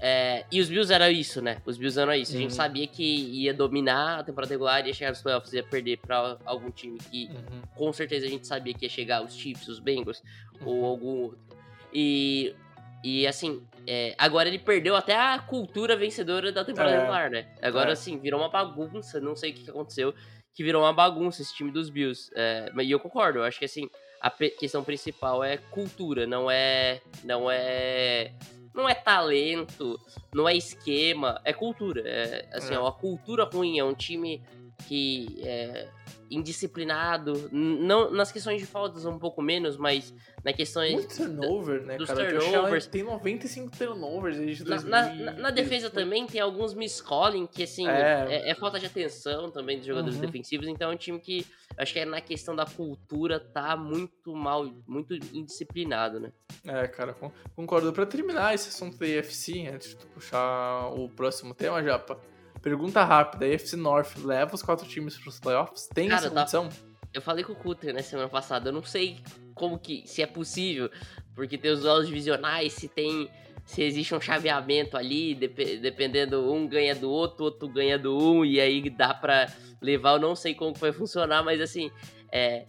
É, 0.00 0.44
e 0.50 0.60
os 0.60 0.68
Bills 0.68 0.92
era 0.92 1.10
isso, 1.10 1.42
né? 1.42 1.60
Os 1.66 1.76
Bills 1.76 1.98
eram 2.00 2.14
isso. 2.14 2.34
A 2.34 2.38
gente 2.38 2.50
Uhum. 2.52 2.56
sabia 2.56 2.86
que 2.86 3.02
ia 3.04 3.52
dominar 3.52 4.20
a 4.20 4.24
temporada 4.24 4.52
regular, 4.52 4.86
ia 4.86 4.94
chegar 4.94 5.10
nos 5.10 5.20
playoffs 5.22 5.52
ia 5.52 5.62
perder 5.62 5.98
pra 5.98 6.38
algum 6.46 6.70
time 6.70 6.98
que 6.98 7.26
Uhum. 7.26 7.62
com 7.76 7.92
certeza 7.92 8.26
a 8.26 8.28
gente 8.30 8.46
sabia 8.46 8.72
que 8.72 8.86
ia 8.86 8.88
chegar, 8.88 9.22
os 9.22 9.34
Chiefs, 9.34 9.68
os 9.68 9.78
Bengals 9.78 10.22
Uhum. 10.60 10.66
ou 10.68 10.84
algum 10.86 11.22
outro. 11.24 11.38
E, 11.92 12.54
e 13.04 13.26
assim, 13.26 13.62
é, 13.86 14.14
agora 14.16 14.48
ele 14.48 14.58
perdeu 14.58 14.96
até 14.96 15.14
a 15.16 15.38
cultura 15.38 15.96
vencedora 15.96 16.50
da 16.50 16.64
temporada 16.64 16.94
É. 16.94 16.98
regular, 17.00 17.30
né? 17.30 17.46
Agora 17.60 17.90
É. 17.90 17.92
assim, 17.92 18.18
virou 18.18 18.40
uma 18.40 18.48
bagunça, 18.48 19.20
não 19.20 19.36
sei 19.36 19.50
o 19.50 19.54
que 19.54 19.68
aconteceu, 19.70 20.14
que 20.54 20.64
virou 20.64 20.82
uma 20.82 20.92
bagunça 20.92 21.42
esse 21.42 21.54
time 21.54 21.70
dos 21.70 21.90
Bills. 21.90 22.30
É, 22.34 22.70
e 22.82 22.90
eu 22.90 22.98
concordo, 23.00 23.40
eu 23.40 23.44
acho 23.44 23.58
que 23.58 23.64
assim, 23.66 23.88
a 24.20 24.30
questão 24.30 24.82
principal 24.84 25.42
é 25.44 25.56
cultura, 25.56 26.26
não 26.26 26.50
é. 26.50 27.00
Não 27.24 27.50
é. 27.50 28.32
Não 28.74 28.88
é 28.88 28.94
talento, 28.94 29.98
não 30.34 30.48
é 30.48 30.56
esquema, 30.56 31.40
é 31.44 31.52
cultura. 31.52 32.02
É, 32.06 32.48
assim, 32.52 32.72
É. 32.72 32.76
é 32.76 32.78
uma 32.78 32.92
cultura 32.92 33.44
ruim, 33.44 33.78
é 33.78 33.84
um 33.84 33.94
time 33.94 34.42
que 34.86 35.40
é 35.44 35.88
indisciplinado, 36.30 37.48
não 37.52 38.10
nas 38.12 38.30
questões 38.30 38.60
de 38.60 38.66
faltas 38.66 39.04
um 39.04 39.18
pouco 39.18 39.42
menos, 39.42 39.76
mas 39.76 40.14
na 40.44 40.52
questões 40.52 40.92
Muito 40.94 41.16
turnover, 41.16 41.82
né, 41.82 41.96
dos 41.96 42.08
cara? 42.08 42.38
Turnovers. 42.38 42.86
tem 42.86 43.02
95 43.02 43.70
turnovers 43.76 44.36
desde 44.36 44.64
na, 44.64 44.76
2000. 44.76 44.90
na, 44.90 45.14
na- 45.14 45.32
na 45.40 45.50
defesa 45.50 45.90
também 45.90 46.26
tem 46.26 46.40
alguns 46.40 46.72
miscalling 46.74 47.46
que, 47.46 47.62
assim, 47.64 47.86
É. 47.88 48.26
é, 48.28 48.50
é 48.50 48.54
falta 48.54 48.78
de 48.78 48.86
atenção 48.86 49.50
também 49.50 49.78
dos 49.78 49.86
jogadores 49.86 50.14
Uhum. 50.16 50.22
defensivos. 50.22 50.66
Então 50.68 50.90
é 50.90 50.94
um 50.94 50.96
time 50.96 51.18
que, 51.18 51.44
acho 51.76 51.92
que 51.92 51.98
é 51.98 52.04
na 52.04 52.20
questão 52.20 52.54
da 52.54 52.64
cultura, 52.64 53.40
tá 53.40 53.76
muito 53.76 54.34
mal, 54.34 54.64
muito 54.86 55.14
indisciplinado, 55.14 56.20
né? 56.20 56.32
É, 56.66 56.86
cara, 56.86 57.12
con- 57.12 57.32
concordo. 57.56 57.92
Pra 57.92 58.06
terminar 58.06 58.54
esse 58.54 58.68
assunto 58.68 58.96
da 58.98 59.06
EFC, 59.06 59.66
antes 59.66 59.90
de 59.90 59.96
tu 59.96 60.06
puxar 60.08 60.88
o 60.94 61.08
próximo 61.08 61.54
tema, 61.54 61.82
Japa, 61.82 62.18
pergunta 62.62 63.02
rápida: 63.04 63.44
a 63.44 63.48
EFC 63.48 63.76
North 63.76 64.16
leva 64.18 64.54
os 64.54 64.62
quatro 64.62 64.86
times 64.86 65.16
pros 65.18 65.38
playoffs? 65.40 65.88
Tem 65.92 66.08
Cara, 66.08 66.26
essa 66.26 66.30
condição? 66.34 66.68
Eu 67.12 67.20
falei 67.20 67.42
com 67.42 67.52
o 67.52 67.56
Cutter, 67.56 67.92
né, 67.92 68.02
semana 68.02 68.28
passada. 68.28 68.68
Eu 68.68 68.72
não 68.72 68.82
sei 68.84 69.18
como 69.54 69.78
que, 69.78 70.04
se 70.06 70.22
é 70.22 70.26
possível, 70.26 70.88
porque 71.34 71.58
tem 71.58 71.70
os 71.72 71.80
duelos 71.80 72.06
divisionais, 72.06 72.72
se 72.72 72.88
tem. 72.88 73.28
Se 73.66 73.82
existe 73.82 74.12
um 74.14 74.20
chaveamento 74.20 74.96
ali, 74.96 75.32
dep- 75.34 75.78
dependendo, 75.80 76.52
um 76.52 76.66
ganha 76.66 76.92
do 76.94 77.08
outro, 77.08 77.44
outro 77.44 77.68
ganha 77.68 77.96
do 77.96 78.16
um, 78.18 78.44
e 78.44 78.58
aí 78.60 78.90
dá 78.90 79.14
pra 79.14 79.48
levar. 79.80 80.14
Eu 80.14 80.18
não 80.18 80.34
sei 80.34 80.54
como 80.54 80.74
que 80.74 80.80
vai 80.80 80.90
funcionar, 80.92 81.44
mas 81.44 81.60
assim, 81.60 81.88
é, 82.32 82.64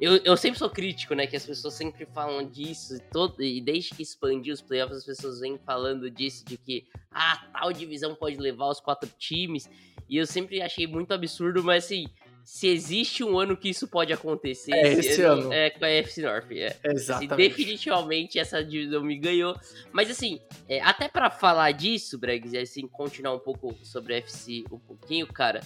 eu, 0.00 0.16
eu 0.18 0.36
sempre 0.36 0.58
sou 0.58 0.70
crítico, 0.70 1.14
né? 1.14 1.26
Que 1.26 1.36
as 1.36 1.44
pessoas 1.44 1.74
sempre 1.74 2.06
falam 2.06 2.48
disso, 2.48 2.96
e, 2.96 3.00
todo, 3.00 3.42
e 3.42 3.60
desde 3.60 3.94
que 3.94 4.02
expandiu 4.02 4.54
os 4.54 4.60
playoffs, 4.62 4.98
as 4.98 5.04
pessoas 5.04 5.40
vêm 5.40 5.58
falando 5.58 6.10
disso, 6.10 6.44
de 6.44 6.56
que 6.56 6.86
ah, 7.10 7.48
tal 7.52 7.72
divisão 7.72 8.14
pode 8.14 8.36
levar 8.36 8.68
os 8.68 8.80
quatro 8.80 9.10
times. 9.18 9.68
E 10.08 10.16
eu 10.16 10.26
sempre 10.26 10.62
achei 10.62 10.86
muito 10.86 11.12
absurdo, 11.12 11.62
mas 11.62 11.84
assim, 11.84 12.06
se 12.44 12.66
existe 12.66 13.22
um 13.22 13.38
ano 13.38 13.56
que 13.56 13.68
isso 13.68 13.86
pode 13.88 14.10
acontecer, 14.12 14.72
É 14.72 14.92
esse 14.94 15.20
ano. 15.20 15.52
É 15.52 15.68
com 15.68 15.84
a 15.84 15.88
FC 15.88 16.22
North. 16.22 16.50
É. 16.52 16.68
Assim, 16.68 16.78
Exatamente. 16.84 17.36
definitivamente 17.36 18.38
essa 18.38 18.64
divisão 18.64 19.02
me 19.02 19.18
ganhou. 19.18 19.54
Mas 19.92 20.10
assim, 20.10 20.40
é, 20.68 20.80
até 20.80 21.08
pra 21.08 21.28
falar 21.28 21.72
disso, 21.72 22.16
Bregs, 22.18 22.52
e 22.54 22.58
assim, 22.58 22.86
continuar 22.88 23.34
um 23.34 23.38
pouco 23.38 23.74
sobre 23.84 24.14
a 24.14 24.16
FC 24.18 24.64
um 24.72 24.78
pouquinho, 24.78 25.26
cara. 25.26 25.60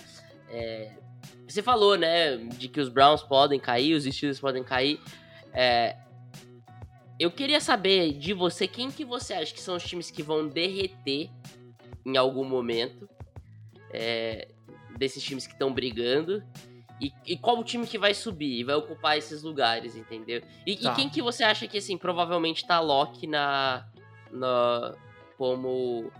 é, 0.50 0.90
você 1.46 1.62
falou, 1.62 1.96
né, 1.96 2.36
de 2.36 2.68
que 2.68 2.80
os 2.80 2.88
Browns 2.88 3.22
podem 3.22 3.60
cair, 3.60 3.94
os 3.94 4.04
Steelers 4.04 4.40
podem 4.40 4.64
cair. 4.64 5.00
É, 5.52 5.96
eu 7.18 7.30
queria 7.30 7.60
saber 7.60 8.12
de 8.14 8.32
você 8.32 8.66
quem 8.66 8.90
que 8.90 9.04
você 9.04 9.34
acha 9.34 9.52
que 9.52 9.60
são 9.60 9.76
os 9.76 9.84
times 9.84 10.10
que 10.10 10.22
vão 10.22 10.48
derreter 10.48 11.30
em 12.04 12.16
algum 12.16 12.44
momento 12.44 13.08
é, 13.92 14.48
desses 14.98 15.22
times 15.22 15.46
que 15.46 15.52
estão 15.52 15.72
brigando. 15.72 16.42
E, 17.00 17.12
e 17.26 17.36
qual 17.36 17.58
o 17.58 17.64
time 17.64 17.86
que 17.86 17.98
vai 17.98 18.14
subir 18.14 18.60
e 18.60 18.64
vai 18.64 18.76
ocupar 18.76 19.18
esses 19.18 19.42
lugares, 19.42 19.96
entendeu? 19.96 20.40
E, 20.64 20.72
e 20.72 20.82
Tá. 20.82 20.94
quem 20.94 21.08
que 21.08 21.20
você 21.20 21.42
acha 21.42 21.66
que, 21.66 21.78
assim, 21.78 21.98
provavelmente 21.98 22.64
tá 22.64 22.78
lock 22.78 23.26
na, 23.26 23.84
na 24.30 24.94
como 25.36 26.12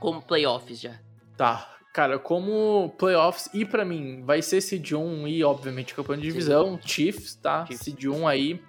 como 0.00 0.22
playoffs 0.22 0.80
já? 0.80 0.98
Tá. 1.36 1.76
Cara, 1.94 2.18
como 2.18 2.92
playoffs, 2.98 3.48
e 3.54 3.64
pra 3.64 3.84
mim, 3.84 4.20
vai 4.24 4.42
ser 4.42 4.60
Seed 4.60 4.90
1 4.92 5.28
e, 5.28 5.44
obviamente, 5.44 5.94
campeão 5.94 6.16
de 6.16 6.22
divisão, 6.22 6.76
Chiefs, 6.84 7.36
tá? 7.36 7.64
Chiefs. 7.66 7.84
Seed 7.84 8.04
1 8.06 8.26
aí, 8.26 8.60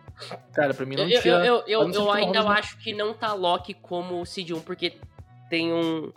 cara, 0.54 0.76
pra 0.76 0.86
mim 0.86 0.96
não 0.96 1.10
eu, 1.10 1.20
tinha... 1.22 1.34
eu, 1.34 1.56
eu, 1.66 1.90
eu 1.90 2.04
o 2.06 2.12
ainda 2.12 2.44
não- 2.44 2.52
acho 2.52 2.78
que 2.78 2.94
não 2.94 3.16
tá 3.16 3.34
lock 3.34 3.74
como 3.74 4.24
Seed 4.28 4.52
1, 4.52 4.62
porque 4.62 4.94
tem 5.50 5.74
um. 5.74 6.14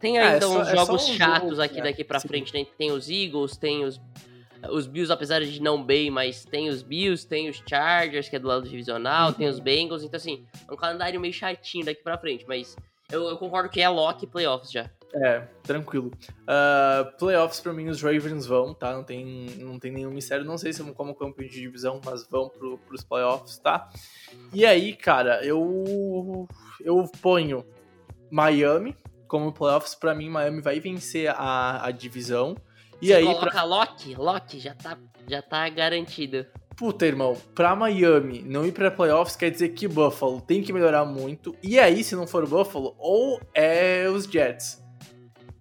Tem 0.00 0.16
É, 0.18 0.22
é 0.22 0.26
ainda 0.28 0.46
só- 0.46 0.58
uns 0.60 0.68
é 0.68 0.70
só 0.70 0.76
jogos 0.86 1.08
um 1.10 1.12
chatos 1.12 1.48
jogo, 1.50 1.60
aqui 1.62 1.80
é, 1.80 1.82
daqui 1.82 2.02
pra 2.02 2.18
sim. 2.18 2.28
frente, 2.28 2.54
né? 2.54 2.64
Tem 2.78 2.90
os 2.92 3.10
Eagles, 3.10 3.56
tem 3.58 3.84
os. 3.84 4.00
Os 4.70 4.86
Bills, 4.88 5.12
apesar 5.12 5.40
de 5.44 5.60
não 5.62 5.84
bem, 5.84 6.10
mas 6.10 6.44
tem 6.46 6.68
os 6.70 6.82
Bills, 6.82 7.26
tem 7.28 7.48
os 7.50 7.62
Chargers, 7.68 8.28
que 8.28 8.34
é 8.36 8.38
do 8.40 8.48
lado 8.48 8.66
divisional, 8.68 9.32
tem 9.34 9.46
Uhum. 9.46 9.52
os 9.52 9.60
Bengals, 9.60 10.02
então 10.02 10.16
assim, 10.16 10.46
é 10.68 10.72
um 10.72 10.76
calendário 10.76 11.20
meio 11.20 11.32
chatinho 11.32 11.84
daqui 11.84 12.02
pra 12.02 12.18
frente, 12.18 12.44
mas 12.48 12.74
eu, 13.12 13.22
eu 13.28 13.36
concordo 13.36 13.68
que 13.68 13.80
é 13.80 13.88
lock 13.88 14.26
playoffs 14.26 14.72
já. 14.72 14.90
É, 15.14 15.40
tranquilo. 15.62 16.10
Ah, 16.46 17.10
playoffs 17.18 17.60
pra 17.60 17.72
mim 17.72 17.88
os 17.88 18.02
Ravens 18.02 18.44
vão, 18.46 18.74
tá? 18.74 18.92
Não 18.92 19.02
tem, 19.02 19.24
não 19.58 19.78
tem 19.78 19.90
nenhum 19.90 20.10
mistério. 20.10 20.44
Não 20.44 20.58
sei 20.58 20.72
se 20.72 20.82
vão 20.82 20.92
como 20.92 21.14
campeão 21.14 21.48
de 21.48 21.60
divisão, 21.60 22.00
mas 22.04 22.28
vão 22.28 22.48
pro, 22.48 22.76
pros 22.78 23.02
playoffs, 23.04 23.58
tá? 23.58 23.88
E 24.52 24.66
aí, 24.66 24.94
cara, 24.94 25.42
eu 25.44 26.46
eu 26.84 27.10
ponho 27.22 27.64
Miami 28.30 28.94
como 29.26 29.52
playoffs. 29.52 29.94
Pra 29.94 30.14
mim, 30.14 30.28
Miami 30.28 30.60
vai 30.60 30.78
vencer 30.78 31.30
a, 31.30 31.86
a 31.86 31.90
divisão. 31.90 32.54
E 33.00 33.06
Você 33.06 33.14
aí, 33.14 33.24
coloca 33.24 33.50
pra... 33.50 33.62
Loki, 33.64 34.14
Loki 34.14 34.58
já 34.58 34.74
tá, 34.74 34.98
já 35.26 35.40
tá 35.40 35.68
garantido. 35.68 36.44
puta, 36.76 37.06
irmão, 37.06 37.36
pra 37.54 37.74
Miami 37.74 38.42
não 38.42 38.66
ir 38.66 38.72
pra 38.72 38.90
playoffs 38.90 39.36
quer 39.36 39.50
dizer 39.50 39.70
que 39.70 39.88
Buffalo 39.88 40.40
tem 40.40 40.62
que 40.62 40.72
melhorar 40.72 41.04
muito. 41.04 41.56
E 41.62 41.78
aí, 41.78 42.04
se 42.04 42.14
não 42.14 42.26
for 42.26 42.44
o 42.44 42.46
Buffalo, 42.48 42.94
ou 42.98 43.40
é 43.54 44.06
os 44.10 44.24
Jets. 44.24 44.86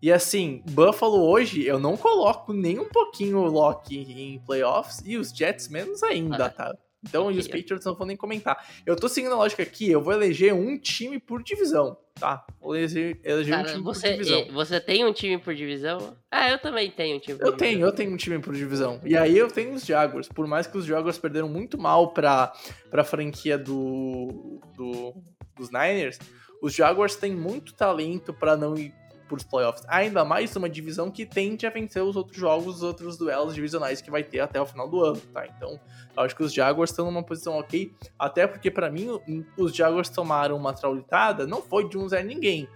E 0.02 0.12
assim, 0.12 0.62
Buffalo 0.70 1.24
hoje 1.28 1.66
eu 1.66 1.80
não 1.80 1.98
coloco 1.98 2.54
nem 2.54 2.80
um 2.80 2.88
pouquinho 2.90 3.40
o 3.40 3.48
Loki 3.48 3.98
em 4.00 4.40
playoffs 4.46 5.02
e 5.06 5.18
os 5.18 5.30
Jets 5.30 5.68
menos 5.70 6.04
ainda, 6.04 6.46
Ah, 6.46 6.50
tá? 6.50 6.78
Então, 7.08 7.32
e 7.32 7.38
os. 7.38 7.48
Patriots 7.48 7.86
não 7.86 7.96
vou 7.96 8.08
nem 8.08 8.18
comentar. 8.18 8.58
Eu 8.86 8.96
tô 8.96 9.08
seguindo 9.08 9.32
a 9.34 9.38
lógica 9.38 9.62
aqui, 9.64 9.90
eu 9.90 10.02
vou 10.02 10.12
eleger 10.14 10.54
um 10.54 10.78
time 10.78 11.20
por 11.20 11.42
divisão, 11.44 11.96
tá? 12.20 12.44
Vou 12.60 12.76
eleger, 12.76 13.20
eleger 13.24 13.54
um 13.54 13.58
Cara, 13.58 13.72
time 13.72 13.84
você, 13.84 14.08
por 14.10 14.18
divisão. 14.24 14.48
você 14.52 14.80
tem 14.82 15.06
um 15.06 15.14
time 15.14 15.38
por 15.38 15.56
divisão? 15.56 16.18
Ah, 16.30 16.50
eu 16.50 16.60
também 16.60 16.90
tenho 16.92 17.16
um 17.18 17.20
time 17.20 17.38
por 17.38 17.46
Eu 17.48 17.52
tenho, 17.54 17.70
divisão. 17.72 17.88
eu 17.90 17.96
tenho 17.96 18.12
um 18.14 18.18
time 18.18 18.40
por 18.40 18.54
divisão. 18.56 19.00
E 19.06 19.16
aí 19.16 19.38
eu 19.38 19.48
tenho 19.48 19.74
os 19.74 19.86
Jaguars. 19.86 20.28
Por 20.28 20.48
mais 20.48 20.66
que 20.68 20.78
os 20.78 20.86
Jaguars 20.86 21.18
perderam 21.20 21.48
muito 21.48 21.78
mal 21.78 22.12
pra, 22.14 22.52
pra 22.90 23.04
franquia 23.04 23.58
do, 23.60 24.60
do, 24.76 25.14
dos 25.56 25.70
Niners, 25.70 26.18
os 26.62 26.74
Jaguars 26.74 27.16
têm 27.16 27.34
muito 27.36 27.74
talento 27.76 28.34
pra 28.34 28.58
não 28.58 28.76
ir 28.76 28.92
pros 29.28 29.44
playoffs. 29.44 29.84
Ainda 29.88 30.24
mais 30.24 30.56
uma 30.56 30.70
divisão 30.70 31.12
que 31.12 31.26
tende 31.26 31.66
a 31.66 31.70
vencer 31.70 32.04
os 32.04 32.16
outros 32.16 32.38
jogos, 32.38 32.78
os 32.78 32.84
outros 32.84 33.18
duelos 33.18 33.54
divisionais 33.54 34.02
que 34.02 34.10
vai 34.10 34.24
ter 34.24 34.40
até 34.40 34.62
o 34.62 34.66
final 34.66 34.88
do 34.88 35.04
ano, 35.04 35.20
tá? 35.34 35.46
Então, 35.46 35.80
eu 36.16 36.24
acho 36.24 36.36
que 36.36 36.44
os 36.44 36.54
Jaguars 36.54 36.92
estão 36.92 37.06
numa 37.06 37.24
posição 37.24 37.58
ok. 37.58 37.94
Até 38.18 38.48
porque, 38.48 38.72
pra 38.72 38.90
mim, 38.90 39.20
os 39.58 39.76
Jaguars 39.76 40.10
tomaram 40.10 40.56
uma 40.56 40.74
traulitada, 40.74 41.46
não 41.46 41.62
foi 41.62 41.88
de 41.88 41.98
um 41.98 42.08
Zé 42.08 42.24
Ninguém 42.24 42.68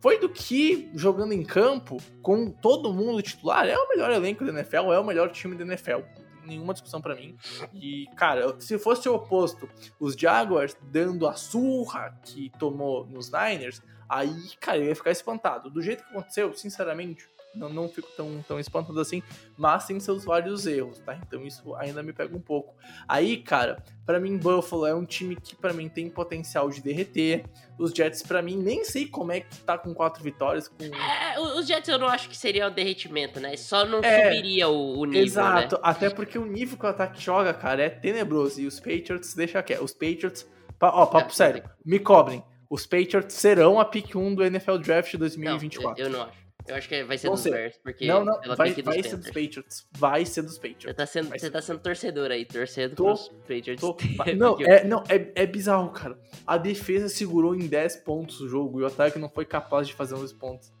foi 0.00 0.18
do 0.18 0.28
que 0.28 0.90
jogando 0.94 1.32
em 1.32 1.44
campo 1.44 1.98
com 2.22 2.50
todo 2.50 2.92
mundo 2.92 3.22
titular 3.22 3.68
é 3.68 3.76
o 3.76 3.88
melhor 3.88 4.10
elenco 4.10 4.44
da 4.44 4.50
NFL, 4.50 4.92
é 4.92 4.98
o 4.98 5.04
melhor 5.04 5.30
time 5.30 5.54
da 5.54 5.62
NFL. 5.62 6.00
Nenhuma 6.44 6.72
discussão 6.72 7.02
pra 7.02 7.14
mim. 7.14 7.36
E, 7.74 8.06
cara, 8.16 8.58
se 8.58 8.78
fosse 8.78 9.08
o 9.08 9.14
oposto, 9.14 9.68
os 10.00 10.14
Jaguars 10.14 10.74
dando 10.90 11.28
a 11.28 11.34
surra 11.34 12.18
que 12.24 12.50
tomou 12.58 13.06
nos 13.06 13.30
Niners, 13.30 13.82
aí, 14.10 14.50
cara, 14.60 14.78
eu 14.78 14.84
ia 14.86 14.96
ficar 14.96 15.10
espantado. 15.12 15.70
Do 15.70 15.80
jeito 15.80 16.02
que 16.04 16.10
aconteceu, 16.10 16.52
sinceramente, 16.54 17.26
não, 17.52 17.68
não 17.68 17.88
fico 17.88 18.06
tão, 18.16 18.44
tão 18.46 18.60
espantado 18.60 19.00
assim, 19.00 19.22
mas 19.58 19.84
tem 19.84 19.98
seus 19.98 20.24
vários 20.24 20.66
erros, 20.68 21.00
tá? 21.00 21.16
Então 21.16 21.44
isso 21.44 21.74
ainda 21.74 22.00
me 22.02 22.12
pega 22.12 22.36
um 22.36 22.40
pouco. 22.40 22.74
Aí, 23.08 23.38
cara, 23.38 23.82
pra 24.06 24.20
mim, 24.20 24.36
Buffalo 24.38 24.86
é 24.86 24.94
um 24.94 25.04
time 25.04 25.34
que 25.34 25.56
pra 25.56 25.72
mim 25.72 25.88
tem 25.88 26.08
potencial 26.08 26.70
de 26.70 26.80
derreter. 26.80 27.44
Os 27.76 27.90
Jets, 27.92 28.22
pra 28.22 28.40
mim, 28.40 28.56
nem 28.56 28.84
sei 28.84 29.08
como 29.08 29.32
é 29.32 29.40
que 29.40 29.56
tá 29.64 29.76
com 29.76 29.92
quatro 29.92 30.22
vitórias. 30.22 30.68
Com... 30.68 30.76
É, 30.84 31.40
o- 31.40 31.58
os 31.58 31.66
Jets 31.66 31.88
eu 31.88 31.98
não 31.98 32.06
acho 32.06 32.28
que 32.28 32.36
seria 32.36 32.68
o 32.68 32.70
derretimento, 32.70 33.40
né? 33.40 33.56
Só 33.56 33.84
não 33.84 33.98
É, 34.00 34.28
subiria 34.28 34.68
o, 34.68 34.98
o 35.00 35.04
nível, 35.04 35.22
Exato, 35.24 35.74
né? 35.74 35.80
até 35.82 36.08
porque 36.08 36.38
o 36.38 36.46
nível 36.46 36.78
que 36.78 36.84
o 36.86 36.88
ataque 36.88 37.20
joga, 37.20 37.52
cara, 37.52 37.82
é 37.82 37.90
tenebroso. 37.90 38.60
E 38.60 38.66
os 38.68 38.78
Patriots, 38.78 39.34
deixa 39.34 39.60
quieto. 39.60 39.82
Os 39.82 39.92
Patriots, 39.92 40.46
pa- 40.78 40.90
ó, 40.94 41.04
papo 41.06 41.30
É, 41.30 41.34
sério, 41.34 41.64
me 41.84 41.98
cobrem. 41.98 42.44
Os 42.70 42.86
Patriots 42.86 43.34
serão 43.34 43.80
a 43.80 43.84
pick 43.84 44.14
1 44.14 44.34
do 44.36 44.44
NFL 44.44 44.76
Draft 44.78 45.12
Não, 45.14 45.20
2024. 45.20 46.00
eu, 46.00 46.06
eu 46.06 46.12
não 46.12 46.22
acho. 46.22 46.38
Eu 46.68 46.74
acho 46.76 46.88
que 46.88 47.02
vai 47.02 47.18
ser 47.18 47.26
Vão 47.26 47.34
dos. 47.34 47.42
Bears, 47.44 47.78
porque 47.82 48.06
não, 48.06 48.24
não, 48.24 48.38
vai, 48.54 48.72
vai 48.74 49.02
ser 49.02 49.16
dos. 49.16 49.26
Patriots. 49.26 49.88
Vai 49.98 50.24
ser 50.24 50.42
dos 50.42 50.54
Você 50.54 50.68
Patriots. 50.68 50.96
tá 50.96 51.06
sendo, 51.06 51.28
Vai 51.30 51.38
você 51.38 51.46
ser. 51.46 51.52
tá 51.52 51.62
sendo 51.62 51.80
torcedor 51.80 52.30
aí, 52.30 52.44
torcendo 52.44 52.94
Tô, 52.94 53.04
pros 53.06 53.28
Patriots. 53.48 53.80
Tô- 53.80 53.96
não, 54.36 54.60
é, 54.60 54.84
não 54.84 55.02
é, 55.08 55.32
é 55.34 55.46
bizarro, 55.46 55.90
cara. 55.90 56.16
A 56.46 56.56
defesa 56.58 57.08
segurou 57.08 57.56
em 57.56 57.66
10 57.66 57.96
pontos 57.96 58.40
o 58.40 58.48
jogo 58.48 58.78
e 58.80 58.84
o 58.84 58.86
ataque 58.86 59.18
não 59.18 59.28
foi 59.28 59.44
capaz 59.46 59.88
de 59.88 59.94
fazer 59.94 60.14
11 60.14 60.34
pontos. 60.36 60.72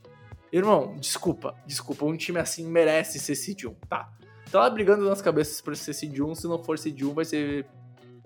Irmão, 0.52 0.94
desculpa, 0.96 1.56
desculpa. 1.66 2.04
Um 2.04 2.16
time 2.16 2.38
assim 2.38 2.66
merece 2.68 3.18
ser 3.18 3.34
seed 3.34 3.64
1, 3.64 3.74
tá? 3.88 4.08
Tá 4.52 4.60
lá 4.60 4.70
brigando 4.70 5.08
nas 5.08 5.22
cabeças 5.22 5.60
pra 5.60 5.74
ser 5.74 5.92
seed 5.94 6.20
1. 6.20 6.34
Se 6.36 6.46
não 6.46 6.62
for 6.62 6.78
seed 6.78 7.00
1, 7.02 7.14
vai 7.14 7.24
ser. 7.24 7.66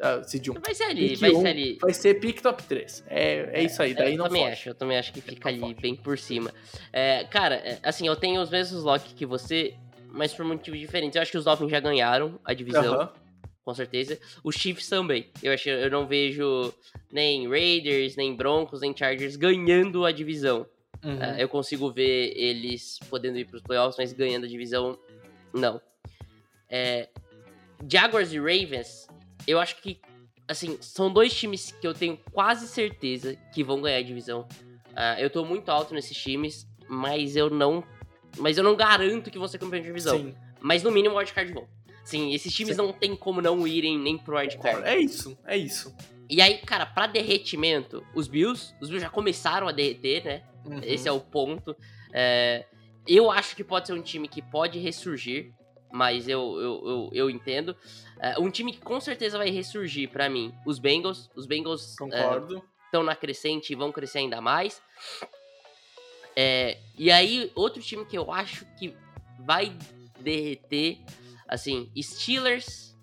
Ah, 0.00 0.22
seed 0.24 0.48
1. 0.48 0.54
Vai 0.60 0.74
ser 0.74 0.84
ali, 0.84 1.08
Pick 1.10 1.20
vai 1.20 1.30
1 1.30 1.40
ser 1.40 1.48
ali. 1.48 1.78
Vai 1.80 1.92
ser 1.94 2.14
pick 2.14 2.40
top 2.42 2.62
3. 2.64 3.04
É, 3.08 3.60
é 3.60 3.62
isso 3.62 3.82
aí, 3.82 3.94
daí 3.94 4.12
eu 4.12 4.18
não 4.18 4.26
também 4.26 4.42
foge. 4.42 4.52
acho, 4.52 4.68
eu 4.70 4.74
também 4.74 4.98
acho 4.98 5.12
que 5.12 5.20
fica 5.20 5.48
ali 5.48 5.60
foge. 5.60 5.74
bem 5.74 5.94
por 5.94 6.18
cima. 6.18 6.52
É, 6.92 7.24
cara, 7.24 7.56
é, 7.56 7.78
assim, 7.82 8.06
eu 8.06 8.16
tenho 8.16 8.40
os 8.40 8.50
mesmos 8.50 8.82
lock 8.82 9.14
que 9.14 9.24
você, 9.24 9.74
mas 10.08 10.32
por 10.34 10.44
motivos 10.44 10.80
diferentes. 10.80 11.16
Eu 11.16 11.22
acho 11.22 11.30
que 11.30 11.38
os 11.38 11.44
Dolphins 11.44 11.70
já 11.70 11.80
ganharam 11.80 12.38
a 12.44 12.52
divisão, 12.52 12.94
Aham. 12.94 13.12
com 13.64 13.74
certeza. 13.74 14.18
Os 14.42 14.56
Chiefs 14.56 14.88
também. 14.88 15.30
Eu 15.42 15.52
acho, 15.52 15.68
eu 15.68 15.90
não 15.90 16.06
vejo 16.06 16.72
nem 17.12 17.48
Raiders, 17.48 18.16
nem 18.16 18.34
Broncos, 18.34 18.80
nem 18.80 18.96
Chargers 18.96 19.36
ganhando 19.36 20.04
a 20.04 20.10
divisão. 20.12 20.66
Uhum. 21.04 21.22
É, 21.22 21.42
eu 21.42 21.48
consigo 21.48 21.90
ver 21.92 22.32
eles 22.36 22.98
podendo 23.10 23.38
ir 23.38 23.44
pros 23.44 23.62
playoffs, 23.62 23.96
mas 23.98 24.12
ganhando 24.12 24.44
a 24.46 24.48
divisão, 24.48 24.98
não. 25.52 25.80
É, 26.68 27.08
Jaguars 27.88 28.32
e 28.32 28.38
Ravens, 28.38 29.06
eu 29.46 29.60
acho 29.60 29.76
que, 29.80 30.00
assim, 30.48 30.78
são 30.80 31.12
dois 31.12 31.32
times 31.34 31.72
que 31.72 31.86
eu 31.86 31.94
tenho 31.94 32.18
quase 32.32 32.68
certeza 32.68 33.36
que 33.52 33.62
vão 33.62 33.80
ganhar 33.80 33.98
a 33.98 34.02
divisão. 34.02 34.46
Ah, 34.94 35.20
eu 35.20 35.28
tô 35.30 35.44
muito 35.44 35.70
alto 35.70 35.94
nesses 35.94 36.16
times, 36.16 36.66
mas 36.88 37.36
eu 37.36 37.50
não. 37.50 37.84
Mas 38.38 38.58
eu 38.58 38.64
não 38.64 38.74
garanto 38.74 39.30
que 39.30 39.38
vão 39.38 39.46
ser 39.48 39.58
campeão 39.58 39.80
de 39.80 39.86
divisão. 39.86 40.18
Sim, 40.18 40.34
Mas 40.60 40.82
no 40.82 40.90
mínimo 40.90 41.16
wildcard 41.16 41.52
vão. 41.52 41.68
Sim, 42.04 42.34
esses 42.34 42.52
times 42.52 42.76
Sim. 42.76 42.82
não 42.82 42.92
tem 42.92 43.16
como 43.16 43.40
não 43.40 43.66
irem 43.66 43.98
nem 43.98 44.18
pro 44.18 44.36
wildcard. 44.36 44.82
é 44.84 44.98
isso, 44.98 45.38
é 45.46 45.56
isso. 45.56 45.94
E 46.28 46.40
aí, 46.40 46.58
cara, 46.58 46.86
pra 46.86 47.06
derretimento, 47.06 48.04
os 48.14 48.26
Bills, 48.28 48.74
os 48.80 48.88
Bills 48.88 49.00
já 49.04 49.10
começaram 49.10 49.68
a 49.68 49.72
derreter, 49.72 50.24
né? 50.24 50.42
Uhum. 50.64 50.80
Esse 50.82 51.08
é 51.08 51.12
o 51.12 51.20
ponto. 51.20 51.76
É, 52.12 52.64
eu 53.06 53.30
acho 53.30 53.54
que 53.54 53.62
pode 53.62 53.86
ser 53.86 53.92
um 53.92 54.02
time 54.02 54.26
que 54.26 54.40
pode 54.40 54.78
ressurgir, 54.78 55.52
mas 55.94 56.28
eu, 56.28 56.60
eu, 56.60 56.82
eu, 56.88 57.10
eu 57.12 57.30
entendo. 57.30 57.76
É, 58.18 58.36
um 58.40 58.50
time 58.50 58.72
que 58.72 58.80
com 58.80 59.00
certeza 59.00 59.38
vai 59.38 59.48
ressurgir 59.50 60.10
pra 60.10 60.28
mim, 60.28 60.52
os 60.66 60.80
Bengals. 60.80 61.30
Os 61.36 61.46
Bengals 61.46 61.94
estão 62.84 63.04
na 63.04 63.14
crescente 63.14 63.72
e 63.72 63.76
vão 63.76 63.92
crescer 63.92 64.18
ainda 64.18 64.40
mais. 64.40 64.82
É, 66.34 66.78
e 66.98 67.12
aí, 67.12 67.52
outro 67.54 67.80
time 67.80 68.04
que 68.04 68.18
eu 68.18 68.32
acho 68.32 68.66
que 68.76 68.92
vai 69.38 69.72
derreter, 70.18 70.98
assim, 71.46 71.88
Steelers 71.96 72.93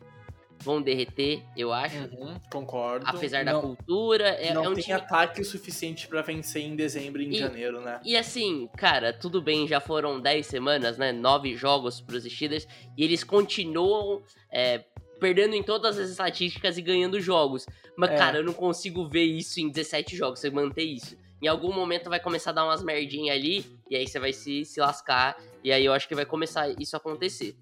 vão 0.62 0.82
derreter, 0.82 1.42
eu 1.58 1.74
acho. 1.74 1.98
Uhum, 1.98 2.40
concordo. 2.52 3.06
Apesar 3.08 3.44
da 3.44 3.54
não, 3.54 3.62
cultura, 3.62 4.30
é, 4.30 4.54
não 4.54 4.66
é 4.66 4.70
um 4.70 4.74
tem 4.74 4.84
time 4.84 4.96
ataque 4.96 5.42
o 5.42 5.46
suficiente 5.46 6.08
pra 6.08 6.22
vencer 6.22 6.62
em 6.64 6.76
dezembro 6.76 7.22
e 7.22 7.26
em 7.26 7.32
E- 7.32 7.40
janeiro, 7.40 7.82
né? 7.82 8.00
E 8.04 8.16
assim, 8.16 8.70
cara, 8.78 9.12
tudo 9.12 9.42
bem, 9.42 9.68
já 9.68 9.80
foram 9.80 10.20
10 10.20 10.46
semanas, 10.46 10.98
né? 10.98 11.12
9 11.12 11.56
jogos 11.56 12.00
pros 12.00 12.24
Steelers. 12.24 12.68
E 12.98 13.04
eles 13.04 13.24
continuam 13.24 14.22
é, 14.52 14.84
perdendo 15.20 15.56
em 15.56 15.64
todas 15.64 15.98
as 15.98 16.10
estatísticas 16.10 16.78
e 16.78 16.82
ganhando 16.82 17.20
jogos. 17.20 17.66
Mas, 17.98 18.12
É. 18.12 18.16
cara, 18.18 18.38
eu 18.38 18.44
não 18.44 18.54
consigo 18.54 19.08
ver 19.08 19.24
isso 19.24 19.60
em 19.60 19.70
17 19.70 20.16
jogos, 20.16 20.40
você 20.40 20.50
manter 20.50 20.84
isso. 20.84 21.18
Em 21.42 21.48
algum 21.48 21.74
momento 21.74 22.10
vai 22.10 22.20
começar 22.20 22.52
a 22.52 22.54
dar 22.54 22.66
umas 22.66 22.84
merdinhas 22.84 23.36
ali, 23.36 23.66
e 23.90 23.96
aí 23.96 24.08
você 24.08 24.20
vai 24.20 24.32
se, 24.32 24.64
se 24.64 24.80
lascar. 24.80 25.36
E 25.64 25.72
aí 25.72 25.84
eu 25.86 25.92
acho 25.94 26.08
que 26.08 26.14
vai 26.16 26.26
começar 26.26 26.70
isso 26.80 26.96
a 26.96 26.98
acontecer. 26.98 27.56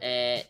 É, 0.00 0.46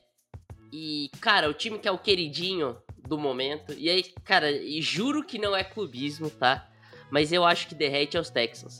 e, 0.72 1.10
cara, 1.20 1.48
o 1.48 1.54
time 1.54 1.78
que 1.78 1.88
é 1.88 1.90
o 1.90 1.98
queridinho 1.98 2.76
do 3.06 3.18
momento. 3.18 3.72
E 3.72 3.88
aí, 3.88 4.02
cara, 4.24 4.50
e 4.50 4.80
juro 4.82 5.24
que 5.24 5.38
não 5.38 5.56
é 5.56 5.64
clubismo, 5.64 6.28
tá? 6.30 6.68
Mas 7.10 7.32
eu 7.32 7.44
acho 7.44 7.66
que 7.68 7.74
derrete 7.74 8.16
é 8.16 8.20
os 8.20 8.30
Texans. 8.30 8.78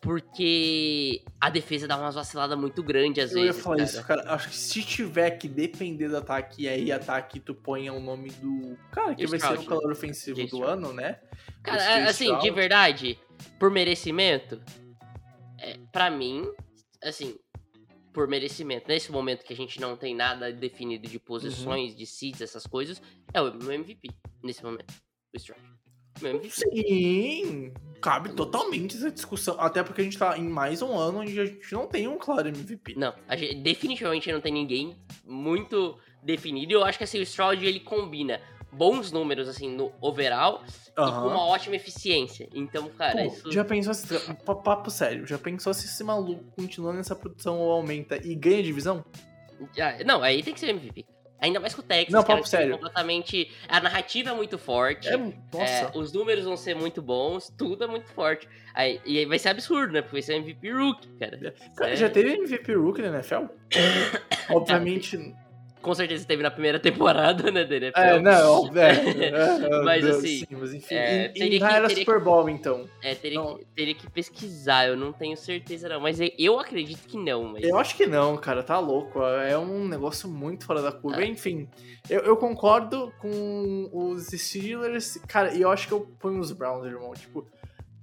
Porque 0.00 1.22
a 1.40 1.48
defesa 1.48 1.88
dá 1.88 1.96
umas 1.96 2.14
vaciladas 2.14 2.58
muito 2.58 2.82
grandes 2.82 3.24
às 3.24 3.32
Eu 3.32 3.38
ia 3.38 3.44
vezes. 3.46 3.62
falar 3.62 3.76
cara. 3.76 3.88
isso, 3.88 4.04
cara. 4.04 4.34
Acho 4.34 4.48
que 4.50 4.56
se 4.56 4.82
tiver 4.82 5.30
que 5.30 5.48
depender 5.48 6.08
do 6.10 6.18
ataque 6.18 6.64
e 6.64 6.68
aí 6.68 6.92
ataque, 6.92 7.40
tu 7.40 7.54
ponha 7.54 7.90
o 7.90 7.98
nome 7.98 8.28
do. 8.32 8.76
Cara, 8.92 9.14
que 9.14 9.26
vai 9.26 9.40
ser 9.40 9.58
o 9.58 9.64
calor 9.64 9.90
ofensivo 9.90 10.36
do 10.36 10.44
Stroud. 10.44 10.66
ano, 10.66 10.92
né? 10.92 11.20
Cara, 11.62 11.78
Jay 11.78 12.02
assim, 12.02 12.38
de 12.38 12.50
verdade, 12.50 13.18
por 13.58 13.70
merecimento, 13.70 14.60
é, 15.58 15.78
para 15.90 16.10
mim, 16.10 16.52
assim, 17.02 17.38
por 18.14 18.28
merecimento, 18.28 18.86
nesse 18.88 19.10
momento 19.10 19.44
que 19.44 19.52
a 19.52 19.56
gente 19.56 19.80
não 19.80 19.96
tem 19.96 20.14
nada 20.14 20.50
definido 20.52 21.08
de 21.08 21.18
posições, 21.18 21.90
Uhum. 21.90 21.96
de 21.98 22.06
seeds, 22.06 22.40
essas 22.40 22.64
coisas, 22.66 23.02
é 23.34 23.42
o 23.42 23.52
meu 23.52 23.72
MVP 23.72 24.08
nesse 24.42 24.62
momento. 24.64 24.94
O 26.22 26.26
MVP. 26.26 26.50
Sim, 26.50 27.72
cabe 28.00 28.32
totalmente 28.34 28.96
essa 28.96 29.10
discussão. 29.10 29.60
Até 29.60 29.82
porque 29.82 30.00
a 30.00 30.04
gente 30.04 30.16
tá 30.16 30.38
em 30.38 30.48
mais 30.48 30.80
um 30.80 30.96
ano 30.96 31.18
onde 31.18 31.38
a 31.40 31.44
gente 31.44 31.72
não 31.72 31.88
tem 31.88 32.06
um 32.06 32.16
claro 32.16 32.46
MVP. 32.48 32.94
Não, 32.96 33.12
gente, 33.36 33.56
definitivamente 33.56 34.32
não 34.32 34.40
tem 34.40 34.52
ninguém 34.52 34.96
muito 35.24 35.98
definido. 36.22 36.70
E 36.72 36.74
eu 36.76 36.84
acho 36.84 36.98
que 36.98 37.04
assim, 37.04 37.18
o 37.18 37.22
Stroud 37.22 37.66
ele 37.66 37.80
combina 37.80 38.40
bons 38.74 39.10
números 39.12 39.48
assim 39.48 39.68
no 39.74 39.92
overall 40.00 40.62
e 40.66 40.92
com 40.94 41.02
uma 41.02 41.46
ótima 41.46 41.76
eficiência. 41.76 42.48
Então, 42.54 42.88
cara, 42.90 43.22
Pô, 43.22 43.28
isso 43.28 43.52
Já 43.52 43.64
pensou 43.64 43.94
se. 43.94 44.06
pa- 44.44 44.54
Papo 44.54 44.90
sério, 44.90 45.26
já 45.26 45.38
pensou 45.38 45.72
se 45.72 45.86
esse 45.86 46.02
maluco 46.04 46.44
continua 46.56 46.92
nessa 46.92 47.14
produção 47.16 47.58
ou 47.58 47.70
aumenta 47.72 48.16
e 48.22 48.34
ganha 48.34 48.62
divisão? 48.62 49.04
já- 49.76 49.98
não, 50.04 50.22
aí 50.22 50.42
tem 50.42 50.52
que 50.52 50.60
ser 50.60 50.68
MVP. 50.70 51.04
Ainda 51.40 51.60
mais 51.60 51.74
com 51.74 51.82
o 51.82 51.84
Texas, 51.84 52.10
Não, 52.12 52.20
é 52.20 52.24
papo 52.24 52.46
sério. 52.48 52.72
completamente... 52.74 53.50
A 53.68 53.78
narrativa 53.78 54.30
é 54.30 54.32
muito 54.32 54.56
forte. 54.56 55.08
É, 55.08 55.16
nossa. 55.16 55.62
É, 55.62 55.90
os 55.94 56.10
números 56.10 56.44
vão 56.44 56.56
ser 56.56 56.74
muito 56.74 57.02
bons, 57.02 57.52
tudo 57.58 57.84
é 57.84 57.86
muito 57.86 58.08
forte. 58.12 58.48
Aí, 58.72 58.98
e 59.04 59.18
aí 59.18 59.26
vai 59.26 59.38
ser 59.38 59.50
absurdo, 59.50 59.92
né? 59.92 60.00
Porque 60.00 60.14
vai 60.14 60.22
ser 60.22 60.34
MVP 60.36 60.72
Rookie, 60.72 61.08
cara. 61.18 61.54
Cara, 61.76 61.90
é- 61.90 61.96
já 61.96 62.08
teve 62.08 62.30
MVP 62.34 62.72
Rookie 62.74 63.02
na 63.02 63.08
NFL? 63.08 63.44
Obviamente. 64.50 65.34
Com 65.84 65.94
certeza 65.94 66.24
teve 66.26 66.42
na 66.42 66.50
primeira 66.50 66.80
temporada, 66.80 67.50
né, 67.50 67.62
da 67.62 67.76
NFL. 67.76 67.98
É, 68.00 68.18
não, 68.18 68.66
é, 68.74 68.90
é, 69.68 69.82
Mas, 69.84 70.04
assim, 70.06 70.38
sim, 70.38 70.46
mas 70.50 70.72
enfim. 70.72 70.94
é, 70.94 71.26
e, 71.26 71.32
teria 71.34 71.56
e 71.56 71.58
que- 71.58 71.64
era 71.64 71.88
teria 71.88 72.04
Super 72.04 72.20
Bowl, 72.20 72.48
então. 72.48 72.88
É, 73.02 73.14
teria, 73.14 73.38
Não. 73.38 73.58
que, 73.58 73.64
teria 73.66 73.94
que 73.94 74.08
pesquisar, 74.10 74.88
eu 74.88 74.96
não 74.96 75.12
tenho 75.12 75.36
certeza 75.36 75.86
não. 75.90 76.00
Mas 76.00 76.18
eu 76.38 76.58
acredito 76.58 77.06
que 77.06 77.18
não, 77.18 77.44
mas... 77.44 77.62
Eu 77.62 77.76
acho 77.78 77.94
que 77.96 78.06
não, 78.06 78.34
cara, 78.38 78.62
tá 78.62 78.78
louco. 78.78 79.22
É 79.22 79.58
um 79.58 79.86
negócio 79.86 80.26
muito 80.26 80.64
fora 80.64 80.80
da 80.80 80.90
curva. 80.90 81.22
É. 81.22 81.26
Enfim, 81.26 81.68
eu, 82.08 82.20
eu 82.22 82.36
concordo 82.38 83.12
com 83.20 83.90
os 83.92 84.24
Steelers, 84.28 85.18
cara, 85.28 85.52
e 85.52 85.60
eu 85.60 85.70
acho 85.70 85.86
que 85.86 85.92
eu 85.92 86.00
ponho 86.18 86.40
os 86.40 86.50
Browns, 86.50 86.86
irmão. 86.86 87.12
Tipo, 87.12 87.46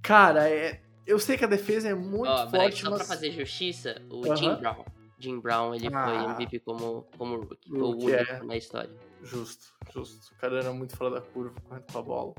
cara, 0.04 0.48
é, 0.48 0.80
eu 1.08 1.17
sei 1.17 1.36
que 1.36 1.44
a 1.46 1.48
defesa 1.48 1.89
é 1.89 1.96
muito 1.96 2.30
peraí, 2.52 2.70
forte, 2.70 2.84
só 2.84 2.89
mas. 2.91 3.00
pra 3.00 3.08
fazer 3.08 3.32
justiça, 3.32 4.00
o 4.08 4.24
Aham. 4.26 4.36
Jim 4.36 4.56
Brown. 4.56 4.86
Jim 5.21 5.39
Brown, 5.39 5.75
ele 5.75 5.88
Ah. 5.93 6.05
foi 6.05 6.31
MVP 6.31 6.60
como, 6.60 7.07
como 7.17 7.38
rookie. 7.38 7.71
O 7.73 7.89
único 7.91 8.10
é. 8.10 8.43
na 8.43 8.57
história. 8.57 8.91
Justo, 9.23 9.67
justo. 9.93 10.34
O 10.34 10.38
cara 10.38 10.60
era 10.60 10.73
muito 10.73 10.95
fora 10.95 11.15
da 11.15 11.21
curva 11.21 11.53
correndo 11.67 11.86
com 11.91 11.99
a 11.99 12.01
bola. 12.01 12.34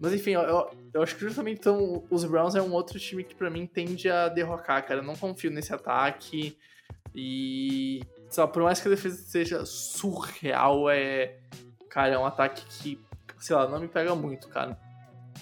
Mas 0.00 0.12
enfim, 0.12 0.30
eu, 0.30 0.70
eu, 0.94 1.02
acho 1.02 1.16
que 1.16 1.22
justamente 1.22 1.58
então, 1.58 2.04
os 2.08 2.24
Browns 2.24 2.54
é 2.54 2.62
um 2.62 2.72
outro 2.72 2.98
time 3.00 3.24
que 3.24 3.34
pra 3.34 3.50
mim 3.50 3.66
tende 3.66 4.08
a 4.08 4.28
derrocar, 4.28 4.86
cara. 4.86 5.00
Eu 5.00 5.04
não 5.04 5.16
confio 5.16 5.50
nesse 5.50 5.74
ataque. 5.74 6.56
E. 7.14 8.00
Sei 8.30 8.42
lá, 8.42 8.48
por 8.48 8.62
mais 8.62 8.80
que 8.80 8.86
a 8.86 8.90
defesa 8.90 9.16
seja 9.16 9.64
surreal, 9.66 10.88
é. 10.88 11.38
Cara, 11.88 12.14
é 12.14 12.18
um 12.18 12.26
ataque 12.26 12.64
que, 12.66 13.00
sei 13.38 13.56
lá, 13.56 13.66
não 13.66 13.80
me 13.80 13.88
pega 13.88 14.14
muito, 14.14 14.48
cara. 14.48 14.78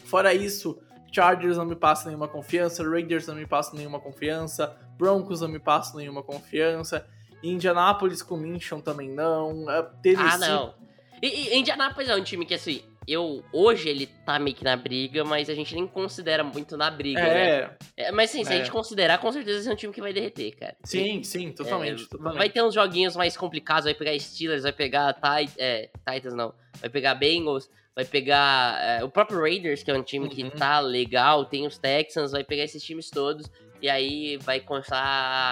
Fora 0.04 0.32
isso, 0.32 0.80
Chargers 1.12 1.56
não 1.56 1.64
me 1.66 1.74
passa 1.74 2.06
nenhuma 2.06 2.28
confiança, 2.28 2.88
Raiders 2.88 3.26
não 3.26 3.34
me 3.34 3.46
passa 3.46 3.74
nenhuma 3.76 3.98
confiança, 3.98 4.78
Broncos 4.98 5.40
não 5.40 5.48
me 5.48 5.58
passa 5.58 5.96
nenhuma 5.96 6.22
confiança, 6.22 7.06
Indianapolis 7.42 8.22
com 8.22 8.36
Minchon 8.36 8.80
também 8.80 9.08
não. 9.10 9.70
é, 9.70 9.82
Tennessee 10.02 10.26
Ah, 10.26 10.38
não. 10.38 10.74
E, 11.22 11.26
e 11.54 11.58
Indianapolis 11.58 12.08
é 12.08 12.16
um 12.16 12.22
time 12.22 12.44
que, 12.44 12.54
assim, 12.54 12.82
eu... 13.08 13.42
Hoje 13.52 13.88
ele 13.88 14.06
tá 14.06 14.38
meio 14.38 14.54
que 14.54 14.64
na 14.64 14.76
briga, 14.76 15.24
mas 15.24 15.48
a 15.48 15.54
gente 15.54 15.74
nem 15.74 15.86
considera 15.86 16.42
muito 16.44 16.76
na 16.76 16.90
briga, 16.90 17.20
né? 17.22 17.48
É, 17.60 17.70
É, 17.96 18.12
mas 18.12 18.30
sim, 18.30 18.44
se 18.44 18.52
a 18.52 18.56
É. 18.56 18.58
gente 18.58 18.70
considerar, 18.70 19.18
com 19.18 19.30
certeza 19.32 19.60
esse 19.60 19.68
é 19.68 19.72
um 19.72 19.76
time 19.76 19.92
que 19.94 20.00
vai 20.00 20.12
derreter, 20.12 20.54
cara. 20.56 20.76
sim, 20.84 21.22
sim, 21.22 21.52
totalmente, 21.52 22.04
É, 22.04 22.08
totalmente. 22.08 22.38
Vai 22.38 22.50
ter 22.50 22.62
uns 22.62 22.74
joguinhos 22.74 23.16
mais 23.16 23.36
complicados, 23.36 23.84
vai 23.84 23.94
pegar 23.94 24.18
Steelers, 24.18 24.64
vai 24.64 24.72
pegar 24.72 25.14
Tit 25.14 25.52
é, 25.58 25.88
Titans, 26.10 26.34
não. 26.34 26.52
Vai 26.80 26.90
pegar 26.90 27.14
Bengals, 27.14 27.70
vai 27.94 28.04
pegar 28.04 28.78
é, 28.82 29.02
o 29.04 29.08
próprio 29.08 29.40
Raiders, 29.40 29.82
que 29.82 29.90
é 29.90 29.94
um 29.94 30.02
time 30.02 30.28
que 30.28 30.42
Uhum. 30.42 30.50
tá 30.50 30.80
legal, 30.80 31.46
tem 31.46 31.66
os 31.66 31.78
Texans, 31.78 32.32
vai 32.32 32.44
pegar 32.44 32.64
esses 32.64 32.82
times 32.82 33.08
todos 33.08 33.50
e 33.80 33.88
aí 33.88 34.36
vai 34.38 34.60
começar 34.60 34.98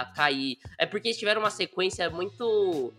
a 0.01 0.05
cair. 0.15 0.57
É 0.77 0.85
porque 0.85 1.09
eles 1.09 1.17
tiveram 1.17 1.41
uma 1.41 1.49
sequência 1.49 2.09
muito 2.09 2.93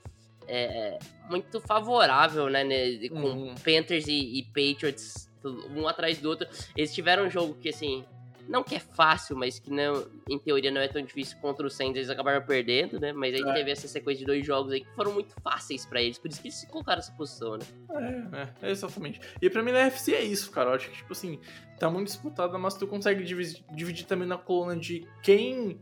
é, 0.49 0.99
muito 1.29 1.61
favorável, 1.61 2.49
né, 2.49 2.63
né, 2.65 3.09
com 3.09 3.17
Uhum. 3.17 3.55
Panthers 3.57 4.07
e, 4.07 4.39
e 4.39 4.43
Patriots 4.45 5.27
um 5.71 5.87
atrás 5.87 6.19
do 6.19 6.29
outro. 6.29 6.47
Eles 6.77 6.95
tiveram 6.95 7.27
um 7.27 7.31
jogo 7.31 7.55
que 7.55 7.69
assim, 7.69 8.05
não 8.49 8.63
que 8.63 8.75
é 8.75 8.79
fácil, 8.81 9.37
mas 9.37 9.59
que 9.59 9.71
não, 9.71 10.07
em 10.29 10.39
teoria 10.39 10.71
não 10.71 10.81
é 10.81 10.89
tão 10.89 11.03
difícil 11.03 11.37
contra 11.39 11.67
o 11.67 11.71
Saints, 11.71 11.97
eles 11.97 12.11
acabaram 12.11 12.45
perdendo, 12.45 12.99
né? 13.01 13.13
Mas 13.13 13.35
aí 13.35 13.41
É. 13.43 13.53
teve 13.55 13.71
essa 13.71 13.87
sequência 13.89 14.21
de 14.21 14.27
dois 14.27 14.45
jogos 14.47 14.73
aí 14.73 14.81
que 14.81 14.91
foram 14.95 15.13
muito 15.13 15.35
fáceis 15.43 15.85
pra 15.87 16.01
eles, 16.03 16.19
por 16.19 16.31
isso 16.31 16.41
que 16.41 16.49
eles 16.49 16.57
se 16.59 16.67
colocaram 16.67 16.99
nessa 16.99 17.13
posição, 17.13 17.57
né? 17.57 17.65
É, 18.63 18.69
é, 18.69 18.71
exatamente. 18.71 19.21
E 19.41 19.51
pra 19.51 19.63
mim 19.63 19.73
na 19.73 19.85
UFC 19.85 20.15
é 20.15 20.23
isso, 20.23 20.51
cara. 20.51 20.71
Eu 20.71 20.75
acho 20.75 20.91
que, 20.91 20.97
tipo 20.97 21.13
assim, 21.13 21.39
tá 21.79 21.91
muito 21.91 22.07
disputada, 22.09 22.57
mas 22.59 22.75
tu 22.75 22.87
consegue 22.87 23.23
dividir, 23.25 23.65
dividir 23.73 24.07
também 24.07 24.27
na 24.29 24.39
coluna 24.39 24.77
de 24.77 25.07
quem 25.23 25.81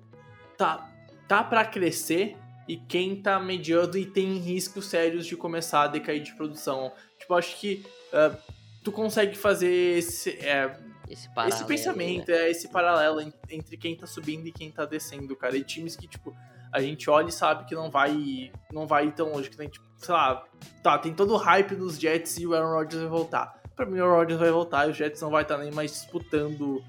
tá, 0.57 0.91
tá 1.29 1.43
pra 1.45 1.65
crescer 1.65 2.37
e 2.67 2.77
quem 2.77 3.21
tá 3.21 3.39
mediando 3.39 3.99
e 3.99 4.07
tem 4.07 4.39
riscos 4.39 4.87
sérios 4.87 5.27
de 5.27 5.37
começar 5.37 5.83
a 5.83 5.87
decair 5.89 6.23
de 6.23 6.33
produção. 6.35 6.93
Tipo, 7.19 7.35
acho 7.35 7.59
que 7.61 7.85
ah, 8.13 8.35
tu 8.83 8.91
consegue 8.91 9.37
fazer 9.37 9.69
esse, 9.99 10.31
é, 10.39 10.75
Esse 11.09 11.29
paralelo. 11.35 11.55
esse 11.55 11.65
pensamento, 11.67 12.31
né? 12.31 12.37
é 12.37 12.51
esse 12.51 12.69
paralelo 12.69 13.21
en- 13.21 13.33
entre 13.51 13.77
quem 13.77 13.97
tá 13.97 14.07
subindo 14.07 14.47
e 14.47 14.53
quem 14.53 14.71
tá 14.71 14.85
descendo, 14.87 15.37
cara. 15.37 15.57
E 15.57 15.63
times 15.63 15.97
que, 15.97 16.07
tipo, 16.09 16.35
a 16.73 16.81
gente 16.81 17.09
olha 17.11 17.29
e 17.29 17.33
sabe 17.33 17.67
que 17.67 17.75
não 17.75 17.91
vai, 17.91 18.51
não 18.73 18.87
vai 18.87 19.07
ir 19.07 19.13
tão 19.13 19.31
longe, 19.33 19.51
que 19.51 19.57
tem, 19.57 19.69
tipo, 19.69 19.85
sei 19.99 20.15
lá, 20.15 20.45
tá, 20.83 20.99
tem 20.99 21.13
todo 21.15 21.35
o 21.35 21.37
hype 21.37 21.75
dos 21.77 21.99
Jets 21.99 22.39
e 22.39 22.47
o 22.47 22.55
Aaron 22.55 22.73
Rodgers 22.73 23.03
vai 23.03 23.11
voltar. 23.11 23.63
Pra 23.77 23.85
mim, 23.87 23.99
o 23.99 24.05
Aaron 24.05 24.17
Rodgers 24.17 24.41
vai 24.41 24.51
voltar 24.51 24.87
e 24.87 24.91
o 24.91 24.95
Jets 24.95 25.21
não 25.21 25.31
vai 25.31 25.43
estar 25.43 25.59
nem 25.59 25.71
mais 25.73 25.91
disputando 25.93 26.83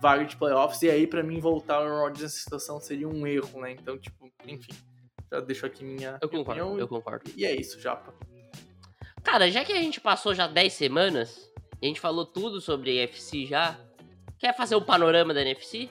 vaga 0.00 0.24
de 0.24 0.36
playoffs. 0.36 0.82
E 0.82 0.90
aí, 0.90 1.06
pra 1.06 1.22
mim, 1.22 1.40
voltar 1.40 1.80
o 1.80 1.84
Aaron 1.84 2.00
Rodgers 2.00 2.22
nessa 2.22 2.36
situação 2.36 2.78
seria 2.80 3.08
um 3.08 3.26
erro, 3.26 3.60
né? 3.60 3.70
Então, 3.72 3.98
tipo, 3.98 4.30
enfim, 4.46 4.72
já 5.32 5.40
deixo 5.40 5.64
aqui 5.64 5.84
minha, 5.84 6.18
Eu 6.20 6.28
concordo, 6.28 6.60
opinião. 6.60 6.78
eu 6.78 6.86
concordo. 6.86 7.30
E 7.36 7.44
é 7.46 7.54
isso, 7.58 7.80
Japa. 7.80 8.12
Cara, 9.22 9.50
já 9.50 9.64
que 9.64 9.72
a 9.72 9.80
gente 9.80 10.00
passou 10.00 10.34
já 10.34 10.46
10 10.46 10.72
semanas, 10.74 11.50
a 11.84 11.88
gente 11.88 12.00
falou 12.00 12.24
tudo 12.24 12.60
sobre 12.60 12.90
a 12.98 13.02
NFC 13.04 13.46
já, 13.46 13.78
quer 14.38 14.56
fazer 14.56 14.74
um 14.76 14.82
panorama 14.82 15.32
da 15.34 15.40
NFC? 15.42 15.88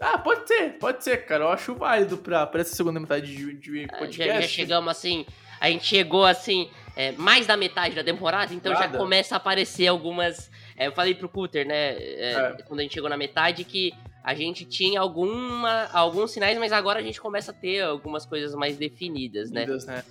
Ah, 0.00 0.16
pode 0.18 0.46
ser, 0.46 0.78
pode 0.78 1.02
ser, 1.02 1.24
cara. 1.26 1.44
Eu 1.44 1.48
acho 1.50 1.74
válido 1.74 2.18
pra, 2.18 2.46
pra 2.46 2.60
essa 2.60 2.74
segunda 2.76 3.00
metade 3.00 3.34
de, 3.34 3.54
de 3.54 3.84
Ah, 3.92 3.98
podcast. 3.98 4.26
Já, 4.34 4.40
já 4.40 4.46
chegamos 4.46 4.90
assim, 4.90 5.26
a 5.60 5.68
gente 5.68 5.84
chegou 5.84 6.24
assim, 6.24 6.70
é, 6.94 7.10
mais 7.12 7.46
da 7.48 7.56
metade 7.56 7.96
da 7.96 8.04
temporada, 8.04 8.54
então 8.54 8.72
já 8.74 8.80
Nada. 8.82 8.98
começa 8.98 9.34
a 9.34 9.38
aparecer 9.38 9.88
algumas. 9.88 10.50
é, 10.76 10.86
eu 10.86 10.92
falei 10.92 11.14
pro 11.16 11.28
Cutter, 11.28 11.66
né, 11.66 11.96
é, 11.98 12.32
É. 12.58 12.62
quando 12.62 12.78
a 12.78 12.82
gente 12.84 12.94
chegou 12.94 13.10
na 13.10 13.16
metade, 13.16 13.64
que 13.64 13.92
a 14.22 14.34
gente 14.34 14.64
tinha 14.66 15.00
alguma, 15.00 15.88
alguns 15.92 16.30
sinais, 16.30 16.56
mas 16.58 16.70
agora 16.72 17.00
a 17.00 17.02
gente 17.02 17.20
começa 17.20 17.50
a 17.50 17.54
ter 17.54 17.80
algumas 17.82 18.24
coisas 18.24 18.54
mais 18.54 18.76
definidas, 18.76 19.50
né? 19.50 19.62
Unidas, 19.64 19.84
né? 19.86 20.04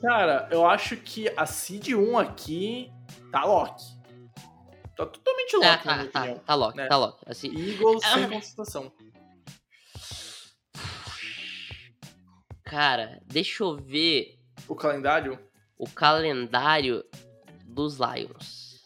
Cara, 0.00 0.48
eu 0.50 0.64
acho 0.64 0.96
que 0.96 1.30
a 1.36 1.44
Seed 1.44 1.88
1 1.88 2.16
aqui 2.18 2.90
tá 3.32 3.44
lock. 3.44 3.82
Tá 4.98 5.06
totalmente 5.06 5.56
lock, 5.56 5.64
Ah, 5.68 5.78
tá, 5.78 5.94
minha 5.96 6.08
tá, 6.10 6.20
opinião. 6.22 6.38
tá 6.40 6.54
lock, 6.56 6.76
né? 6.76 6.86
tá 6.88 6.96
lock. 6.96 7.22
Assim, 7.24 7.48
Eagles 7.56 8.02
sem 8.04 8.28
contestação. 8.28 8.92
cara, 12.64 13.20
deixa 13.24 13.62
eu 13.62 13.76
ver 13.76 14.38
O 14.66 14.74
calendário, 14.74 15.38
o 15.78 15.88
calendário 15.88 17.04
dos 17.64 17.96
Lions. 17.98 18.84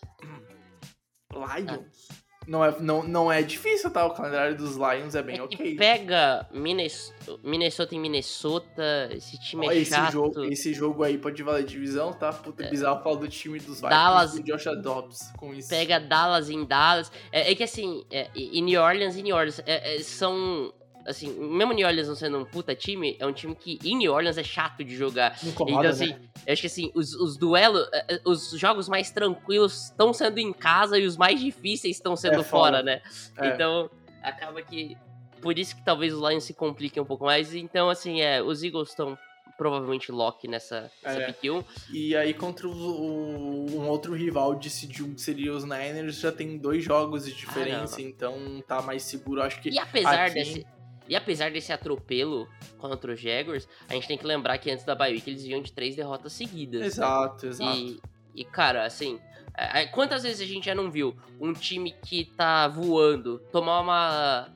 Lions. 1.32 2.01
Não, 2.46 2.64
é, 2.64 2.74
não, 2.80 3.02
não 3.02 3.30
é 3.30 3.42
difícil, 3.42 3.90
tá? 3.90 4.04
O 4.04 4.10
calendário 4.10 4.56
dos 4.56 4.76
Lions 4.76 5.14
é 5.14 5.22
bem 5.22 5.38
É 5.38 5.42
ok. 5.42 5.76
pega 5.76 6.46
Minnes- 6.52 7.14
Minnesota 7.42 7.94
em 7.94 8.00
Minnesota, 8.00 9.08
esse 9.12 9.38
time 9.40 9.66
Ó, 9.66 9.70
é 9.70 9.76
esse, 9.78 9.90
chato. 9.90 10.12
jogo, 10.12 10.44
esse 10.44 10.74
jogo 10.74 11.02
aí 11.04 11.18
pode 11.18 11.42
valer 11.42 11.64
divisão, 11.64 12.12
tá? 12.12 12.32
Puta, 12.32 12.64
é 12.64 12.70
bizarro 12.70 13.02
falar 13.02 13.16
do 13.16 13.28
time 13.28 13.58
dos 13.58 13.76
Vikings 13.80 13.88
Dallas- 13.88 14.32
do 14.32 14.42
Josh 14.42 14.64
Dobbs 14.82 15.32
com 15.38 15.54
isso. 15.54 15.68
Pega 15.68 16.00
Dallas 16.00 16.50
em 16.50 16.64
Dallas. 16.64 17.12
É, 17.30 17.52
é 17.52 17.54
que 17.54 17.62
assim, 17.62 18.04
é, 18.10 18.28
e 18.34 18.60
New 18.60 18.80
Orleans 18.82 19.16
e 19.16 19.22
New 19.22 19.36
Orleans 19.36 19.60
é- 19.66 19.96
é, 19.96 19.98
são. 20.02 20.72
Assim, 21.06 21.28
mesmo 21.32 21.72
New 21.72 21.86
Orleans 21.86 22.06
não 22.08 22.14
sendo 22.14 22.38
um 22.38 22.44
puta 22.44 22.74
time, 22.76 23.16
é 23.18 23.26
um 23.26 23.32
time 23.32 23.54
que 23.56 23.78
em 23.84 23.96
New 23.96 24.12
Orleans 24.12 24.38
é 24.38 24.42
chato 24.44 24.84
de 24.84 24.94
jogar. 24.96 25.32
Me 25.42 25.50
Então, 25.50 25.66
incomoda, 25.66 25.88
assim, 25.88 26.08
né? 26.10 26.20
eu 26.46 26.52
acho 26.52 26.60
que 26.62 26.66
assim, 26.68 26.92
os, 26.94 27.12
os 27.14 27.36
duelos, 27.36 27.88
é, 27.92 28.14
é, 28.14 28.20
os 28.24 28.50
jogos 28.52 28.88
mais 28.88 29.10
tranquilos 29.10 29.84
estão 29.86 30.12
sendo 30.12 30.38
em 30.38 30.52
casa 30.52 30.98
e 30.98 31.04
os 31.06 31.16
mais 31.16 31.40
difíceis 31.40 31.96
estão 31.96 32.14
sendo 32.16 32.40
É 32.40 32.44
fora, 32.44 32.78
fora. 32.78 32.82
né? 32.82 33.02
É. 33.38 33.48
Então, 33.48 33.90
acaba 34.22 34.62
que. 34.62 34.96
Por 35.40 35.58
isso 35.58 35.74
que 35.74 35.84
talvez 35.84 36.14
os 36.14 36.20
Lions 36.20 36.44
se 36.44 36.54
compliquem 36.54 37.02
um 37.02 37.06
pouco 37.06 37.24
mais. 37.24 37.52
Então, 37.52 37.90
assim, 37.90 38.20
é, 38.20 38.40
os 38.40 38.62
Eagles 38.62 38.90
estão 38.90 39.18
provavelmente 39.58 40.10
lock 40.12 40.46
nessa, 40.48 40.90
nessa 41.02 41.20
É. 41.20 41.32
pick 41.32 41.50
1. 41.52 41.64
E 41.92 42.16
aí 42.16 42.32
contra 42.32 42.66
o, 42.68 42.72
o- 42.72 43.80
um 43.80 43.88
outro 43.88 44.14
rival 44.14 44.54
de 44.54 44.70
Seed 44.70 45.00
1, 45.00 45.14
que 45.14 45.20
seria 45.20 45.52
os 45.52 45.64
Niners, 45.64 46.16
já 46.20 46.32
tem 46.32 46.56
dois 46.58 46.82
jogos 46.84 47.24
de 47.26 47.32
diferença, 47.34 48.00
então 48.00 48.62
tá 48.66 48.80
mais 48.82 49.02
seguro. 49.02 49.42
Acho 49.42 49.60
que 49.60 49.70
E 49.70 49.78
apesar 49.78 50.26
aqui- 50.26 50.34
desse. 50.34 50.66
E 51.12 51.16
apesar 51.16 51.50
desse 51.50 51.70
atropelo 51.74 52.48
contra 52.78 53.12
os 53.12 53.20
Jaguars, 53.20 53.68
a 53.86 53.92
gente 53.92 54.08
tem 54.08 54.16
que 54.16 54.26
lembrar 54.26 54.56
que 54.56 54.70
antes 54.70 54.82
da 54.82 54.94
bye 54.94 55.12
week 55.12 55.28
eles 55.28 55.44
vinham 55.44 55.60
de 55.60 55.70
três 55.70 55.94
derrotas 55.94 56.32
seguidas. 56.32 56.80
né? 56.80 56.86
Exato, 56.86 57.46
exato. 57.48 57.76
E, 57.76 58.00
e, 58.34 58.42
cara, 58.46 58.86
assim, 58.86 59.20
é, 59.54 59.82
é, 59.82 59.86
quantas 59.88 60.22
vezes 60.22 60.40
a 60.40 60.50
gente 60.50 60.64
já 60.64 60.74
não 60.74 60.90
viu 60.90 61.14
um 61.38 61.52
time 61.52 61.92
que 62.06 62.24
tá 62.34 62.66
voando 62.66 63.38
tomar 63.52 63.80
uma, 63.80 64.48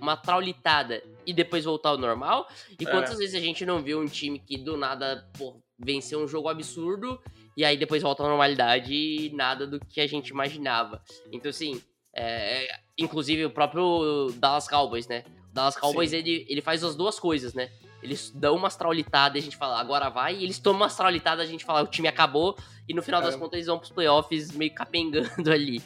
uma 0.00 0.16
traulitada 0.16 1.02
e 1.26 1.32
depois 1.32 1.64
voltar 1.64 1.88
ao 1.88 1.98
normal? 1.98 2.46
E 2.78 2.84
É. 2.86 2.90
quantas 2.92 3.18
vezes 3.18 3.34
a 3.34 3.40
gente 3.40 3.66
não 3.66 3.82
viu 3.82 4.00
um 4.00 4.06
time 4.06 4.38
que 4.38 4.56
do 4.56 4.76
nada, 4.76 5.28
pô, 5.36 5.60
venceu 5.76 6.20
um 6.22 6.28
jogo 6.28 6.48
absurdo 6.48 7.20
e 7.56 7.64
aí 7.64 7.76
depois 7.76 8.04
volta 8.04 8.22
à 8.22 8.28
normalidade 8.28 8.94
e 8.94 9.30
nada 9.34 9.66
do 9.66 9.80
que 9.80 10.00
a 10.00 10.06
gente 10.06 10.28
imaginava? 10.28 11.02
Então, 11.32 11.50
assim, 11.50 11.82
é, 12.14 12.68
inclusive 12.96 13.44
o 13.46 13.50
próprio 13.50 14.30
Dallas 14.36 14.68
Cowboys, 14.68 15.08
né? 15.08 15.24
Dallas 15.58 15.76
Cowboys, 15.76 16.10
Sim. 16.10 16.16
ele, 16.16 16.46
ele 16.48 16.60
faz 16.62 16.82
as 16.84 16.94
duas 16.96 17.18
coisas, 17.20 17.52
né? 17.54 17.70
Eles 18.02 18.30
dão 18.30 18.54
umas 18.56 18.76
traulitadas 18.76 19.36
e 19.36 19.38
a 19.40 19.42
gente 19.42 19.56
fala, 19.56 19.80
agora 19.80 20.08
vai. 20.08 20.36
E 20.36 20.44
eles 20.44 20.58
tomam 20.58 20.82
umas 20.82 20.96
traulitadas 20.96 21.44
e 21.44 21.48
a 21.48 21.50
gente 21.50 21.64
fala, 21.64 21.82
o 21.82 21.86
time 21.86 22.06
acabou. 22.08 22.56
E 22.88 22.94
no 22.94 23.02
final 23.02 23.20
das 23.20 23.34
É. 23.34 23.38
contas 23.38 23.54
eles 23.54 23.66
vão 23.66 23.78
pros 23.78 23.90
playoffs 23.90 24.52
meio 24.52 24.72
capengando 24.72 25.28
ali. 25.52 25.82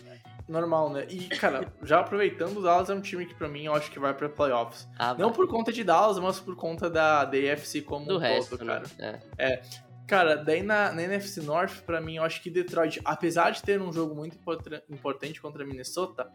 Normal, 0.49 0.91
né? 0.91 1.07
E, 1.09 1.29
cara, 1.29 1.73
já 1.83 2.01
aproveitando, 2.01 2.59
o 2.59 2.63
Dallas 2.63 2.91
é 2.91 2.95
um 2.95 3.01
time 3.01 3.25
que 3.25 3.35
pra 3.35 3.49
mim 3.49 3.65
eu 3.65 3.75
acho 3.75 3.91
que 3.91 3.99
vai 3.99 4.13
pra 4.13 4.29
playoffs. 4.29 4.87
Ah, 4.99 5.15
Não 5.15 5.29
vai. 5.29 5.37
por 5.37 5.49
conta 5.49 5.73
de 5.73 5.83
Dallas, 5.83 6.19
mas 6.19 6.39
por 6.39 6.55
conta 6.57 6.91
da, 6.91 7.25
da 7.25 7.39
AFC 7.53 7.81
como 7.81 8.05
do 8.07 8.17
um 8.17 8.19
resto, 8.19 8.59
todo, 8.59 8.65
né? 8.67 8.83
cara. 8.99 9.23
É. 9.39 9.63
Cara, 10.07 10.37
daí 10.37 10.63
na, 10.63 10.93
na 10.93 11.03
NFC 11.05 11.41
North, 11.41 11.81
pra 11.87 11.99
mim, 12.01 12.17
eu 12.17 12.25
acho 12.25 12.43
que 12.43 12.51
Detroit, 12.51 13.01
apesar 13.05 13.51
de 13.53 13.63
ter 13.63 13.81
um 13.81 13.91
jogo 13.93 14.15
muito 14.15 14.37
importante 14.91 15.41
contra 15.41 15.65
Minnesota, 15.65 16.31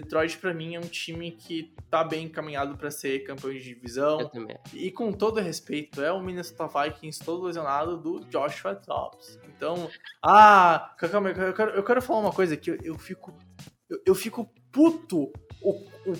Detroit 0.00 0.38
pra 0.38 0.52
mim 0.52 0.74
é 0.74 0.78
um 0.78 0.88
time 0.88 1.30
que 1.32 1.74
tá 1.90 2.04
bem 2.04 2.26
encaminhado 2.26 2.76
pra 2.76 2.90
ser 2.90 3.24
campeão 3.24 3.52
de 3.52 3.62
divisão. 3.62 4.20
Eu 4.20 4.28
também. 4.28 4.58
E 4.72 4.90
com 4.90 5.12
todo 5.12 5.40
respeito, 5.40 6.02
é 6.02 6.12
o 6.12 6.22
Minnesota 6.22 6.66
Vikings 6.66 7.24
todo 7.24 7.44
lesionado 7.44 7.96
do 7.96 8.20
Joshua 8.26 8.74
Dobbs. 8.74 9.38
Então, 9.48 9.90
ah, 10.22 10.94
calma, 10.98 11.30
eu 11.30 11.54
quero, 11.54 11.70
eu 11.72 11.84
quero 11.84 12.02
falar 12.02 12.20
uma 12.20 12.32
coisa 12.32 12.56
que 12.56 12.70
eu, 12.70 12.78
eu 12.82 12.98
fico 12.98 13.36
eu, 13.88 14.02
eu 14.06 14.14
fico 14.14 14.52
puto 14.70 15.32
o, 15.62 15.72
o, 16.06 16.12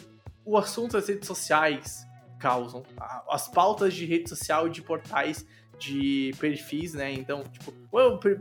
o 0.45 0.57
assunto 0.57 0.93
das 0.93 1.09
redes 1.09 1.27
sociais 1.27 2.07
causam. 2.39 2.83
As 3.29 3.49
pautas 3.49 3.95
de 3.95 4.05
rede 4.05 4.29
social 4.29 4.67
e 4.67 4.71
de 4.71 4.83
portais 4.83 5.47
de 5.79 6.33
perfis, 6.39 6.95
né? 6.95 7.13
Então, 7.13 7.43
tipo, 7.45 7.73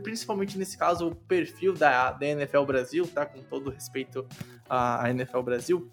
principalmente 0.02 0.56
nesse 0.58 0.76
caso, 0.76 1.08
o 1.08 1.14
perfil 1.14 1.72
da, 1.74 2.12
da 2.12 2.26
NFL 2.26 2.62
Brasil, 2.64 3.06
tá? 3.06 3.26
Com 3.26 3.42
todo 3.42 3.70
respeito 3.70 4.26
à 4.68 5.10
NFL 5.10 5.40
Brasil. 5.42 5.90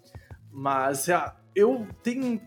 Mas 0.50 1.08
ah, 1.08 1.36
eu 1.54 1.86
tenho 2.02 2.40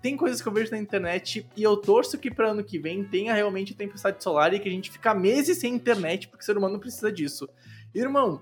tem 0.00 0.16
coisas 0.16 0.40
que 0.40 0.48
eu 0.48 0.52
vejo 0.52 0.70
na 0.70 0.78
internet 0.78 1.46
e 1.54 1.62
eu 1.62 1.76
torço 1.76 2.18
que 2.18 2.30
para 2.30 2.50
ano 2.50 2.64
que 2.64 2.78
vem 2.78 3.04
tenha 3.04 3.34
realmente 3.34 3.74
tempestade 3.74 4.22
solar 4.22 4.54
e 4.54 4.58
que 4.58 4.68
a 4.68 4.72
gente 4.72 4.90
fica 4.90 5.14
meses 5.14 5.58
sem 5.58 5.74
internet 5.74 6.26
porque 6.28 6.42
o 6.42 6.46
ser 6.46 6.56
humano 6.56 6.78
precisa 6.80 7.12
disso. 7.12 7.46
Irmão, 7.94 8.40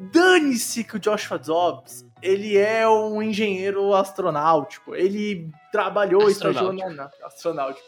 dane-se 0.00 0.82
que 0.82 0.96
o 0.96 0.98
Joshua 0.98 1.38
Dobbs, 1.38 2.04
ele 2.20 2.56
é 2.56 2.88
um 2.88 3.22
engenheiro 3.22 3.94
astronáutico, 3.94 4.96
ele 4.96 5.48
trabalhou 5.70 6.28
e 6.28 6.32
estagiou 6.32 6.72
na, 6.72 6.88
na 6.90 7.10
astronáutico. 7.22 7.86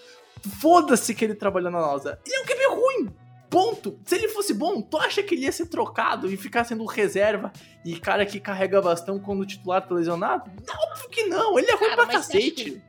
Foda-se 0.61 1.15
que 1.15 1.25
ele 1.25 1.35
trabalhou 1.35 1.71
na 1.71 1.81
NASA. 1.81 2.21
Ele 2.25 2.37
é 2.37 2.41
um 2.41 2.45
QB 2.45 2.67
ruim. 2.81 3.15
Ponto. 3.51 3.99
Se 4.05 4.15
ele 4.15 4.29
fosse 4.29 4.53
bom, 4.53 4.83
tu 4.83 4.99
acha 4.99 5.23
que 5.23 5.35
ele 5.35 5.45
ia 5.45 5.53
ser 5.53 5.67
trocado 5.67 6.31
e 6.31 6.37
ficar 6.37 6.65
sendo 6.65 6.85
reserva 6.85 7.51
e 7.85 7.99
cara 7.99 8.27
que 8.27 8.39
carrega 8.39 8.81
bastão 8.81 9.19
quando 9.19 9.41
o 9.41 9.47
titular 9.47 9.87
tá 9.87 9.95
lesionado? 9.95 10.51
Não, 10.67 10.75
óbvio 10.91 11.09
que 11.09 11.25
não. 11.25 11.59
Ele 11.59 11.71
é 11.71 11.75
ruim 11.75 11.89
Cara, 11.89 12.07
pra 12.07 12.13
cacete. 12.15 12.83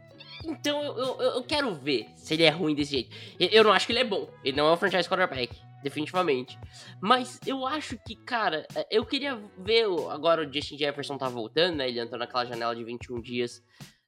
Então 0.46 0.82
eu, 0.84 0.98
eu, 0.98 1.22
eu 1.36 1.44
quero 1.44 1.74
ver 1.76 2.08
se 2.16 2.34
ele 2.34 2.44
é 2.44 2.50
ruim 2.50 2.76
desse 2.76 2.92
jeito. 2.92 3.16
Eu, 3.40 3.48
eu 3.50 3.64
não 3.64 3.72
acho 3.72 3.86
que 3.86 3.94
ele 3.94 4.00
é 4.00 4.04
bom. 4.04 4.30
Ele 4.44 4.58
não 4.58 4.68
é 4.68 4.74
um 4.74 4.78
franchise 4.78 5.08
quarterback, 5.08 5.56
definitivamente. 5.82 6.60
Mas 7.02 7.40
eu 7.46 7.66
acho 7.66 7.98
que, 8.06 8.16
cara, 8.16 8.68
é, 8.76 8.86
eu 8.92 9.06
queria 9.06 9.40
ver. 9.58 9.86
Agora 10.10 10.46
o 10.46 10.54
Justin 10.54 10.78
Jefferson 10.78 11.18
tá 11.18 11.30
voltando, 11.30 11.78
né? 11.78 11.88
Ele 11.88 12.00
entrou 12.00 12.20
naquela 12.20 12.46
janela 12.46 12.76
de 12.76 12.84
21 12.84 13.22
dias 13.22 13.64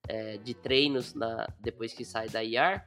é, 0.07 0.37
de 0.37 0.53
treinos 0.53 1.13
na, 1.13 1.47
depois 1.59 1.93
que 1.93 2.03
sai 2.03 2.27
da 2.27 2.43
IR. 2.43 2.83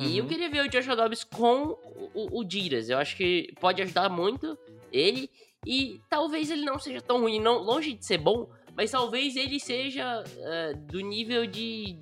E 0.00 0.16
eu 0.16 0.24
Uhum. 0.24 0.28
queria 0.30 0.48
ver 0.48 0.64
o 0.64 0.68
Joshua 0.68 0.96
Dobbs 0.96 1.24
com 1.24 1.76
o, 2.14 2.38
o, 2.40 2.44
Diras. 2.44 2.88
Eu 2.88 2.98
acho 2.98 3.16
que 3.16 3.52
pode 3.60 3.82
ajudar 3.82 4.08
muito 4.08 4.58
ele. 4.92 5.30
E 5.66 6.00
talvez 6.08 6.50
ele 6.50 6.64
não 6.64 6.78
seja 6.78 7.02
tão 7.02 7.20
ruim, 7.20 7.38
não, 7.38 7.58
longe 7.58 7.92
de 7.92 8.04
ser 8.04 8.16
bom, 8.18 8.48
mas 8.74 8.90
talvez 8.90 9.36
ele 9.36 9.60
seja 9.60 10.24
é, 10.38 10.72
do 10.72 11.00
nível 11.00 11.46
de, 11.46 11.98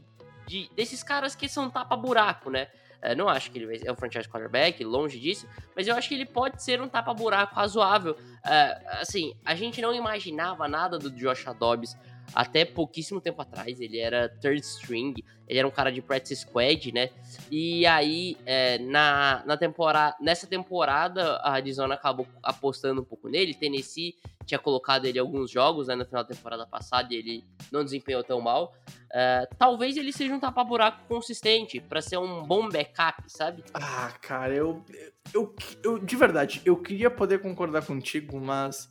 de- 0.47 0.71
desses 0.77 1.03
caras 1.03 1.35
que 1.35 1.49
são 1.49 1.69
tapa-buraco, 1.69 2.51
né? 2.51 2.69
É, 3.03 3.15
não 3.15 3.29
acho 3.29 3.51
que 3.51 3.59
ele 3.59 3.79
ser 3.79 3.91
um 3.91 3.97
franchise 3.97 4.29
quarterback, 4.29 4.83
longe 4.85 5.19
disso, 5.21 5.47
mas 5.75 5.87
eu 5.89 5.95
acho 5.97 6.09
que 6.09 6.15
ele 6.15 6.27
pode 6.27 6.63
ser 6.63 6.81
um 6.81 6.89
tapa-buraco 6.89 7.55
razoável. 7.55 8.17
É, 8.45 8.81
assim, 9.01 9.35
a 9.45 9.55
gente 9.57 9.81
não 9.81 9.93
imaginava 9.95 10.67
nada 10.69 10.99
do 10.99 11.11
Joshua 11.11 11.53
Dobbs 11.55 11.97
até 12.35 12.65
pouquíssimo 12.65 13.21
tempo 13.21 13.41
atrás. 13.43 13.81
Ele 13.81 13.99
era 13.99 14.29
third 14.29 14.61
string, 14.61 15.15
ele 15.47 15.59
era 15.59 15.69
um 15.69 15.71
cara 15.71 15.91
de 15.91 16.03
practice 16.03 16.43
squad, 16.43 16.93
né? 16.93 17.11
E 17.51 17.87
aí, 17.87 18.37
é, 18.45 18.79
na, 18.79 19.43
na 19.47 19.57
temporada, 19.57 20.17
nessa 20.21 20.47
temporada, 20.47 21.37
a 21.37 21.53
Arizona 21.53 21.95
acabou 21.95 22.27
apostando 22.43 23.01
um 23.01 23.05
pouco 23.05 23.29
nele. 23.29 23.55
Tennessee 23.55 24.15
tinha 24.45 24.59
colocado 24.59 25.05
ele 25.05 25.19
alguns 25.19 25.51
jogos 25.51 25.89
né, 25.89 25.95
no 25.95 26.07
final 26.07 26.25
da 26.25 26.35
temporada 26.35 26.67
passada 26.67 27.13
e 27.13 27.17
ele 27.17 27.45
não 27.71 27.85
desempenhou 27.85 28.25
tão 28.25 28.41
mal. 28.41 28.75
É, 29.13 29.49
talvez 29.59 29.97
ele 29.97 30.13
seja 30.13 30.35
um 30.35 30.41
tapa-buraco 30.41 31.07
consistente 31.07 31.81
para 31.81 32.01
ser 32.01 32.19
um 32.19 32.43
bom 32.43 32.69
backup, 32.69 33.23
sabe? 33.27 33.63
Ah, 33.75 34.13
cara, 34.21 34.55
eu, 34.55 34.85
eu, 35.33 35.55
eu. 35.83 35.99
De 35.99 36.17
verdade, 36.17 36.61
eu 36.65 36.77
queria 36.77 37.11
poder 37.11 37.41
concordar 37.41 37.85
contigo, 37.85 38.41
mas. 38.41 38.91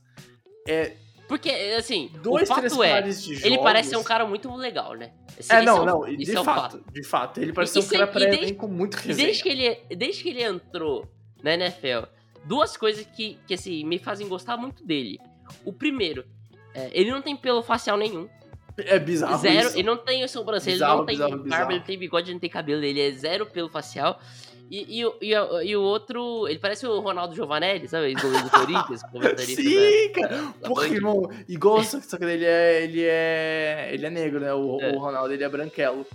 É. 0.67 0.95
Porque, 1.28 1.50
assim, 1.78 2.10
Dois, 2.24 2.50
o 2.50 2.54
fato 2.54 2.84
é, 2.84 3.02
de 3.02 3.32
ele 3.34 3.36
jogos- 3.50 3.58
parece 3.63 3.90
ser 3.90 3.98
um 3.98 4.04
cara 4.04 4.26
muito 4.26 4.54
legal, 4.56 4.94
né? 4.96 5.12
Esse- 5.38 5.52
É, 5.52 5.58
esse 5.58 5.66
não, 5.66 5.82
o- 5.82 5.86
não, 5.86 6.08
esse 6.08 6.18
de 6.32 6.36
é 6.36 6.40
o 6.40 6.44
fato, 6.44 6.84
de 6.92 7.04
fato. 7.04 7.42
Ele 7.42 7.52
parece 7.54 7.78
E 7.78 7.82
ser 7.82 7.88
um 7.88 7.90
cara 8.00 8.04
e 8.12 8.13
desde- 8.13 8.38
pré-elenco 8.38 8.68
muito 8.68 8.96
resenha. 8.96 9.26
desde 9.28 9.44
que 9.44 9.50
ele, 9.50 9.76
desde 9.96 10.24
que 10.24 10.30
ele 10.30 10.44
entrou 10.44 11.06
na 11.44 11.54
NFL, 11.54 12.06
duas 12.46 12.78
coisas 12.78 13.06
que, 13.06 13.38
que 13.46 13.54
assim, 13.54 13.84
me 13.84 14.00
fazem 14.00 14.28
gostar 14.28 14.56
muito 14.56 14.86
dele. 14.86 15.20
O 15.66 15.74
primeiro, 15.74 16.26
é, 16.74 16.90
ele 16.94 17.12
não 17.12 17.22
tem 17.22 17.36
pelo 17.36 17.62
facial 17.62 17.98
nenhum. 17.98 18.30
É 18.78 18.98
bizarro 19.00 19.38
zero. 19.40 19.68
isso. 19.68 19.76
Ele 19.78 19.84
não 19.88 19.98
tem 19.98 20.26
sobrancelha, 20.28 20.76
ele 20.76 20.84
não 20.86 21.06
tem 21.06 21.16
bizarro, 21.16 21.30
barba, 21.32 21.44
bizarro. 21.44 21.72
ele 21.72 21.80
não 21.80 21.86
tem 21.86 21.98
bigode, 22.00 22.28
ele 22.28 22.34
não 22.36 22.40
tem 22.40 22.50
cabelo, 22.50 22.84
ele 22.86 23.02
é 23.02 23.12
zero 23.12 23.46
pelo 23.48 23.68
facial. 23.70 24.22
E, 24.70 25.00
e, 25.00 25.06
o- 25.06 25.16
e, 25.22 25.32
e 25.70 25.76
o 25.78 25.82
outro, 25.82 26.48
ele 26.48 26.60
parece 26.60 26.86
o 26.86 27.00
Ronaldo 27.00 27.34
Giovanelli, 27.36 27.88
sabe? 27.88 28.14
Goleiro 28.16 28.44
do 28.46 28.50
Corinthians, 28.52 29.02
comentarista 29.04 29.62
Sim, 29.62 30.12
cara. 30.14 30.54
da 30.62 30.68
Porra, 30.70 30.88
irmão, 30.88 31.30
igual 31.48 31.84
só 31.84 32.00
que 32.18 32.24
ele 32.26 32.46
é, 32.46 32.84
ele 32.84 33.04
é, 33.04 33.90
ele 33.94 34.06
é 34.06 34.10
negro, 34.10 34.40
né? 34.40 34.54
O, 34.54 34.78
É. 34.82 34.92
o 34.92 35.00
Ronaldo 35.00 35.34
ele 35.34 35.44
é 35.44 35.50
branquelo. 35.50 36.06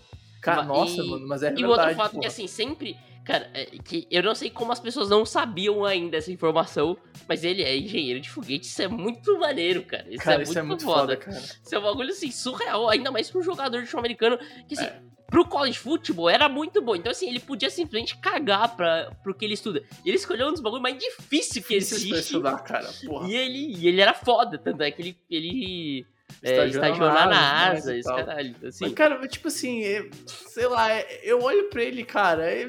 Cara, 0.41 0.62
nossa, 0.65 1.01
e- 1.03 1.09
mano, 1.09 1.27
mas 1.27 1.43
é 1.43 1.47
E 1.47 1.55
verdade. 1.55 1.65
o 1.65 1.71
outro 1.71 1.95
fato 1.95 2.11
porra. 2.11 2.21
que, 2.23 2.27
assim, 2.27 2.47
sempre. 2.47 2.97
Cara, 3.25 3.49
é 3.55 3.67
que 3.85 4.05
eu 4.11 4.21
não 4.21 4.35
sei 4.35 4.51
como 4.51 4.73
as 4.73 4.81
pessoas 4.81 5.09
não 5.09 5.25
sabiam 5.25 5.85
ainda 5.85 6.17
essa 6.17 6.33
informação, 6.33 6.97
mas 7.29 7.45
ele 7.45 7.62
é 7.62 7.77
engenheiro 7.77 8.19
de 8.21 8.29
foguete. 8.29 8.67
Isso 8.67 8.83
é 8.83 8.88
muito 8.88 9.38
maneiro, 9.38 9.85
cara. 9.85 10.05
Isso, 10.11 10.25
Cara, 10.25 10.41
é, 10.41 10.43
isso 10.43 10.53
muito 10.55 10.59
é 10.59 10.62
muito 10.65 10.85
foda. 10.85 11.01
foda, 11.01 11.17
cara. 11.17 11.38
Isso 11.38 11.73
é 11.73 11.79
um 11.79 11.83
bagulho 11.83 12.11
assim, 12.11 12.33
surreal, 12.33 12.88
ainda 12.88 13.12
mais 13.12 13.31
pra 13.31 13.38
um 13.38 13.43
jogador 13.45 13.79
de 13.79 13.85
futebol 13.85 14.01
americano 14.01 14.38
que, 14.67 14.75
assim, 14.75 14.87
É. 14.87 14.99
pro 15.33 15.47
college 15.47 15.79
football 15.79 16.29
era 16.29 16.47
muito 16.49 16.83
bom. 16.83 16.95
Então, 16.95 17.11
assim, 17.11 17.27
ele 17.29 17.40
podia 17.40 17.71
simplesmente 17.71 18.18
cagar 18.18 18.77
pra, 18.77 19.11
pro 19.23 19.35
que 19.35 19.45
ele 19.47 19.55
estuda. 19.55 19.83
E 20.05 20.11
ele 20.11 20.18
escolheu 20.18 20.47
um 20.49 20.53
dos 20.53 20.61
bagulhos 20.61 20.83
mais 20.83 20.99
difíceis 20.99 21.66
que 21.66 21.75
Difícil 21.79 21.97
existe. 21.97 22.14
estudar, 22.27 22.59
cara. 22.59 22.88
Porra. 23.07 23.27
E 23.29 23.35
ele, 23.35 23.75
e 23.79 23.88
ele 23.88 24.01
era 24.01 24.12
foda, 24.12 24.59
tanto 24.59 24.83
é 24.83 24.90
que 24.90 25.01
ele, 25.01 25.16
ele 25.31 26.07
é, 26.42 26.66
Estagiou 26.66 27.09
lá 27.09 27.27
na 27.27 27.68
asa, 27.71 27.97
e 27.97 28.01
esse 28.01 28.09
caralho. 28.09 28.49
Então, 28.51 28.68
assim, 28.68 28.85
Mas, 28.85 28.92
cara, 28.95 29.27
tipo 29.27 29.49
assim, 29.49 29.83
é- 29.83 30.11
sei 30.27 30.66
lá, 30.66 30.92
é- 30.92 31.21
eu 31.25 31.42
olho 31.42 31.71
pra 31.71 31.83
ele, 31.83 32.05
cara, 32.05 32.45
é- 32.51 32.66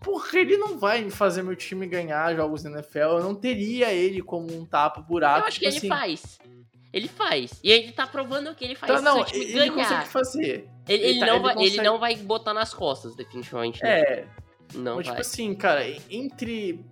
porra, 0.00 0.38
ele 0.40 0.56
não 0.56 0.78
vai 0.78 1.08
fazer 1.08 1.42
meu 1.42 1.54
time 1.54 1.86
ganhar 1.86 2.34
jogos 2.34 2.64
na 2.64 2.70
NFL. 2.72 2.98
Eu 2.98 3.22
não 3.22 3.34
teria 3.36 3.92
ele 3.92 4.20
como 4.20 4.52
um 4.52 4.64
tapa-buraco. 4.66 5.44
eu 5.44 5.48
acho 5.48 5.60
que 5.60 5.70
tipo 5.70 5.86
ele 5.86 5.94
assim. 5.94 6.00
faz. 6.22 6.38
Ele 6.92 7.08
faz. 7.08 7.58
E 7.64 7.70
ele 7.70 7.92
tá 7.92 8.06
provando 8.06 8.54
que 8.54 8.64
ele 8.64 8.74
faz 8.74 8.92
Tá, 8.92 9.00
não, 9.00 9.16
seu 9.16 9.24
time 9.26 9.44
ele 9.46 9.52
ganhar. 9.70 9.74
consegue 9.74 10.08
fazer. 10.08 10.68
Ele, 10.88 11.02
ele 11.02 11.04
ele 11.12 11.20
tá- 11.20 11.26
não 11.26 11.34
ele 11.36 11.42
vai, 11.42 11.52
ele 11.54 11.64
consegue- 11.70 11.82
não 11.82 11.98
vai 11.98 12.16
botar 12.16 12.52
nas 12.54 12.74
costas, 12.74 13.14
definitivamente. 13.16 13.82
não. 13.82 13.88
É, 13.90 14.26
Não 14.74 14.96
mas 14.96 15.06
vai. 15.06 15.16
tipo 15.16 15.20
assim, 15.20 15.54
cara, 15.54 15.84
entre. 16.10 16.84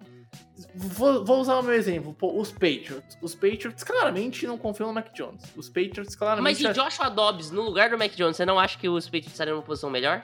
Vou, 0.74 1.24
vou 1.24 1.40
usar 1.40 1.56
o 1.58 1.62
meu 1.62 1.72
exemplo, 1.74 2.14
pô, 2.14 2.38
os 2.38 2.52
Patriots. 2.52 3.16
Os 3.20 3.34
Patriots 3.34 3.82
claramente 3.82 4.46
não 4.46 4.56
confiam 4.58 4.88
no 4.88 4.94
Mac 4.94 5.12
Jones. 5.14 5.42
Os 5.56 5.68
Patriots 5.68 5.98
Mas 6.10 6.14
claramente. 6.16 6.64
e 6.64 6.72
Joshua 6.72 7.08
Dobbs 7.08 7.50
no 7.50 7.62
lugar 7.62 7.90
do 7.90 7.98
Mac 7.98 8.12
Jones, 8.14 8.36
você 8.36 8.44
não 8.46 8.58
acha 8.58 8.78
que 8.78 8.88
os 8.88 9.06
Patriots 9.06 9.32
estariam 9.32 9.56
numa 9.56 9.64
posição 9.66 9.90
melhor? 9.90 10.22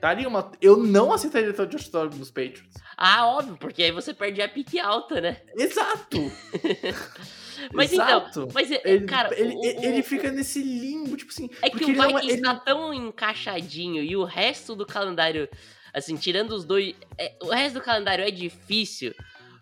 Daria 0.00 0.26
uma... 0.28 0.50
Eu 0.60 0.76
não 0.76 1.12
aceitaria 1.12 1.52
ter 1.52 1.62
o 1.62 1.66
Josh 1.66 1.88
Dobbs 1.88 2.18
nos 2.18 2.28
Patriots. 2.30 2.74
Ah, 2.96 3.24
óbvio, 3.28 3.56
porque 3.56 3.84
aí 3.84 3.92
você 3.92 4.12
perde 4.12 4.42
a 4.42 4.48
pique 4.48 4.80
alta, 4.80 5.20
né? 5.20 5.40
Exato! 5.56 6.18
Mas 7.72 7.92
Exato. 7.92 8.40
então, 8.40 8.48
mas 8.54 8.70
é- 8.70 8.80
Ele, 8.84 9.04
cara, 9.06 9.38
ele, 9.38 9.54
o- 9.54 9.60
o- 9.60 9.84
ele 9.84 10.02
fica 10.02 10.30
nesse 10.30 10.62
limbo, 10.62 11.16
tipo 11.16 11.30
assim. 11.30 11.48
É 11.62 11.68
que 11.70 11.84
o 11.84 11.88
Vikings 11.88 12.28
ele 12.32 12.42
tá 12.42 12.54
tão 12.56 12.92
encaixadinho 12.92 14.02
e 14.02 14.16
o 14.16 14.24
resto 14.24 14.74
do 14.74 14.86
calendário, 14.86 15.48
assim, 15.92 16.16
tirando 16.16 16.52
os 16.52 16.64
dois, 16.64 16.94
é, 17.18 17.32
o 17.42 17.48
resto 17.50 17.74
do 17.74 17.80
calendário 17.80 18.24
é 18.24 18.30
difícil, 18.30 19.14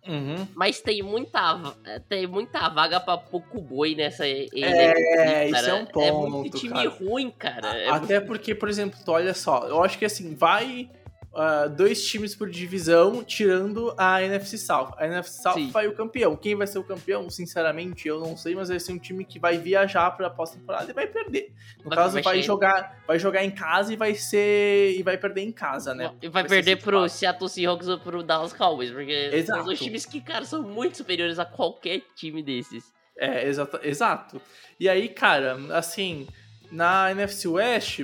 Uhum. 0.08 0.46
mas 0.54 0.80
tem 0.80 1.02
muita, 1.02 1.60
tem 2.08 2.26
muita 2.26 2.68
vaga 2.70 2.98
pra 3.00 3.18
pouco 3.18 3.60
boi 3.60 3.94
nessa 3.94 4.26
É, 4.26 4.46
NFC, 4.52 5.50
isso 5.58 5.66
é 5.70 5.74
um 5.74 5.76
É 6.02 6.12
muito 6.12 6.50
ponto, 6.52 6.58
time 6.58 6.72
cara. 6.72 6.88
ruim, 6.88 7.30
cara. 7.30 7.76
É 7.76 7.88
Até 7.90 8.18
porque, 8.20 8.54
por 8.54 8.68
exemplo, 8.68 8.98
olha 9.08 9.34
só, 9.34 9.66
eu 9.68 9.82
acho 9.84 9.98
que 9.98 10.04
assim, 10.06 10.34
vai 10.34 10.88
ah, 11.34 11.66
dois 11.68 12.04
times 12.06 12.34
por 12.34 12.50
divisão, 12.50 13.22
tirando 13.22 13.94
a 13.96 14.22
NFC 14.22 14.58
South. 14.58 14.92
A 14.96 15.06
NFC 15.06 15.42
South 15.42 15.54
Sim. 15.54 15.70
vai 15.70 15.86
o 15.86 15.94
campeão. 15.94 16.34
Quem 16.34 16.54
vai 16.56 16.66
ser 16.66 16.78
o 16.78 16.84
campeão, 16.84 17.30
sinceramente, 17.30 18.08
eu 18.08 18.18
não 18.20 18.36
sei, 18.36 18.54
mas 18.54 18.68
vai 18.68 18.80
ser 18.80 18.92
um 18.92 18.98
time 18.98 19.24
que 19.24 19.38
vai 19.38 19.56
viajar 19.58 20.10
pra 20.12 20.28
pós-temporada 20.28 20.90
e 20.90 20.94
vai 20.94 21.06
perder. 21.06 21.52
No 21.84 21.88
Vai- 21.90 21.98
caso, 21.98 22.14
vai 22.14 22.22
vai, 22.22 22.42
jogar, 22.42 23.02
vai 23.06 23.18
jogar 23.18 23.44
em 23.44 23.50
casa 23.50 23.92
e 23.92 23.96
vai 23.96 24.14
ser. 24.14 24.96
e 24.98 25.02
vai 25.02 25.16
perder 25.16 25.42
em 25.42 25.52
casa, 25.52 25.94
né? 25.94 26.12
E 26.20 26.28
vai 26.28 26.42
ser 26.42 26.48
perder 26.48 26.76
pro 26.82 27.02
fácil. 27.02 27.18
Seattle 27.18 27.48
Seahawks 27.48 27.88
ou 27.88 27.98
pro 27.98 28.22
Dallas 28.22 28.52
Cowboys, 28.52 28.90
porque 28.90 29.30
Exato. 29.32 29.58
são 29.58 29.64
dois 29.64 29.78
times 29.78 30.04
que, 30.04 30.20
cara, 30.20 30.44
são 30.44 30.62
muito 30.62 30.96
superiores 30.96 31.38
a 31.38 31.44
qualquer 31.44 32.02
time 32.16 32.42
desses. 32.42 32.92
É, 33.16 33.46
exato, 33.46 33.78
exato. 33.82 34.40
E 34.78 34.88
aí, 34.88 35.08
cara, 35.08 35.58
assim, 35.76 36.26
na 36.72 37.10
NFC 37.10 37.46
West, 37.48 38.02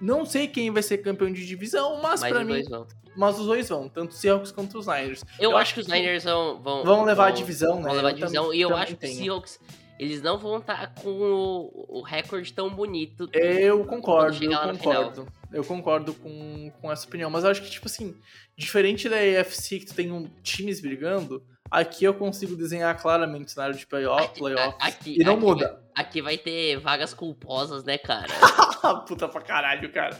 não 0.00 0.24
sei 0.26 0.46
quem 0.48 0.70
vai 0.70 0.82
ser 0.82 0.98
campeão 0.98 1.32
de 1.32 1.46
divisão, 1.46 2.00
mas 2.02 2.20
Mas 2.20 2.32
os 2.36 2.44
mim, 2.44 2.62
vão. 2.68 2.86
mas 3.16 3.38
os 3.38 3.46
dois 3.46 3.68
vão, 3.68 3.88
tanto 3.88 4.10
os 4.12 4.18
Seahawks 4.18 4.52
quanto 4.52 4.78
os 4.78 4.86
Niners. 4.86 5.22
Eu, 5.38 5.50
Eu 5.50 5.56
acho 5.56 5.62
acho 5.62 5.74
que 5.74 5.80
os 5.80 5.86
Niners 5.86 6.24
vão, 6.24 6.60
vão, 6.62 6.84
Vão 6.84 7.04
levar 7.04 7.24
a 7.24 7.28
vão- 7.28 7.36
divisão, 7.36 7.76
né? 7.76 7.82
Vão 7.82 7.92
levar 7.94 8.08
a 8.08 8.10
Eu 8.12 8.16
divisão. 8.16 8.44
tam- 8.46 8.54
E 8.54 8.60
eu 8.60 8.76
acho 8.76 8.86
que 8.86 8.92
os 8.94 8.98
tenho. 9.12 9.16
Seahawks, 9.24 9.60
eles 9.98 10.22
não 10.22 10.38
vão 10.38 10.58
estar 10.58 10.94
com 10.94 11.08
o, 11.10 11.86
recorde 12.02 12.52
tão 12.52 12.70
bonito. 12.70 13.28
Eu 13.32 13.84
concordo, 13.84 14.42
eu 14.44 14.50
concordo. 14.78 15.26
Eu 15.52 15.64
concordo 15.64 16.14
com, 16.14 16.70
com 16.80 16.92
essa 16.92 17.06
opinião. 17.06 17.30
Mas 17.30 17.42
eu 17.42 17.50
acho 17.50 17.62
que, 17.62 17.70
tipo 17.70 17.86
assim, 17.86 18.14
diferente 18.56 19.08
da 19.08 19.16
AFC 19.16 19.80
que 19.80 19.86
tu 19.86 19.94
tem 19.94 20.12
um, 20.12 20.28
times 20.42 20.80
brigando, 20.80 21.42
aqui 21.70 22.04
eu 22.04 22.14
consigo 22.14 22.56
desenhar 22.56 22.96
claramente 23.00 23.46
o 23.46 23.50
cenário 23.50 23.74
de 23.76 23.86
playoff, 23.86 24.24
Aqui- 24.24 24.38
playoff 24.40 24.76
aqui- 24.80 25.16
e 25.20 25.24
não 25.24 25.34
aqui 25.34 25.42
muda. 25.44 25.66
vai- 25.68 26.04
aqui 26.04 26.22
vai 26.22 26.38
ter 26.38 26.76
vagas 26.78 27.12
culposas, 27.14 27.84
né, 27.84 27.98
cara? 27.98 28.28
Puta 29.06 29.28
pra 29.28 29.40
caralho, 29.40 29.90
cara. 29.92 30.16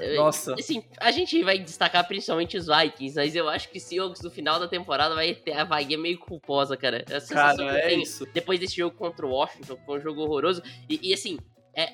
É, 0.00 0.16
Nossa. 0.16 0.54
Assim, 0.54 0.82
a 0.98 1.10
gente 1.10 1.42
vai 1.42 1.58
destacar 1.58 2.06
principalmente 2.08 2.56
os 2.56 2.66
Vikings, 2.66 3.14
mas 3.16 3.36
eu 3.36 3.48
acho 3.48 3.68
que 3.68 3.78
Seahawks 3.78 4.22
no 4.22 4.30
final 4.30 4.58
da 4.58 4.66
temporada 4.66 5.14
vai 5.14 5.34
ter 5.34 5.52
a 5.52 5.64
vaguinha 5.64 5.98
meio 5.98 6.18
culposa, 6.18 6.76
cara. 6.76 7.04
A 7.06 7.20
Cara, 7.34 7.62
é 7.78 7.88
tenho 7.88 8.02
isso. 8.02 8.26
depois 8.32 8.58
desse 8.58 8.76
jogo 8.76 8.96
contra 8.96 9.26
o 9.26 9.30
Washington, 9.30 9.76
que 9.76 9.84
foi 9.84 9.98
um 9.98 10.02
jogo 10.02 10.22
horroroso. 10.22 10.62
E, 10.88 11.10
e, 11.10 11.12
assim, 11.12 11.38
é. 11.76 11.92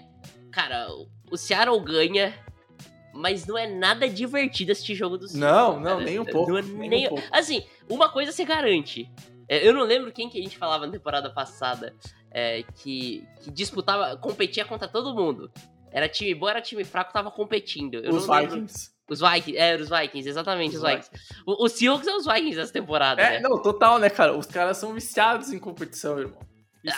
Cara, 0.52 0.88
o- 0.92 1.08
o 1.32 1.36
Seattle 1.36 1.80
ganha, 1.80 2.32
mas 3.12 3.44
não 3.44 3.58
é 3.58 3.66
nada 3.66 4.08
divertido 4.08 4.70
assistir 4.70 4.94
jogo 4.94 5.18
do 5.18 5.26
Seahawks. 5.26 5.40
Não, 5.40 5.80
não, 5.80 5.92
cara. 5.98 6.04
nem 6.04 6.18
um 6.20 6.24
pouco. 6.24 6.50
Não 6.52 6.58
é 6.58 6.62
nem 6.62 6.88
nem- 6.88 7.06
um 7.06 7.08
pouco. 7.10 7.24
Assim, 7.32 7.64
uma 7.88 8.08
coisa 8.08 8.32
você 8.32 8.44
garante. 8.44 9.10
É, 9.48 9.66
Eu 9.66 9.72
não 9.74 9.82
lembro 9.82 10.10
quem 10.12 10.28
que 10.28 10.38
a 10.38 10.42
gente 10.42 10.56
falava 10.58 10.86
na 10.86 10.92
temporada 10.92 11.30
passada 11.30 11.94
é, 12.30 12.62
que, 12.82 13.26
que 13.42 13.50
disputava, 13.50 14.16
competia 14.16 14.64
contra 14.64 14.88
todo 14.88 15.14
mundo. 15.14 15.50
Era 15.92 16.08
time 16.08 16.34
bom, 16.34 16.48
era 16.48 16.60
time 16.60 16.82
fraco, 16.84 17.12
tava 17.12 17.30
competindo. 17.30 17.94
Eu 17.96 18.12
Os 18.14 18.26
não 18.26 18.34
lembro- 18.34 18.54
Vikings. 18.56 18.92
Os 19.08 19.20
Vikings, 19.20 19.56
é, 19.58 19.76
os 19.76 19.88
Vikings, 19.90 20.28
exatamente, 20.28 20.76
os, 20.76 20.82
Os 20.82 20.88
Vikings. 20.88 21.10
O, 21.46 21.64
o 21.66 21.68
Seahawks 21.68 22.06
é 22.08 22.14
os 22.16 22.24
Vikings 22.24 22.56
dessa 22.56 22.72
temporada, 22.72 23.20
É, 23.20 23.32
né? 23.32 23.40
não, 23.40 23.60
total, 23.60 23.98
né, 23.98 24.08
cara? 24.08 24.34
Os 24.36 24.46
caras 24.46 24.78
são 24.78 24.94
viciados 24.94 25.52
em 25.52 25.58
competição, 25.58 26.18
irmão. 26.18 26.38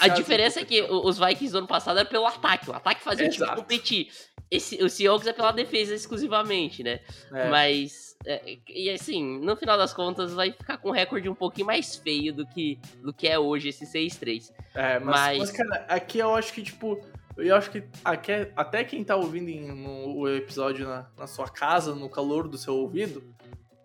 A 0.00 0.08
diferença 0.08 0.60
é 0.60 0.64
que 0.64 0.82
os 0.82 1.18
Vikings 1.18 1.52
do 1.52 1.58
ano 1.58 1.66
passado 1.66 1.98
era 1.98 2.08
pelo 2.08 2.26
ataque. 2.26 2.70
O 2.70 2.72
ataque 2.74 3.02
fazia 3.02 3.26
o 3.26 3.30
time 3.30 3.46
competir. 3.54 4.08
Esse, 4.50 4.82
o 4.82 4.88
Seahawks 4.88 5.26
é 5.26 5.32
pela 5.32 5.50
defesa 5.52 5.94
exclusivamente, 5.94 6.82
né? 6.82 7.00
É. 7.32 7.48
Mas, 7.50 8.16
é, 8.24 8.58
e 8.68 8.88
assim, 8.90 9.40
no 9.40 9.56
final 9.56 9.76
das 9.76 9.92
contas, 9.92 10.32
vai 10.32 10.52
ficar 10.52 10.78
com 10.78 10.88
um 10.90 10.92
recorde 10.92 11.28
um 11.28 11.34
pouquinho 11.34 11.66
mais 11.66 11.96
feio 11.96 12.32
do 12.32 12.46
que, 12.46 12.78
do 13.02 13.12
que 13.12 13.26
é 13.26 13.38
hoje 13.38 13.68
esse 13.70 13.84
6-3. 13.86 14.52
É, 14.74 14.98
mas, 15.00 15.14
Mas- 15.16 15.38
mas, 15.38 15.50
cara, 15.50 15.84
aqui 15.88 16.18
eu 16.18 16.32
acho 16.34 16.52
que, 16.52 16.62
tipo, 16.62 17.04
eu 17.36 17.56
acho 17.56 17.70
que 17.72 17.82
aqui, 18.04 18.30
é- 18.32 18.52
até 18.54 18.84
quem 18.84 19.02
tá 19.02 19.16
ouvindo 19.16 19.48
em- 19.48 19.72
no 19.72 20.16
o 20.18 20.28
episódio 20.28 20.86
na, 20.86 21.06
na 21.18 21.26
sua 21.26 21.48
casa, 21.48 21.92
no 21.94 22.08
calor 22.08 22.46
do 22.46 22.56
seu 22.56 22.74
ouvido, 22.74 23.24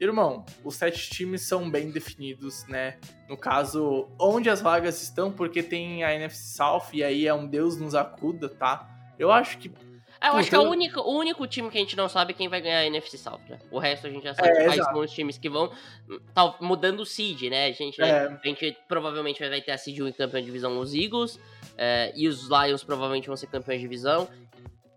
irmão, 0.10 0.46
os 0.64 0.76
sete 0.76 1.10
times 1.10 1.44
são 1.44 1.70
bem 1.70 1.92
definidos, 1.92 2.66
né? 2.68 2.98
No 3.30 3.38
caso, 3.38 4.10
onde 4.20 4.50
as 4.50 4.62
vagas 4.62 5.02
estão, 5.02 5.32
porque 5.32 5.62
tem 5.62 6.04
a 6.04 6.14
NFC 6.16 6.56
South 6.56 6.88
e 6.94 7.04
aí 7.04 7.28
é 7.28 7.34
um 7.34 7.48
Deus 7.48 7.78
nos 7.78 7.94
acuda, 7.94 8.50
tá? 8.50 8.90
Eu 9.20 9.32
acho 9.32 9.60
que. 9.60 9.72
Ah, 10.20 10.30
eu 10.30 10.34
acho 10.38 10.50
que 10.50 10.56
é 10.56 10.60
o 10.60 10.70
único, 10.70 11.00
o 11.02 11.18
único 11.18 11.48
time 11.48 11.70
que 11.70 11.78
a 11.78 11.82
gente 11.82 11.96
não 11.96 12.08
sabe 12.08 12.32
é 12.32 12.36
quem 12.36 12.48
vai 12.48 12.62
ganhar 12.62 12.80
a 12.80 12.86
NFC 12.86 13.18
South, 13.18 13.42
né? 13.50 13.60
O 13.72 13.80
resto 13.80 14.06
a 14.06 14.10
gente 14.10 14.24
já 14.24 14.34
sabe 14.36 14.50
É, 14.50 14.66
quais 14.66 14.84
são 14.84 15.00
os 15.00 15.12
times 15.12 15.38
que 15.38 15.50
vão 15.50 15.72
tá 16.34 16.56
mudando 16.62 17.00
o 17.02 17.06
seed, 17.06 17.50
né? 17.50 17.68
A 17.68 17.72
gente, 17.72 18.02
É, 18.02 18.28
a 18.28 18.48
gente 18.48 18.78
provavelmente 18.88 19.40
vai 19.48 19.62
ter 19.62 19.72
a 19.72 19.78
seed 19.78 20.00
1 20.00 20.08
em 20.08 20.14
campeão 20.14 20.40
de 20.40 20.46
divisão 20.46 20.80
os 20.80 20.94
Eagles, 20.94 21.40
é, 21.78 22.12
e 22.16 22.28
os 22.28 22.48
Lions 22.50 22.84
provavelmente 22.84 23.28
vão 23.28 23.36
ser 23.36 23.48
campeões 23.48 23.80
de 23.80 23.88
divisão. 23.88 24.28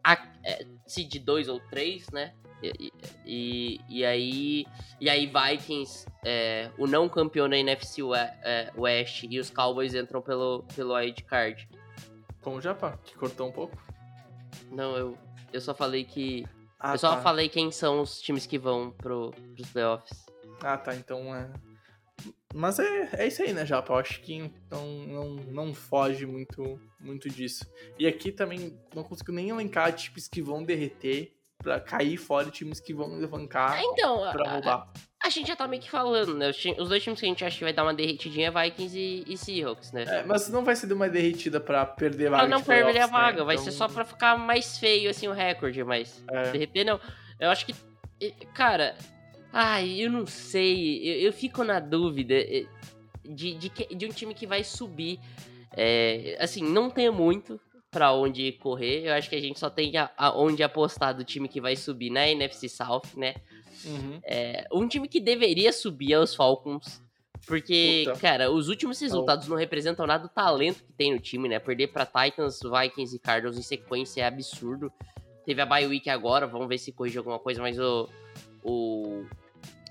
A, 0.03 0.13
é, 0.45 0.67
seed 0.87 1.17
2 1.17 1.49
ou 1.49 1.59
3, 1.61 2.11
né? 2.11 2.35
E, 2.79 2.93
e, 3.27 3.81
e 3.89 4.05
aí 4.05 4.67
e 5.01 5.11
aí 5.11 5.27
Vikings, 5.27 6.07
é, 6.25 6.71
o 6.79 6.87
não 6.87 7.09
campeão 7.09 7.49
da 7.49 7.57
NFC 7.57 8.01
é, 8.43 8.73
West 8.77 9.25
e 9.29 9.39
os 9.39 9.51
Cowboys 9.51 9.95
entram 9.95 10.23
pelo, 10.23 10.65
pelo 10.75 10.95
wild 10.95 11.23
card. 11.25 11.69
como 12.41 12.61
já, 12.61 12.75
pá, 12.75 12.97
que 13.05 13.15
cortou 13.17 13.49
um 13.49 13.53
pouco. 13.53 13.77
Não, 14.71 14.97
eu, 14.97 15.19
eu 15.53 15.61
só 15.61 15.75
falei 15.75 16.05
que 16.05 16.47
Ah, 16.79 16.95
eu 16.95 16.99
só 16.99 17.17
tá. 17.17 17.23
falei 17.23 17.49
quem 17.49 17.71
são 17.71 18.01
os 18.01 18.21
times 18.21 18.47
que 18.47 18.59
vão 18.59 18.91
pro, 18.93 19.31
pros 19.55 19.69
playoffs. 19.71 20.25
Ah, 20.63 20.79
tá, 20.79 20.95
então 20.95 21.35
é. 21.35 21.51
Mas 22.55 22.79
é, 22.79 23.11
é 23.15 23.27
isso 23.27 23.43
aí, 23.43 23.53
né, 23.53 23.67
Japa? 23.67 23.93
Eu 23.93 23.97
acho 23.99 24.21
que 24.21 24.51
não, 24.71 24.87
não, 25.07 25.31
não 25.35 25.75
foge 25.75 26.25
muito, 26.25 26.81
muito 27.01 27.29
disso. 27.29 27.67
E 27.99 28.07
aqui 28.07 28.31
também 28.31 28.79
não 28.95 29.03
consigo 29.03 29.33
nem 29.33 29.51
elencar 29.51 29.93
times 29.93 30.29
que 30.29 30.41
vão 30.41 30.63
derreter 30.65 31.35
pra 31.65 31.81
cair 31.81 32.17
fora 32.17 32.47
e 32.47 32.51
times 32.53 32.79
que 32.79 32.93
vão 32.95 33.19
levantar 33.19 33.73
Ah, 33.73 33.83
então, 33.83 34.19
pra 34.31 34.49
a, 34.49 34.53
roubar. 34.53 34.93
a 35.25 35.29
gente 35.31 35.49
já 35.49 35.57
tá 35.57 35.67
meio 35.67 35.83
que 35.83 35.91
falando, 35.91 36.35
né? 36.35 36.51
Os, 36.51 36.57
os 36.79 36.89
dois 36.89 37.03
times 37.03 37.19
que 37.19 37.27
a 37.27 37.29
gente 37.29 37.45
acha 37.45 37.57
que 37.59 37.65
vai 37.65 37.73
dar 37.73 37.83
uma 37.83 37.95
derretidinha 37.95 38.49
é 38.49 38.51
Vikings 38.51 38.97
e, 38.97 39.25
e 39.27 39.37
Seahawks, 39.37 39.91
né? 39.93 40.05
É, 40.07 40.23
mas 40.25 40.49
não 40.51 40.63
vai 40.63 40.77
ser 40.77 40.87
de 40.87 40.93
uma 40.93 41.09
derretida 41.09 41.59
pra 41.59 41.85
perder 41.87 42.31
vaga 42.31 42.43
pra 42.43 42.51
não 42.51 42.59
de 42.61 42.67
perder 42.67 43.01
a 43.01 43.07
né? 43.07 43.13
vaga, 43.13 43.45
vai 43.45 43.55
Então, 43.57 43.65
ser 43.65 43.73
só 43.73 43.89
pra 43.89 44.05
ficar 44.05 44.39
mais 44.39 44.79
feio, 44.79 45.09
assim, 45.11 45.27
o 45.27 45.33
recorde, 45.33 45.83
mas 45.83 46.23
é. 46.31 46.53
derreter 46.53 46.85
não. 46.85 47.01
Eu 47.41 47.51
acho 47.51 47.67
que, 47.67 47.75
cara, 48.55 48.95
ai, 49.53 50.01
eu 50.01 50.11
não 50.11 50.27
sei, 50.27 50.99
eu, 51.03 51.27
eu 51.29 51.33
fico 51.33 51.65
na 51.65 51.81
dúvida 51.81 52.35
de, 53.25 53.55
de, 53.55 53.69
de 53.71 54.07
um 54.07 54.11
time 54.11 54.35
que 54.35 54.47
vai 54.47 54.63
subir. 54.63 55.19
É, 55.77 56.37
assim, 56.41 56.63
não 56.63 56.89
tem 56.89 57.11
muito 57.11 57.59
pra 57.95 58.13
onde 58.13 58.51
correr, 58.53 59.07
eu 59.07 59.15
acho 59.15 59.31
que 59.31 59.37
a 59.37 59.41
gente 59.41 59.59
só 59.59 59.71
tem 59.71 59.97
a, 59.97 60.11
a- 60.19 60.37
onde 60.37 60.63
apostar 60.65 61.15
do 61.17 61.23
time 61.25 61.49
que 61.49 61.61
vai 61.61 61.77
subir 61.77 62.11
na 62.11 62.29
NFC 62.29 62.69
South, 62.69 63.03
né? 63.17 63.37
Uhum. 63.87 64.19
É, 64.25 64.67
um 64.73 64.89
time 64.89 65.07
que 65.09 65.21
deveria 65.21 65.73
subir 65.73 66.13
é 66.13 66.19
os 66.19 66.35
Falcons. 66.35 67.01
Porque, 67.47 68.05
Puta. 68.07 68.19
cara, 68.21 68.51
os 68.51 68.69
últimos 68.69 68.99
resultados 68.99 69.47
não 69.47 69.57
representam 69.57 70.07
nada 70.07 70.25
do 70.27 70.29
talento 70.33 70.83
que 70.83 70.93
tem 70.95 71.13
no 71.13 71.21
time, 71.21 71.49
né? 71.49 71.59
Perder 71.59 71.89
pra 71.89 72.05
Titans, 72.07 72.59
Vikings 72.63 73.15
e 73.15 73.19
Cardinals 73.19 73.59
em 73.59 73.63
sequência 73.63 74.23
é 74.23 74.27
absurdo. 74.27 74.91
Teve 75.47 75.61
a 75.61 75.67
bye 75.67 75.87
week 75.87 76.09
agora, 76.11 76.47
vamos 76.47 76.67
ver 76.69 76.79
se 76.79 76.91
corrige 76.91 77.19
alguma 77.19 77.39
coisa, 77.39 77.61
mas 77.63 77.79
o. 77.79 78.09
O. 78.63 79.25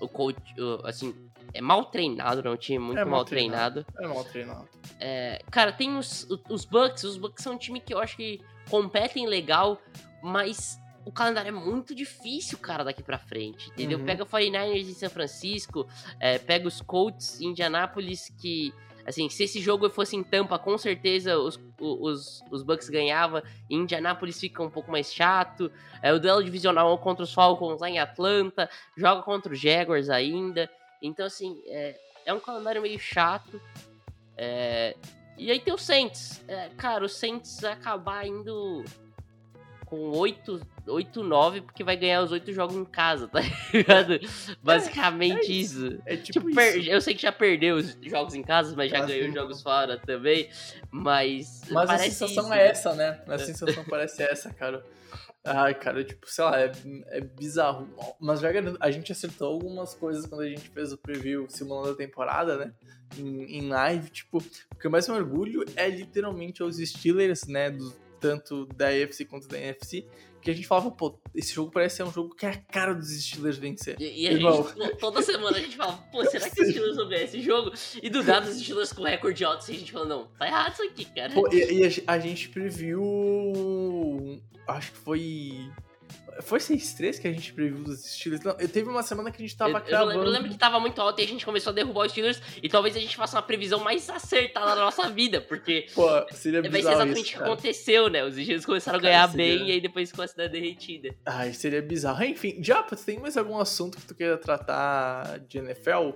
O 0.00 0.08
coach, 0.08 0.38
o- 0.60 0.84
assim, 0.84 1.14
é 1.52 1.60
mal 1.60 1.84
treinado, 1.84 2.42
né? 2.42 2.50
Um 2.50 2.56
time 2.56 2.78
muito 2.78 2.98
É 2.98 3.04
mal 3.04 3.18
mal 3.18 3.24
treinado. 3.24 3.86
É 3.98 4.06
mal 4.06 4.24
treinado. 4.24 4.68
É, 4.98 5.42
cara, 5.50 5.72
tem 5.72 5.96
os, 5.96 6.26
os 6.48 6.64
Bucks. 6.64 7.04
Os 7.04 7.16
Bucks 7.16 7.42
são 7.42 7.54
um 7.54 7.58
time 7.58 7.80
que 7.80 7.92
eu 7.92 7.98
acho 7.98 8.16
que 8.16 8.40
competem 8.68 9.26
legal, 9.26 9.80
mas 10.22 10.80
o 11.04 11.12
calendário 11.12 11.48
é 11.48 11.52
muito 11.52 11.94
difícil, 11.94 12.58
cara, 12.58 12.82
daqui 12.82 13.02
pra 13.02 13.18
frente, 13.18 13.68
entendeu? 13.70 13.98
Uhum. 13.98 14.04
Pega 14.04 14.22
o 14.22 14.26
49ers 14.26 14.88
em 14.88 14.94
São 14.94 15.10
Francisco, 15.10 15.86
é, 16.18 16.38
pega 16.38 16.66
os 16.66 16.80
Colts 16.80 17.40
em 17.40 17.48
Indianápolis, 17.48 18.32
que, 18.40 18.72
assim, 19.06 19.28
se 19.28 19.44
esse 19.44 19.60
jogo 19.60 19.90
fosse 19.90 20.16
em 20.16 20.22
Tampa, 20.22 20.58
com 20.58 20.78
certeza 20.78 21.38
os, 21.38 21.60
os, 21.78 22.42
os 22.50 22.62
Bucks 22.62 22.88
ganhavam. 22.88 23.42
Em 23.68 23.80
Indianápolis 23.80 24.40
fica 24.40 24.62
um 24.62 24.70
pouco 24.70 24.90
mais 24.90 25.12
chato. 25.12 25.70
É, 26.00 26.12
o 26.12 26.18
duelo 26.18 26.42
divisional 26.42 26.96
contra 26.98 27.22
os 27.22 27.34
Falcons 27.34 27.80
lá 27.80 27.90
em 27.90 27.98
Atlanta, 27.98 28.68
joga 28.96 29.22
contra 29.22 29.52
os 29.52 29.60
Jaguars 29.60 30.08
ainda. 30.08 30.70
Então, 31.06 31.26
assim, 31.26 31.60
é, 31.66 31.98
é 32.26 32.32
um 32.32 32.40
calendário 32.40 32.82
meio 32.82 32.98
chato. 32.98 33.60
É, 34.36 34.96
e 35.36 35.50
aí 35.50 35.60
tem 35.60 35.72
o 35.74 35.78
Saints. 35.78 36.42
É, 36.48 36.68
cara, 36.76 37.04
o 37.04 37.08
Saints 37.08 37.60
vai 37.60 37.72
acabar 37.72 38.26
indo 38.26 38.84
com 39.84 40.10
8, 40.16 40.60
8 40.88 41.22
9, 41.22 41.60
porque 41.60 41.84
vai 41.84 41.96
ganhar 41.96 42.22
os 42.22 42.32
8 42.32 42.52
jogos 42.52 42.74
em 42.74 42.84
casa, 42.84 43.28
tá 43.28 43.40
ligado? 43.72 44.18
Basicamente 44.62 45.50
é 45.52 45.54
isso. 45.54 45.98
É 46.06 46.16
tipo, 46.16 46.32
Tipo, 46.32 46.48
isso. 46.50 46.56
per- 46.56 46.88
eu 46.88 47.00
sei 47.00 47.14
que 47.14 47.22
já 47.22 47.30
perdeu 47.32 47.76
os 47.76 47.96
jogos 48.02 48.34
em 48.34 48.42
casa, 48.42 48.74
mas 48.74 48.90
já 48.90 48.98
Ah, 49.02 49.06
ganhou 49.06 49.28
os 49.28 49.34
jogos 49.34 49.62
fora 49.62 49.98
também. 49.98 50.48
Mas. 50.90 51.62
Mas 51.70 51.90
a 51.90 51.98
sensação 51.98 52.44
isso, 52.44 52.52
é 52.52 52.56
né? 52.56 52.66
essa, 52.66 52.94
né? 52.94 53.22
A 53.28 53.38
sensação 53.38 53.84
parece 53.84 54.22
essa, 54.22 54.52
cara. 54.52 54.84
Ai, 55.46 55.74
cara, 55.74 56.02
tipo, 56.02 56.28
sei 56.30 56.42
lá, 56.44 56.58
é, 56.58 56.72
é 57.08 57.20
bizarro. 57.20 57.86
Mas 58.18 58.40
já 58.40 58.50
garanto, 58.50 58.78
a 58.80 58.90
gente 58.90 59.12
acertou 59.12 59.52
algumas 59.52 59.94
coisas 59.94 60.24
quando 60.24 60.40
a 60.40 60.48
gente 60.48 60.70
fez 60.70 60.90
o 60.90 60.96
preview 60.96 61.46
simulando 61.50 61.90
a 61.90 61.96
temporada, 61.96 62.56
né? 62.56 62.72
Em, 63.18 63.58
em 63.58 63.68
live, 63.68 64.08
tipo, 64.08 64.38
o 64.38 64.78
que 64.78 64.86
eu 64.86 64.90
mais 64.90 65.06
me 65.06 65.14
orgulho 65.14 65.62
é 65.76 65.88
literalmente 65.88 66.62
os 66.62 66.78
Steelers, 66.78 67.46
né? 67.46 67.70
Do 67.70 67.94
tanto 68.24 68.64
da 68.74 68.88
AFC 68.88 69.26
quanto 69.26 69.46
da 69.46 69.58
NFC, 69.58 70.06
que 70.40 70.50
a 70.50 70.54
gente 70.54 70.66
falava, 70.66 70.90
pô, 70.90 71.20
esse 71.34 71.52
jogo 71.52 71.70
parece 71.70 71.96
ser 71.96 72.04
um 72.04 72.10
jogo 72.10 72.34
que 72.34 72.46
é 72.46 72.48
a 72.48 72.56
cara 72.56 72.94
dos 72.94 73.10
Steelers 73.10 73.58
vencer. 73.58 73.96
E, 74.00 74.22
e 74.22 74.28
a 74.28 74.32
Irmão. 74.32 74.66
gente, 74.66 74.96
toda 74.96 75.20
semana 75.20 75.58
a 75.58 75.60
gente 75.60 75.76
fala, 75.76 75.92
pô, 76.10 76.24
será 76.24 76.48
que 76.48 76.62
os 76.62 76.68
Steelers 76.70 76.96
vão 76.96 77.06
ganhar 77.06 77.24
esse 77.24 77.42
jogo? 77.42 77.72
E 78.02 78.08
do 78.08 78.24
nada 78.24 78.48
os 78.48 78.58
Steelers 78.58 78.94
com 78.94 79.02
recorde 79.02 79.44
alto, 79.44 79.58
assim, 79.58 79.74
a 79.74 79.78
gente 79.78 79.92
fala, 79.92 80.06
não, 80.06 80.26
tá 80.38 80.46
errado 80.46 80.72
isso 80.72 80.82
aqui, 80.84 81.04
cara. 81.04 81.34
Pô, 81.34 81.46
e, 81.52 81.80
e 81.80 81.84
a, 81.84 82.12
a 82.14 82.18
gente 82.18 82.48
previu. 82.48 83.02
Acho 84.66 84.92
que 84.92 84.98
foi. 84.98 85.70
Foi 86.42 86.58
6-3 86.58 87.20
que 87.20 87.28
a 87.28 87.32
gente 87.32 87.52
previu 87.52 87.84
dos 87.84 88.04
Steelers. 88.04 88.42
Não, 88.42 88.56
eu 88.58 88.68
teve 88.68 88.88
uma 88.88 89.04
semana 89.04 89.30
que 89.30 89.36
a 89.36 89.46
gente 89.46 89.56
tava 89.56 89.70
eu, 89.70 89.76
eu 89.78 89.84
cravando. 89.84 90.10
lembro, 90.10 90.26
eu 90.26 90.30
lembro 90.32 90.50
que 90.50 90.58
tava 90.58 90.80
muito 90.80 91.00
alto 91.00 91.20
e 91.20 91.24
a 91.24 91.28
gente 91.28 91.44
começou 91.44 91.70
a 91.70 91.74
derrubar 91.74 92.06
os 92.06 92.10
Steelers 92.12 92.42
e 92.60 92.68
talvez 92.68 92.96
a 92.96 92.98
gente 92.98 93.16
faça 93.16 93.36
uma 93.36 93.42
previsão 93.42 93.78
mais 93.78 94.10
acertada 94.10 94.74
na 94.74 94.82
nossa 94.84 95.08
vida, 95.10 95.40
porque 95.40 95.86
Pô, 95.94 96.08
seria 96.32 96.60
vai 96.60 96.72
ser 96.72 96.78
exatamente 96.88 97.20
o 97.36 97.38
que 97.38 97.44
aconteceu, 97.44 98.08
né? 98.08 98.24
Os 98.24 98.34
Steelers 98.34 98.66
começaram 98.66 98.98
a 98.98 99.02
ganhar 99.02 99.30
seria- 99.30 99.58
bem 99.58 99.68
e 99.68 99.72
aí 99.72 99.80
depois 99.80 100.10
ficou 100.10 100.24
a 100.24 100.28
cidade 100.28 100.52
derretida. 100.52 101.14
Ai, 101.24 101.52
seria 101.52 101.80
bizarro. 101.80 102.24
Enfim, 102.24 102.56
Japa, 102.60 102.96
tem 102.96 103.18
mais 103.20 103.36
algum 103.36 103.56
assunto 103.56 103.96
que 103.98 104.06
tu 104.06 104.14
queira 104.16 104.36
tratar 104.36 105.38
de 105.38 105.58
NFL? 105.58 106.14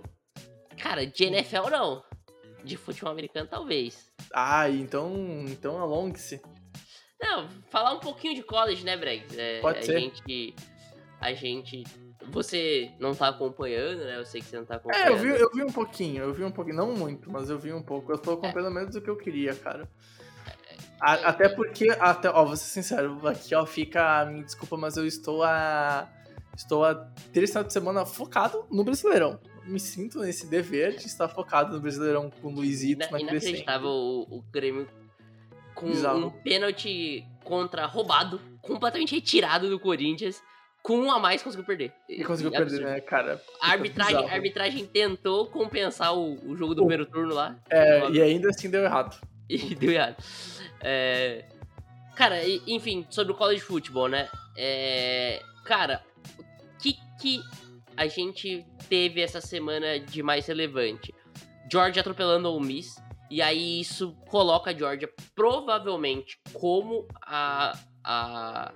Cara, 0.77 1.07
de 1.07 1.25
NFL 1.25 1.71
não. 1.71 2.03
De 2.65 2.77
futebol 2.77 3.13
americano 3.13 3.47
talvez. 3.49 4.11
Ah, 4.35 4.69
então, 4.69 5.45
então 5.47 5.79
alongue-se. 5.79 6.41
Não, 7.21 7.49
falar 7.69 7.93
um 7.95 8.01
pouquinho 8.01 8.35
de 8.35 8.43
college, 8.43 8.85
né, 8.85 8.97
Bregs? 8.97 9.37
É, 9.37 9.61
Pode 9.61 9.79
a 9.79 9.83
ser. 9.83 9.99
gente. 10.01 10.55
A 11.21 11.33
gente. 11.33 11.85
Você 12.31 12.91
não 13.01 13.15
tá 13.15 13.29
acompanhando, 13.29 14.01
né? 14.05 14.17
Eu 14.19 14.25
sei 14.25 14.41
que 14.41 14.47
você 14.49 14.57
não 14.59 14.65
tá 14.65 14.77
acompanhando. 14.77 15.07
É, 15.09 15.11
eu 15.11 15.17
vi, 15.17 15.29
eu 15.29 15.51
vi 15.53 15.63
um 15.63 15.73
pouquinho, 15.73 16.23
eu 16.23 16.33
vi 16.35 16.45
um 16.45 16.51
pouquinho, 16.51 16.77
não 16.77 16.93
muito, 16.95 17.31
mas 17.31 17.49
eu 17.51 17.59
vi 17.59 17.73
um 17.73 17.83
pouco. 17.83 18.13
Eu 18.13 18.19
tô 18.19 18.33
acompanhando 18.33 18.73
menos 18.73 18.95
do 18.95 19.01
que 19.01 19.09
eu 19.09 19.17
queria, 19.17 19.55
cara. 19.55 19.89
A- 21.01 21.17
É, 21.17 21.25
até 21.27 21.49
porque, 21.49 21.89
até, 22.01 22.29
ó, 22.29 22.45
vou 22.45 22.57
ser 22.57 22.67
sincero, 22.67 23.27
aqui 23.27 23.55
ó, 23.55 23.65
fica 23.65 24.25
minha 24.27 24.45
desculpa, 24.45 24.77
mas 24.77 24.97
eu 24.97 25.07
estou 25.07 25.43
a. 25.43 26.09
Estou 26.57 26.85
a 26.85 26.95
três 27.33 27.53
de 27.53 27.73
semana 27.73 28.05
focado 28.05 28.67
no 28.69 28.83
Brasileirão. 28.83 29.39
Me 29.65 29.79
sinto 29.79 30.19
nesse 30.21 30.47
dever 30.47 30.97
de 30.97 31.07
estar 31.07 31.29
focado 31.29 31.73
no 31.75 31.81
Brasileirão 31.81 32.31
com 32.31 32.49
o 32.49 32.51
Luizito 32.51 33.01
na 33.01 33.07
crescente. 33.07 33.23
Inacreditável 33.63 33.89
o, 33.91 34.39
o 34.39 34.43
Grêmio 34.51 34.89
com 35.79 35.87
Bizarro. 35.87 36.27
um 36.27 36.31
pênalti 36.31 37.25
contra 37.45 37.87
roubado, 37.87 38.41
completamente 38.61 39.15
retirado 39.15 39.71
do 39.71 39.79
Corinthians, 39.79 40.43
com 40.83 40.99
um 40.99 41.11
a 41.13 41.19
mais 41.19 41.43
conseguiu 41.43 41.65
perder. 41.67 41.93
E 42.09 42.25
conseguiu 42.25 42.51
Absurdo. 42.55 42.71
perder, 42.83 42.95
né, 42.95 43.01
cara? 43.01 43.41
A 43.61 43.71
arbitragem, 43.73 44.29
a 44.29 44.33
arbitragem 44.33 44.87
tentou 44.87 45.47
compensar 45.47 46.15
o, 46.17 46.35
o 46.51 46.57
jogo 46.57 46.75
do 46.75 46.83
O- 46.83 46.87
primeiro 46.87 47.07
turno 47.11 47.35
lá. 47.35 47.57
É, 47.71 48.11
e 48.11 48.21
ainda 48.21 48.49
assim 48.49 48.69
deu 48.69 48.83
errado. 48.85 49.17
E 49.49 49.75
deu 49.75 49.91
errado. 49.93 50.17
É, 50.83 51.45
Cara, 52.15 52.37
enfim, 52.67 53.07
sobre 53.09 53.33
o 53.33 53.37
college 53.37 53.61
football, 53.63 54.09
né? 54.09 54.29
É, 54.57 55.41
Cara, 55.65 56.03
o 56.39 56.79
que 56.83 56.99
que 57.21 57.41
a 57.97 58.07
gente 58.07 58.67
teve 58.91 59.23
essa 59.23 59.41
semana 59.41 59.99
de 59.99 60.23
mais 60.23 60.47
relevante? 60.47 61.15
Georgia 61.73 62.01
atropelando 62.01 62.53
o 62.55 62.61
Miss. 62.61 62.97
E 63.31 63.43
aí 63.43 63.81
isso 63.81 64.15
coloca 64.31 64.71
a 64.71 64.75
Georgia 64.75 65.09
provavelmente 65.35 66.39
como 66.53 67.07
a, 67.23 67.79
a, 68.03 68.73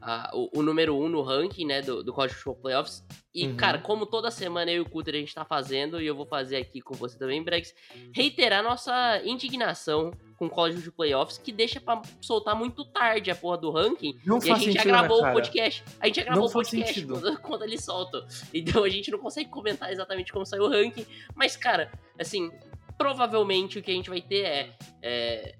a- 0.00 0.30
o, 0.34 0.58
o 0.58 0.62
número 0.62 0.96
um 0.96 1.08
no 1.08 1.22
ranking, 1.22 1.64
né, 1.66 1.80
do, 1.80 2.02
do 2.02 2.12
College 2.12 2.34
Football 2.34 2.56
Playoffs. 2.62 3.04
E, 3.34 3.46
Uhum. 3.48 3.56
cara, 3.56 3.78
como 3.78 4.06
toda 4.06 4.30
semana 4.30 4.70
eu 4.70 4.76
e 4.76 4.80
o 4.80 4.88
Cutter 4.88 5.14
a 5.14 5.18
gente 5.18 5.34
tá 5.34 5.44
fazendo, 5.44 6.00
e 6.00 6.06
eu 6.06 6.14
vou 6.14 6.26
fazer 6.26 6.56
aqui 6.56 6.80
com 6.80 6.94
você 6.94 7.18
também, 7.18 7.42
Bregs, 7.42 7.74
reiterar 8.14 8.62
nossa 8.62 9.20
indignação 9.24 10.12
com 10.36 10.46
o 10.46 10.50
College 10.50 10.76
Football 10.78 10.96
Playoffs, 10.96 11.38
que 11.38 11.50
deixa 11.52 11.80
pra 11.80 12.00
soltar 12.20 12.54
muito 12.54 12.84
tarde 12.84 13.30
a 13.30 13.34
porra 13.34 13.56
do 13.58 13.70
ranking. 13.70 14.18
Não 14.24 14.38
e 14.38 14.50
a 14.50 14.54
gente 14.56 14.72
já 14.72 14.82
sentido, 14.82 14.84
né, 14.84 14.84
gravou 14.84 15.18
o 15.24 15.32
podcast. 15.32 15.84
A 16.00 16.06
gente 16.06 16.16
já 16.16 16.22
gravou 16.24 16.42
Não 16.42 16.48
o 16.50 16.52
podcast 16.52 17.06
quando, 17.06 17.38
quando 17.42 17.62
eles 17.62 17.84
soltam. 17.84 18.26
Então 18.52 18.84
a 18.84 18.88
gente 18.88 19.10
não 19.10 19.18
consegue 19.18 19.48
comentar 19.50 19.90
exatamente 19.92 20.32
como 20.32 20.44
saiu 20.46 20.64
o 20.64 20.68
ranking. 20.68 21.06
Mas, 21.34 21.56
cara, 21.56 21.90
assim, 22.20 22.52
provavelmente 22.96 23.78
o 23.78 23.82
que 23.82 23.90
a 23.90 23.94
gente 23.94 24.10
vai 24.10 24.20
ter 24.20 24.44
é. 24.44 24.76
é, 25.02 25.54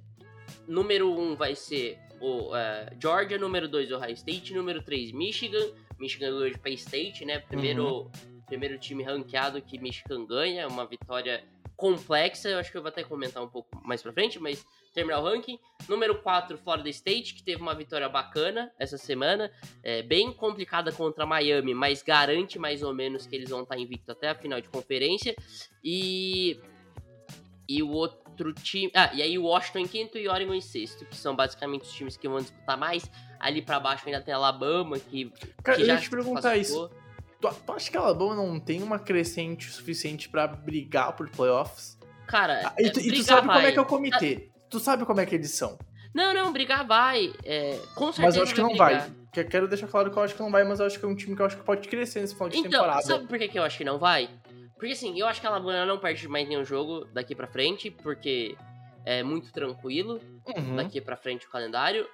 número 0.66 1.10
1 1.10 1.20
um 1.20 1.36
vai 1.36 1.54
ser 1.54 1.98
o 2.20 2.54
é, 2.56 2.90
Georgia, 3.00 3.38
número 3.38 3.68
2 3.68 3.92
Ohio 3.92 4.14
State, 4.14 4.54
número 4.54 4.82
3 4.82 5.12
Michigan. 5.12 5.66
Michigan 5.98 6.30
ganhou 6.30 6.50
de 6.50 6.58
Penn 6.58 6.74
State, 6.74 7.24
né? 7.24 7.38
Primeiro, 7.38 8.10
primeiro 8.46 8.78
time 8.78 9.02
ranqueado 9.02 9.60
que 9.62 9.78
Michigan 9.78 10.26
ganha, 10.26 10.66
uma 10.66 10.86
vitória 10.86 11.44
complexa. 11.76 12.48
Eu 12.48 12.58
acho 12.58 12.70
que 12.70 12.76
eu 12.76 12.82
vou 12.82 12.88
até 12.88 13.02
comentar 13.02 13.42
um 13.42 13.48
pouco 13.48 13.68
mais 13.84 14.02
pra 14.02 14.12
frente, 14.12 14.38
mas 14.38 14.64
terminar 14.92 15.20
o 15.20 15.24
ranking. 15.24 15.58
Número 15.88 16.20
4, 16.20 16.56
Florida 16.58 16.88
State, 16.88 17.34
que 17.34 17.42
teve 17.42 17.60
uma 17.60 17.74
vitória 17.74 18.08
bacana 18.08 18.72
essa 18.78 18.96
semana. 18.96 19.50
É, 19.82 20.02
bem 20.02 20.32
complicada 20.32 20.92
contra 20.92 21.26
Miami, 21.26 21.74
mas 21.74 22.02
garante 22.02 22.58
mais 22.58 22.82
ou 22.82 22.94
menos 22.94 23.26
que 23.26 23.34
eles 23.34 23.50
vão 23.50 23.62
estar 23.62 23.78
invicto 23.78 24.12
até 24.12 24.28
a 24.28 24.34
final 24.34 24.60
de 24.60 24.68
conferência. 24.68 25.34
E. 25.82 26.60
E 27.68 27.82
o 27.82 27.88
outro 27.90 28.52
time. 28.52 28.90
Ah, 28.94 29.10
e 29.14 29.22
aí 29.22 29.38
o 29.38 29.44
Washington 29.44 29.78
em 29.80 29.86
quinto 29.88 30.18
e 30.18 30.28
Oregon 30.28 30.54
em 30.54 30.60
sexto, 30.60 31.04
que 31.06 31.16
são 31.16 31.34
basicamente 31.34 31.82
os 31.82 31.92
times 31.92 32.16
que 32.16 32.28
vão 32.28 32.38
disputar 32.40 32.76
mais. 32.76 33.10
Ali 33.40 33.62
pra 33.62 33.78
baixo 33.80 34.04
ainda 34.06 34.20
tem 34.20 34.34
Alabama, 34.34 34.98
que. 34.98 35.32
Cara, 35.62 35.76
que 35.76 35.82
eu 35.82 35.86
já 35.86 35.94
ia 35.94 36.00
te 36.00 36.10
perguntar 36.10 36.56
isso. 36.56 36.90
Tu, 37.40 37.48
tu 37.66 37.72
acha 37.72 37.90
que 37.90 37.96
a 37.96 38.00
Alabama 38.00 38.34
não 38.34 38.58
tem 38.60 38.82
uma 38.82 38.98
crescente 38.98 39.70
suficiente 39.70 40.28
pra 40.28 40.46
brigar 40.46 41.14
por 41.14 41.28
playoffs? 41.30 41.98
Cara, 42.26 42.62
Ah, 42.68 42.74
e 42.78 42.86
é, 42.86 42.90
tu, 42.90 43.00
e 43.00 43.12
tu 43.12 43.22
sabe 43.22 43.40
como 43.46 43.52
vai. 43.52 43.66
é 43.66 43.72
que 43.72 43.78
é 43.78 43.82
o 43.82 43.86
comitê. 43.86 44.50
Tu 44.70 44.80
sabe 44.80 45.04
como 45.04 45.20
é 45.20 45.26
que 45.26 45.34
eles 45.34 45.50
são. 45.52 45.78
Não, 46.14 46.32
não, 46.32 46.52
brigar 46.52 46.86
vai. 46.86 47.32
É, 47.44 47.78
com 47.94 48.06
certeza. 48.06 48.22
Mas 48.22 48.36
eu 48.36 48.42
acho 48.44 48.54
que 48.54 48.60
não 48.60 48.68
brigar. 48.70 49.00
vai. 49.00 49.10
Que- 49.32 49.44
Quero 49.44 49.66
deixar 49.68 49.88
claro 49.88 50.10
que 50.10 50.16
eu 50.16 50.22
acho 50.22 50.34
que 50.34 50.40
não 50.40 50.50
vai, 50.50 50.62
mas 50.64 50.78
eu 50.80 50.86
acho 50.86 50.98
que 50.98 51.04
é 51.04 51.08
um 51.08 51.14
time 51.16 51.34
que 51.34 51.42
eu 51.42 51.46
acho 51.46 51.56
que 51.56 51.62
pode 51.64 51.88
crescer 51.88 52.20
nesse 52.20 52.34
final 52.34 52.48
de 52.48 52.58
Então, 52.58 52.70
temporada. 52.70 53.02
sabe 53.02 53.26
por 53.26 53.36
que, 53.38 53.48
que 53.48 53.58
eu 53.58 53.64
acho 53.64 53.76
que 53.78 53.84
não 53.84 53.98
vai? 53.98 54.30
Porque 54.76 54.92
assim, 54.92 55.18
eu 55.18 55.26
acho 55.26 55.40
que 55.40 55.46
a 55.46 55.50
Alabama 55.50 55.86
não 55.86 55.98
perde 55.98 56.26
mais 56.28 56.46
nenhum 56.48 56.64
jogo 56.64 57.04
daqui 57.06 57.34
pra 57.34 57.46
frente, 57.46 57.90
porque 57.90 58.56
é 59.04 59.22
muito 59.22 59.52
tranquilo 59.52 60.20
Uhum. 60.56 60.76
daqui 60.76 61.00
pra 61.00 61.16
frente 61.16 61.46
o 61.46 61.50
calendário. 61.50 62.06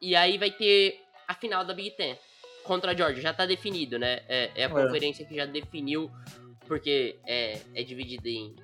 E 0.00 0.14
aí 0.16 0.36
vai 0.38 0.50
ter 0.50 1.00
a 1.26 1.34
final 1.34 1.64
da 1.64 1.72
Big 1.74 1.90
Ten 1.92 2.16
contra 2.64 2.92
a 2.92 2.94
Georgia. 2.94 3.22
Já 3.22 3.32
tá 3.32 3.46
definido, 3.46 3.98
né? 3.98 4.20
É, 4.28 4.50
é 4.54 4.64
a 4.64 4.66
É. 4.66 4.68
conferência 4.68 5.24
que 5.24 5.34
já 5.36 5.46
definiu, 5.46 6.10
porque 6.66 7.18
é, 7.26 7.60
é 7.74 7.82
dividida 7.82 8.28
em 8.28 8.54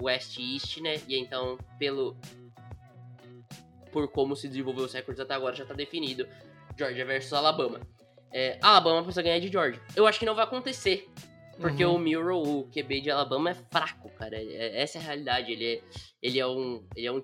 West 0.00 0.38
e 0.38 0.54
East, 0.54 0.78
né? 0.78 1.00
E 1.06 1.16
então, 1.18 1.58
pelo. 1.78 2.16
Por 3.92 4.06
como 4.08 4.36
se 4.36 4.48
desenvolveu 4.48 4.84
os 4.84 4.92
recordes 4.92 5.20
até 5.20 5.34
agora, 5.34 5.54
já 5.56 5.64
tá 5.64 5.72
definido. 5.74 6.26
Georgia 6.76 7.04
versus 7.06 7.32
Alabama. 7.32 7.80
É, 8.32 8.58
Alabama 8.60 9.02
precisa 9.02 9.22
ganhar 9.22 9.38
de 9.40 9.48
Georgia. 9.48 9.80
Eu 9.96 10.06
acho 10.06 10.18
que 10.18 10.26
não 10.26 10.34
vai 10.34 10.44
acontecer. 10.44 11.08
Porque 11.60 11.84
Uhum. 11.84 11.94
o 11.96 11.98
Miro, 11.98 12.36
o 12.40 12.64
QB 12.70 13.00
de 13.00 13.10
Alabama, 13.10 13.50
é 13.50 13.54
fraco, 13.54 14.08
cara. 14.10 14.36
É- 14.36 14.44
é- 14.44 14.80
essa 14.82 14.98
é 14.98 15.00
a 15.00 15.04
realidade. 15.04 15.52
Ele 15.52 15.64
é, 15.66 15.82
ele 16.22 16.38
é 16.38 16.46
um. 16.46 16.84
Ele 16.94 17.06
é 17.06 17.12
um. 17.12 17.22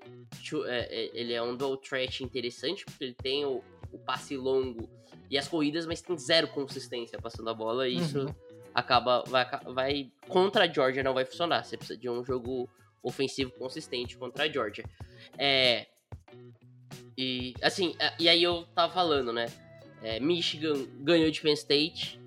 é- 0.67 1.09
ele 1.13 1.33
é 1.33 1.41
um 1.41 1.55
dual 1.55 1.77
threat 1.77 2.23
interessante, 2.23 2.83
porque 2.85 3.03
ele 3.03 3.13
tem 3.13 3.45
o, 3.45 3.63
o 3.91 3.97
passe 3.99 4.35
longo 4.35 4.89
e 5.29 5.37
as 5.37 5.47
corridas, 5.47 5.85
mas 5.85 6.01
tem 6.01 6.17
zero 6.17 6.47
consistência 6.49 7.17
passando 7.19 7.49
a 7.49 7.53
bola. 7.53 7.87
E 7.87 7.95
isso 7.97 8.25
Uhum. 8.25 8.35
acaba. 8.73 9.23
Vai, 9.27 9.45
vai. 9.73 10.11
Contra 10.27 10.65
a 10.65 10.67
Georgia 10.67 11.01
não 11.03 11.13
vai 11.13 11.23
funcionar. 11.25 11.63
Você 11.63 11.77
precisa 11.77 11.97
de 11.97 12.09
um 12.09 12.23
jogo 12.23 12.69
ofensivo 13.01 13.51
consistente 13.51 14.17
contra 14.17 14.43
a 14.45 14.49
Georgia. 14.49 14.83
É. 15.37 15.85
E 17.17 17.53
assim, 17.61 17.95
e 18.19 18.27
aí 18.27 18.43
eu 18.43 18.65
tava 18.75 18.91
falando, 18.93 19.31
né? 19.31 19.45
É, 20.03 20.19
Michigan 20.19 20.85
ganhou 20.99 21.31
de 21.31 21.39
Penn 21.41 21.53
State. 21.53 22.19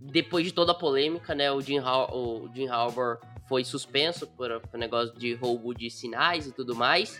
Depois 0.00 0.44
de 0.46 0.52
toda 0.52 0.72
a 0.72 0.74
polêmica, 0.74 1.34
né? 1.34 1.50
O 1.50 1.60
Jim, 1.60 1.78
Har 1.78 2.14
o 2.14 2.48
Jim 2.54 2.68
Harbaugh 2.68 3.18
foi 3.48 3.64
suspenso 3.64 4.26
por, 4.26 4.60
por 4.60 4.78
negócio 4.78 5.14
de 5.18 5.34
roubo 5.34 5.74
de 5.74 5.90
sinais 5.90 6.46
e 6.46 6.52
tudo 6.52 6.74
mais. 6.74 7.18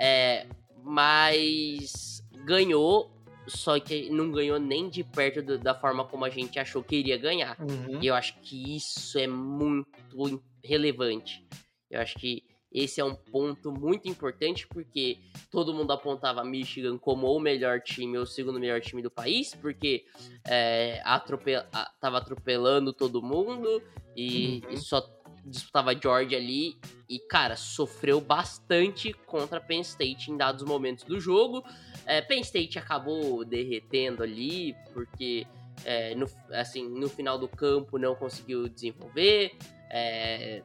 É, 0.00 0.46
mas 0.82 2.22
ganhou, 2.44 3.10
só 3.46 3.78
que 3.78 4.10
não 4.10 4.30
ganhou 4.32 4.58
nem 4.58 4.88
de 4.88 5.04
perto 5.04 5.42
do- 5.42 5.58
da 5.58 5.74
forma 5.74 6.04
como 6.04 6.24
a 6.24 6.30
gente 6.30 6.58
achou 6.58 6.82
que 6.82 6.96
iria 6.96 7.16
ganhar. 7.16 7.56
Uhum. 7.60 7.98
E 8.02 8.06
eu 8.06 8.14
acho 8.14 8.38
que 8.40 8.76
isso 8.76 9.18
é 9.18 9.26
muito 9.26 10.42
relevante. 10.64 11.44
Eu 11.90 12.00
acho 12.00 12.16
que 12.18 12.42
esse 12.74 13.00
é 13.00 13.04
um 13.04 13.14
ponto 13.14 13.70
muito 13.70 14.08
importante 14.08 14.66
porque 14.66 15.18
todo 15.50 15.74
mundo 15.74 15.92
apontava 15.92 16.42
Michigan 16.44 16.96
como 16.98 17.26
o 17.26 17.38
melhor 17.38 17.80
time, 17.80 18.16
ou 18.16 18.24
o 18.24 18.26
segundo 18.26 18.58
melhor 18.58 18.80
time 18.80 19.02
do 19.02 19.10
país, 19.10 19.54
porque 19.54 20.04
é, 20.46 21.00
atrope- 21.04 21.56
a- 21.56 21.92
tava 22.00 22.18
atropelando 22.18 22.92
todo 22.92 23.20
mundo 23.22 23.82
e, 24.16 24.62
Uhum. 24.64 24.70
e 24.74 24.76
só 24.78 25.06
disputava 25.44 25.92
Georgia 26.00 26.38
ali. 26.38 26.76
E, 27.08 27.18
cara, 27.18 27.56
sofreu 27.56 28.20
bastante 28.20 29.12
contra 29.26 29.60
Penn 29.60 29.80
State 29.82 30.30
em 30.30 30.36
dados 30.36 30.62
momentos 30.62 31.04
do 31.04 31.18
jogo. 31.20 31.62
É, 32.06 32.20
Penn 32.22 32.40
State 32.40 32.78
acabou 32.78 33.44
derretendo 33.44 34.22
ali, 34.22 34.74
porque 34.94 35.46
é, 35.84 36.14
no, 36.14 36.26
assim, 36.52 36.88
no 36.88 37.08
final 37.08 37.38
do 37.38 37.48
campo 37.48 37.98
não 37.98 38.14
conseguiu 38.14 38.68
desenvolver. 38.68 39.56
é, 39.90 40.62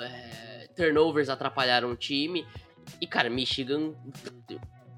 é, 0.00 0.57
turnovers 0.78 1.28
atrapalharam 1.28 1.90
o 1.90 1.96
time. 1.96 2.46
E, 3.00 3.06
cara, 3.06 3.28
Michigan 3.28 3.92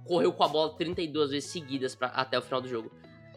correu 0.06 0.32
com 0.32 0.44
a 0.44 0.48
bola 0.48 0.74
32 0.76 1.30
vezes 1.30 1.50
seguidas 1.50 1.94
pra, 1.94 2.08
até 2.08 2.38
o 2.38 2.42
final 2.42 2.60
do 2.60 2.68
jogo. 2.68 2.90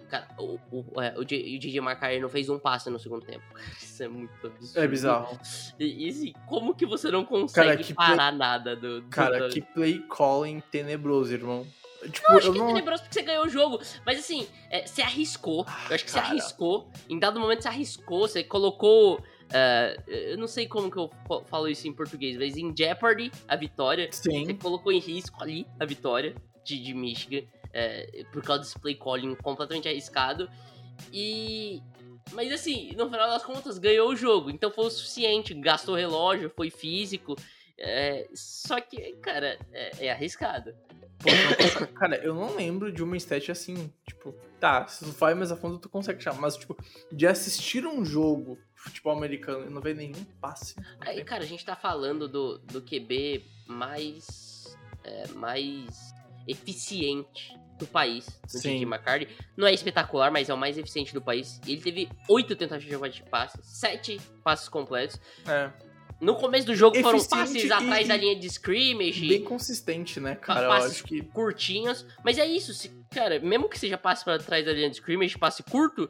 Cara, 0.09 0.27
o, 0.37 0.59
o, 0.71 1.01
é, 1.01 1.15
o, 1.17 1.23
DJ 1.23 1.79
McCarthy 1.79 2.19
não 2.19 2.29
fez 2.29 2.47
um 2.47 2.59
passe 2.59 2.87
no 2.89 2.99
segundo 2.99 3.25
tempo. 3.25 3.43
Isso 3.81 4.03
é 4.03 4.07
muito 4.07 4.45
absurdo. 4.45 4.79
É 4.79 4.87
bizarro. 4.87 5.39
E, 5.79 6.05
e 6.05 6.09
assim, 6.09 6.33
como 6.45 6.75
que 6.75 6.85
você 6.85 7.09
não 7.09 7.25
consegue 7.25 7.83
Cara, 7.95 7.95
parar 7.95 8.31
nada 8.31 8.75
do, 8.75 9.01
do 9.01 9.07
Cara, 9.07 9.47
do- 9.47 9.53
que 9.53 9.61
play 9.61 10.05
calling 10.15 10.61
tenebroso, 10.71 11.33
irmão. 11.33 11.65
Tipo, 12.11 12.33
Eu 12.33 12.37
acho 12.37 12.51
que 12.51 12.57
é 12.57 12.61
não. 12.61 12.67
tenebroso 12.67 13.03
porque 13.03 13.13
você 13.13 13.21
ganhou 13.23 13.45
o 13.45 13.49
jogo. 13.49 13.79
Mas 14.05 14.19
assim, 14.19 14.47
é, 14.69 14.85
você 14.85 15.01
arriscou. 15.01 15.65
eu 15.89 15.95
acho 15.95 16.05
que 16.05 16.11
cara. 16.11 16.25
você 16.25 16.31
arriscou. 16.31 16.91
Em 17.09 17.17
dado 17.17 17.39
momento 17.39 17.61
você 17.63 17.69
arriscou. 17.69 18.27
Você 18.27 18.43
colocou. 18.43 19.23
É, 19.51 19.97
eu 20.07 20.37
não 20.37 20.47
sei 20.47 20.67
como 20.67 20.89
que 20.91 20.97
eu 20.97 21.09
fa- 21.27 21.43
falo 21.45 21.67
isso 21.67 21.87
em 21.87 21.93
português, 21.93 22.37
mas 22.37 22.55
em 22.57 22.73
Jeopardy 22.75 23.31
a 23.47 23.55
vitória. 23.55 24.07
Você 24.11 24.29
Sim. 24.31 24.55
colocou 24.57 24.91
em 24.91 24.99
risco 24.99 25.41
ali 25.41 25.65
a 25.79 25.85
vitória 25.85 26.35
de, 26.63 26.79
de 26.81 26.93
Michigan. 26.93 27.45
é, 27.73 28.23
por 28.31 28.43
causa 28.43 28.61
desse 28.63 28.77
play 28.79 28.95
calling 28.95 29.35
completamente 29.35 29.87
arriscado. 29.87 30.49
E. 31.11 31.81
Mas 32.31 32.51
assim, 32.53 32.91
no 32.95 33.09
final 33.09 33.27
das 33.27 33.43
contas, 33.43 33.77
ganhou 33.77 34.09
o 34.09 34.15
jogo. 34.15 34.49
Então 34.49 34.71
foi 34.71 34.85
o 34.85 34.89
suficiente. 34.89 35.53
Gastou 35.55 35.95
relógio, 35.95 36.49
foi 36.55 36.69
físico. 36.69 37.35
é, 37.77 38.27
só 38.33 38.79
que, 38.79 39.13
cara, 39.17 39.57
é, 39.71 40.05
é 40.05 40.11
arriscado. 40.11 40.73
Pô, 41.23 41.87
cara, 41.95 42.17
eu 42.17 42.35
não 42.35 42.55
lembro 42.55 42.91
de 42.91 43.01
uma 43.01 43.17
stat 43.17 43.51
assim, 43.51 43.91
tipo, 44.05 44.33
tá, 44.59 44.85
se 44.87 45.05
tu 45.05 45.11
vai 45.11 45.33
mais 45.33 45.51
a 45.51 45.55
fundo 45.55 45.79
tu 45.79 45.89
consegue 45.89 46.21
chamar, 46.21 46.41
mas 46.41 46.57
tipo, 46.57 46.77
de 47.11 47.25
assistir 47.25 47.85
um 47.85 48.03
jogo 48.03 48.57
de 48.75 48.81
futebol 48.81 49.15
americano 49.15 49.65
e 49.65 49.69
não 49.69 49.81
ver 49.81 49.95
nenhum 49.95 50.23
passe. 50.41 50.75
Aí, 50.99 51.17
tem. 51.17 51.25
cara, 51.25 51.43
a 51.43 51.47
gente 51.47 51.65
tá 51.65 51.75
falando 51.75 52.27
do, 52.27 52.57
do 52.59 52.81
QB 52.81 53.43
mais. 53.67 54.77
é, 55.03 55.27
mais 55.29 56.13
eficiente 56.47 57.57
do 57.77 57.87
país, 57.87 58.39
do 58.43 58.59
Sim. 58.59 58.81
McCarthy. 58.83 59.27
Não 59.57 59.67
é 59.67 59.73
espetacular, 59.73 60.31
mas 60.31 60.49
é 60.49 60.53
o 60.53 60.57
mais 60.57 60.77
eficiente 60.77 61.13
do 61.13 61.21
país. 61.21 61.59
Ele 61.65 61.81
teve 61.81 62.09
oito 62.29 62.55
tentativas 62.55 63.15
de 63.15 63.23
passe, 63.23 63.59
sete 63.63 64.19
passes 64.43 64.69
completos. 64.69 65.19
É, 65.47 65.71
No 66.23 66.35
começo 66.35 66.65
do 66.65 66.75
jogo 66.75 66.99
foram 67.01 67.23
passes 67.25 67.69
atrás 67.69 68.07
da 68.07 68.15
linha 68.17 68.35
de 68.35 68.47
scrimmage, 68.47 69.27
bem 69.27 69.43
consistente, 69.43 70.19
né, 70.19 70.35
cara? 70.35 70.67
Passes 70.67 70.91
acho 70.91 71.03
que. 71.03 71.21
curtinhos. 71.21 72.05
Mas 72.23 72.37
é 72.37 72.45
isso, 72.45 72.73
se, 72.73 72.89
cara, 73.11 73.39
mesmo 73.39 73.67
que 73.69 73.77
seja 73.77 73.97
passe 73.97 74.23
pra 74.23 74.37
trás 74.39 74.65
da 74.65 74.71
linha 74.73 74.89
de 74.89 74.95
scrimmage, 74.95 75.37
passe 75.37 75.61
curto. 75.63 76.09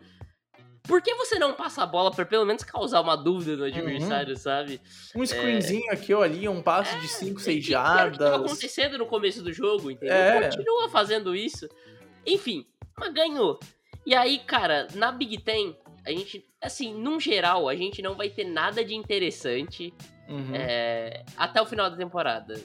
Por 0.84 1.02
que 1.02 1.16
você 1.16 1.40
não 1.40 1.54
passa 1.54 1.82
a 1.84 1.86
bola 1.86 2.12
pra 2.12 2.26
pelo 2.26 2.46
menos 2.46 2.62
causar 2.64 3.00
uma 3.00 3.16
dúvida 3.16 3.64
Uhum. 3.64 3.70
no 3.72 3.78
adversário, 3.80 4.36
sabe? 4.38 4.82
Um 5.16 5.26
screenzinho 5.26 5.90
aqui 5.92 6.14
ou 6.14 6.22
ali, 6.22 6.48
um 6.50 6.62
passe 6.62 7.00
de 7.00 7.08
5, 7.08 7.40
6 7.40 7.66
Que 7.66 7.74
era 7.74 7.84
o 8.08 8.12
que 8.12 8.18
jardas. 8.20 8.34
acontecendo 8.34 8.98
no 8.98 9.06
começo 9.06 9.42
do 9.42 9.54
jogo, 9.54 9.90
entendeu? 9.90 10.14
É. 10.14 10.42
Continua 10.50 10.90
fazendo 10.90 11.34
isso. 11.34 11.70
Enfim, 12.28 12.66
mas 12.98 13.14
ganhou. 13.14 13.58
E 14.06 14.14
aí, 14.14 14.40
cara, 14.40 14.88
na 14.94 15.10
Big 15.14 15.38
Ten, 15.42 15.74
a 16.06 16.12
gente, 16.12 16.46
assim, 16.62 16.94
num 16.94 17.20
geral, 17.20 17.70
a 17.70 17.76
gente 17.76 18.02
não 18.02 18.16
vai 18.16 18.30
ter 18.30 18.44
nada 18.44 18.84
de 18.84 18.94
interessante 18.94 19.94
Uhum. 20.28 20.56
é, 20.56 21.24
até 21.36 21.62
o 21.62 21.66
final 21.66 21.90
da 21.90 21.98
temporada. 21.98 22.60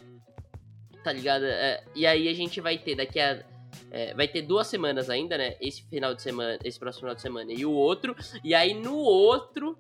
Tá 1.03 1.13
ligado? 1.13 1.45
É, 1.45 1.83
e 1.95 2.07
aí 2.07 2.29
a 2.29 2.35
gente 2.35 2.61
vai 2.61 2.79
ter 2.79 2.95
daqui 2.95 3.19
a. 3.21 3.45
é, 3.91 4.15
vai 4.15 4.29
ter 4.29 4.43
duas 4.43 4.67
semanas 4.67 5.09
ainda, 5.09 5.39
né? 5.39 5.57
Esse 5.61 5.83
final 5.89 6.15
de 6.15 6.23
semana, 6.23 6.59
esse 6.65 6.79
próximo 6.79 7.01
final 7.01 7.15
de 7.15 7.23
semana 7.23 7.53
e 7.53 7.65
o 7.65 7.73
outro. 7.73 8.15
E 8.45 8.55
aí 8.55 8.75
no 8.75 8.97
outro, 8.97 9.79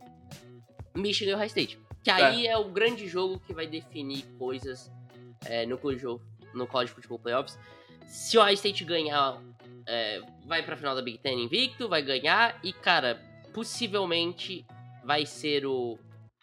Michigan 0.95 1.33
e 1.33 1.35
Ohio 1.35 1.47
State. 1.47 1.79
Que 2.03 2.11
aí 2.11 2.47
é. 2.47 2.57
o 2.57 2.65
grande 2.65 3.07
jogo 3.07 3.41
que 3.41 3.53
vai 3.53 3.67
definir 3.67 4.25
coisas 4.39 4.91
é, 5.45 5.67
no, 5.67 5.77
college, 5.77 6.07
no 6.55 6.67
College 6.67 6.93
Football 6.93 7.19
Playoffs. 7.19 7.59
Se 8.07 8.39
o 8.39 8.41
Ohio 8.41 8.55
State 8.55 8.85
ganhar, 8.85 9.43
é, 9.87 10.23
vai 10.47 10.63
pra 10.63 10.77
final 10.77 10.95
da 10.95 11.03
Big 11.03 11.19
Ten 11.19 11.43
invicto, 11.43 11.89
vai 11.89 12.01
ganhar. 12.01 12.59
E, 12.63 12.73
cara, 12.73 13.21
possivelmente 13.53 14.65
vai 15.05 15.25
ser 15.27 15.67
o, 15.67 15.99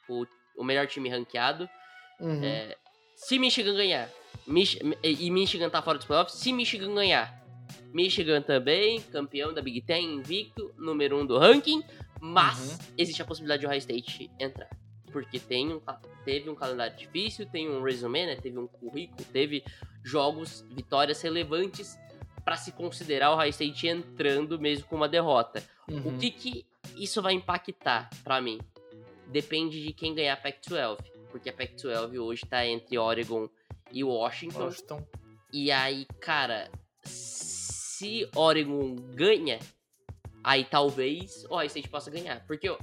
o, 0.09 0.25
o 0.57 0.63
melhor 0.63 0.87
time 0.87 1.09
ranqueado. 1.09 1.69
Uhum. 2.19 2.43
É, 2.43 2.77
se 3.15 3.37
Michigan 3.39 3.73
ganhar, 3.73 4.09
Mich 4.47 4.79
e 5.03 5.31
Michigan 5.31 5.69
tá 5.69 5.81
fora 5.81 5.97
dos 5.97 6.05
playoffs, 6.05 6.37
se 6.37 6.53
Michigan 6.53 6.93
ganhar, 6.93 7.43
Michigan 7.93 8.41
também, 8.41 9.01
campeão 9.01 9.53
da 9.53 9.61
Big 9.61 9.81
Ten, 9.81 10.15
invicto, 10.15 10.73
número 10.77 11.19
um 11.19 11.25
do 11.25 11.37
ranking, 11.37 11.83
mas 12.19 12.77
existe 12.97 13.21
a 13.21 13.25
possibilidade 13.25 13.61
de 13.61 13.67
Ohio 13.67 13.77
State 13.77 14.29
entrar. 14.39 14.69
Porque 15.11 15.39
tem 15.39 15.73
um, 15.73 15.81
teve 16.25 16.49
um 16.49 16.55
calendário 16.55 16.95
difícil, 16.97 17.45
tem 17.45 17.69
um 17.69 17.81
resume, 17.81 18.25
né? 18.25 18.35
Teve 18.35 18.59
um 18.59 18.67
currículo, 18.67 19.23
teve 19.31 19.63
jogos, 20.03 20.65
vitórias 20.69 21.21
relevantes 21.21 21.97
para 22.43 22.57
se 22.57 22.71
considerar 22.73 23.31
o 23.31 23.35
Ohio 23.35 23.49
State 23.49 23.87
entrando 23.87 24.59
mesmo 24.59 24.85
com 24.87 24.95
uma 24.97 25.07
derrota. 25.07 25.63
Uhum. 25.89 26.15
O 26.15 26.17
que 26.17 26.29
que 26.29 26.65
isso 26.97 27.21
vai 27.21 27.33
impactar 27.33 28.09
pra 28.23 28.41
mim? 28.41 28.59
Depende 29.27 29.83
de 29.83 29.91
quem 29.93 30.13
ganhar 30.13 30.33
a 30.33 30.37
Pac-12. 30.37 30.97
Porque 31.31 31.49
a 31.49 31.53
Pac-12 31.53 32.17
hoje 32.19 32.45
tá 32.45 32.65
entre 32.65 32.97
Oregon 32.97 33.49
e 33.91 34.03
Washington. 34.03 34.65
Washington. 34.65 35.05
E 35.51 35.71
aí, 35.71 36.05
cara, 36.21 36.69
se 37.03 38.29
Oregon 38.35 38.95
ganha, 39.13 39.59
aí 40.43 40.63
talvez 40.63 41.45
o 41.49 41.53
Ohio 41.55 41.67
State 41.67 41.89
possa 41.89 42.09
ganhar. 42.11 42.45
Porque 42.45 42.69
eu. 42.69 42.77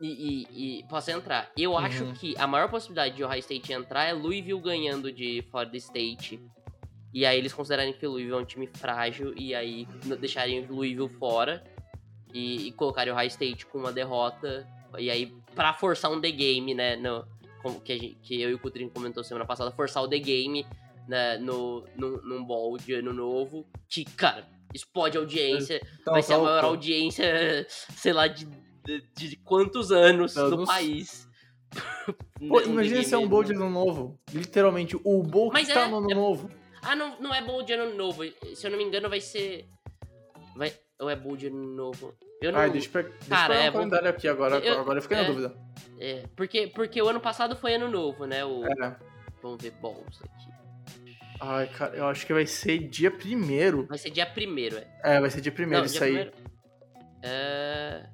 E, 0.00 0.46
e- 0.50 0.78
e 0.80 0.84
possa 0.88 1.12
entrar. 1.12 1.50
Eu 1.56 1.78
acho 1.78 2.04
Uhum. 2.04 2.12
que 2.14 2.34
a 2.36 2.46
maior 2.46 2.68
possibilidade 2.68 3.14
de 3.14 3.22
Ohio 3.22 3.38
State 3.38 3.72
entrar 3.72 4.04
é 4.04 4.12
Louisville 4.12 4.60
ganhando 4.60 5.12
de 5.12 5.42
Florida 5.50 5.76
State. 5.76 6.40
E 7.14 7.24
aí 7.24 7.38
eles 7.38 7.52
considerarem 7.52 7.92
que 7.92 8.04
o 8.06 8.10
Louisville 8.10 8.36
é 8.36 8.40
um 8.40 8.44
time 8.44 8.66
frágil 8.66 9.32
e 9.36 9.54
aí 9.54 9.86
deixarem 10.18 10.64
o 10.64 10.74
Louisville 10.74 11.08
fora 11.08 11.62
e, 12.32 12.68
e 12.68 12.72
colocarem 12.72 13.12
o 13.12 13.16
Ohio 13.16 13.28
State 13.28 13.66
com 13.66 13.78
uma 13.78 13.92
derrota. 13.92 14.66
E 14.98 15.10
aí, 15.10 15.26
pra 15.54 15.72
forçar 15.74 16.10
um 16.10 16.20
The 16.20 16.30
Game, 16.30 16.74
né? 16.74 16.96
No, 16.96 17.24
como 17.62 17.80
que, 17.80 17.92
a 17.92 17.98
gente- 17.98 18.16
que 18.22 18.40
eu 18.40 18.50
e 18.50 18.54
o 18.54 18.58
Coutrinho 18.58 18.90
comentou 18.90 19.22
semana 19.24 19.46
passada, 19.46 19.70
forçar 19.70 20.02
o 20.02 20.08
The 20.08 20.18
Game 20.18 20.66
né, 21.08 21.36
no, 21.38 21.84
num, 21.96 22.20
num 22.22 22.44
ball 22.44 22.76
de 22.78 22.94
ano 22.94 23.12
novo. 23.12 23.66
Que, 23.88 24.04
cara, 24.04 24.46
explode 24.74 25.16
a 25.16 25.20
audiência. 25.20 25.80
Então, 26.00 26.12
vai 26.12 26.22
ser 26.22 26.34
a 26.34 26.38
maior 26.38 26.64
audiência, 26.64 27.66
sei 27.68 28.12
lá, 28.12 28.26
de, 28.28 28.46
de, 28.84 29.02
de 29.28 29.36
quantos 29.36 29.90
anos 29.92 30.34
no 30.36 30.42
Anos. 30.42 30.68
país. 30.68 31.28
Pô, 32.48 32.58
Um 32.60 32.62
imagina 32.64 33.02
se 33.02 33.14
é 33.14 33.18
um 33.18 33.26
bowl 33.28 33.42
de 33.44 33.52
ano 33.54 33.70
novo. 33.70 34.18
Literalmente, 34.32 34.96
o 35.02 35.22
bowl 35.22 35.48
que 35.48 35.54
Mas 35.54 35.68
tá 35.68 35.82
é- 35.86 35.88
no 35.88 35.98
ano 35.98 36.10
é- 36.10 36.14
novo. 36.14 36.50
Ah, 36.82 36.96
não, 36.96 37.18
não 37.20 37.32
é 37.34 37.40
bowl 37.40 37.62
de 37.62 37.72
ano 37.72 37.94
novo. 37.96 38.22
Se 38.54 38.66
eu 38.66 38.70
não 38.70 38.76
me 38.78 38.84
engano, 38.84 39.08
vai 39.08 39.20
ser. 39.20 39.68
Vai... 40.56 40.72
Ou 41.02 41.10
é 41.10 41.16
bowl 41.16 41.36
de 41.36 41.48
ano 41.48 41.66
novo? 41.74 42.14
Eu 42.40 42.52
não. 42.52 42.60
Ai, 42.60 42.70
deixa 42.70 42.86
eu, 42.86 42.92
pe- 42.92 43.02
deixa 43.10 43.24
eu 43.24 43.28
Cara, 43.28 43.48
pegar 43.54 43.64
é, 43.64 43.70
o 43.70 43.72
calendário 43.72 44.08
aqui 44.10 44.28
agora. 44.28 44.56
Eu- 44.58 44.80
agora 44.80 44.98
eu 44.98 45.02
fiquei 45.02 45.16
é. 45.16 45.20
na 45.22 45.26
dúvida. 45.26 45.56
É, 45.98 46.22
porque, 46.36 46.66
porque 46.68 47.02
o 47.02 47.08
ano 47.08 47.20
passado 47.20 47.56
foi 47.56 47.74
ano 47.74 47.88
novo, 47.90 48.24
né? 48.24 48.44
O... 48.44 48.64
É. 48.64 48.96
Vamos 49.42 49.60
ver 49.62 49.72
balls 49.82 50.22
aqui. 50.22 50.52
Ai, 51.40 51.66
cara, 51.66 51.96
eu 51.96 52.06
acho 52.06 52.24
que 52.24 52.32
vai 52.32 52.46
ser 52.46 52.78
dia 52.78 53.10
primeiro. 53.10 53.84
Vai 53.88 53.98
ser 53.98 54.10
dia 54.10 54.24
primeiro, 54.24 54.78
é. 54.78 54.86
É, 55.02 55.20
vai 55.20 55.28
ser 55.28 55.40
dia 55.40 55.50
primeiro 55.50 55.80
Não, 55.80 55.86
isso 55.86 55.98
dia 55.98 56.06
aí. 56.06 56.12
primeiro. 56.12 56.32
É. 57.22 58.06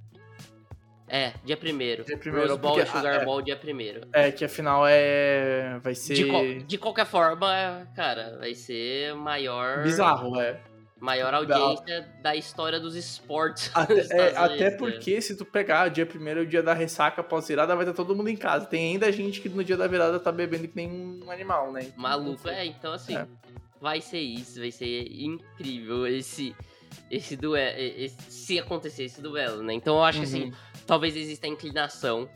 É, 1.11 1.33
dia 1.45 1.57
primeiro. 1.57 2.05
Dia 2.05 2.19
primeiro, 2.19 2.49
Rose 2.49 2.61
Ball 2.61 2.75
porque- 2.75 2.89
e 2.89 2.93
Sugar 2.93 3.19
ah, 3.19 3.23
é. 3.23 3.25
Ball 3.25 3.43
dia 3.43 3.57
primeiro. 3.57 4.01
É, 4.13 4.31
que 4.31 4.45
afinal 4.45 4.85
é. 4.87 5.79
Vai 5.83 5.95
ser. 5.95 6.15
De, 6.15 6.25
qual- 6.27 6.45
de 6.67 6.79
qualquer 6.79 7.07
forma, 7.07 7.89
cara, 7.95 8.37
vai 8.39 8.55
ser 8.55 9.15
maior. 9.15 9.83
Bizarro, 9.83 10.39
é. 10.41 10.61
Maior 11.01 11.33
audiência 11.33 12.09
da 12.23 12.35
história 12.35 12.81
dos 12.81 12.97
esportes. 12.97 13.71
Até, 13.77 14.01
é, 14.11 14.37
até 14.37 14.71
né? 14.71 14.77
porque 14.77 15.21
se 15.21 15.37
tu 15.37 15.45
pegar 15.45 15.89
dia 15.89 16.05
primeiro, 16.05 16.41
o 16.41 16.47
dia 16.47 16.63
da 16.63 16.75
ressaca 16.75 17.23
pós-virada, 17.23 17.77
vai 17.77 17.85
estar 17.85 17.95
todo 17.95 18.17
mundo 18.17 18.29
em 18.29 18.37
casa. 18.37 18.67
Tem 18.67 18.93
ainda 18.95 19.11
gente 19.13 19.41
que 19.41 19.49
no 19.49 19.63
dia 19.63 19.77
da 19.77 19.87
virada 19.87 20.19
tá 20.19 20.33
bebendo 20.33 20.67
que 20.67 20.75
nem 20.75 20.91
um 21.23 21.31
animal, 21.31 21.71
né? 21.73 21.83
Então, 21.83 22.03
Maluco, 22.03 22.49
é, 22.49 22.67
então 22.67 22.93
assim, 22.93 23.17
É. 23.17 23.27
vai 23.81 24.01
ser 24.01 24.19
isso, 24.21 24.59
vai 24.59 24.71
ser 24.73 25.07
incrível 25.13 26.07
esse 26.07 26.55
esse 27.11 27.37
duelo, 27.37 27.79
esse- 27.79 28.17
se 28.31 28.59
acontecer 28.59 29.05
esse 29.05 29.21
duelo, 29.21 29.63
né? 29.63 29.75
Então 29.75 29.97
eu 29.97 30.03
acho 30.03 30.19
que 30.21 30.25
assim, 30.25 30.45
Uhum. 30.47 30.53
talvez 30.87 31.15
exista 31.17 31.47
a 31.47 31.51
inclinação 31.51 32.29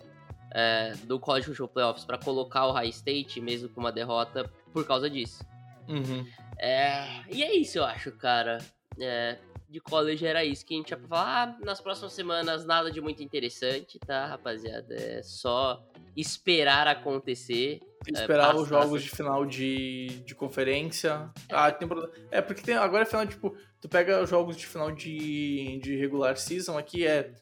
é, 0.55 0.93
do 1.05 1.19
College 1.19 1.47
Football 1.47 1.69
Playoffs 1.69 2.05
pra 2.05 2.19
colocar 2.19 2.67
o 2.67 2.73
High 2.73 2.91
State, 2.91 3.41
mesmo 3.41 3.71
com 3.71 3.81
uma 3.81 3.91
derrota, 3.91 4.49
por 4.71 4.87
causa 4.87 5.09
disso. 5.09 5.43
Uhum. 5.89 6.27
É, 6.63 7.25
e 7.29 7.43
é 7.43 7.57
isso, 7.57 7.79
eu 7.79 7.85
acho, 7.85 8.13
cara. 8.13 8.59
É, 9.01 9.37
de 9.69 9.81
college 9.81 10.25
era 10.25 10.45
isso 10.45 10.65
que 10.65 10.75
a 10.75 10.77
gente 10.77 10.91
ia 10.91 10.97
falar. 10.97 11.49
Ah, 11.49 11.65
nas 11.65 11.81
próximas 11.81 12.13
semanas, 12.13 12.65
nada 12.65 12.89
de 12.89 13.01
muito 13.01 13.21
interessante, 13.21 13.99
tá, 13.99 14.27
rapaziada? 14.27 14.95
É 14.95 15.23
só 15.23 15.83
esperar 16.17 16.87
acontecer. 16.87 17.81
Esperar 18.07 18.49
passa- 18.49 18.61
os 18.61 18.69
jogos 18.69 18.91
passa. 18.93 19.05
de 19.05 19.11
final 19.11 19.45
de, 19.45 20.07
de 20.25 20.35
conferência. 20.37 21.29
Ah, 21.51 21.73
tem, 21.73 21.89
é, 22.31 22.41
porque 22.41 22.63
tem, 22.63 22.77
agora 22.77 23.03
é 23.03 23.07
final, 23.07 23.27
tipo, 23.27 23.57
tu 23.81 23.89
pega 23.89 24.23
os 24.23 24.31
jogos 24.31 24.57
de 24.57 24.65
final 24.67 24.93
de, 24.93 25.81
de 25.83 25.97
regular 25.97 26.37
season 26.37 26.79
aqui, 26.79 27.05
é. 27.05 27.33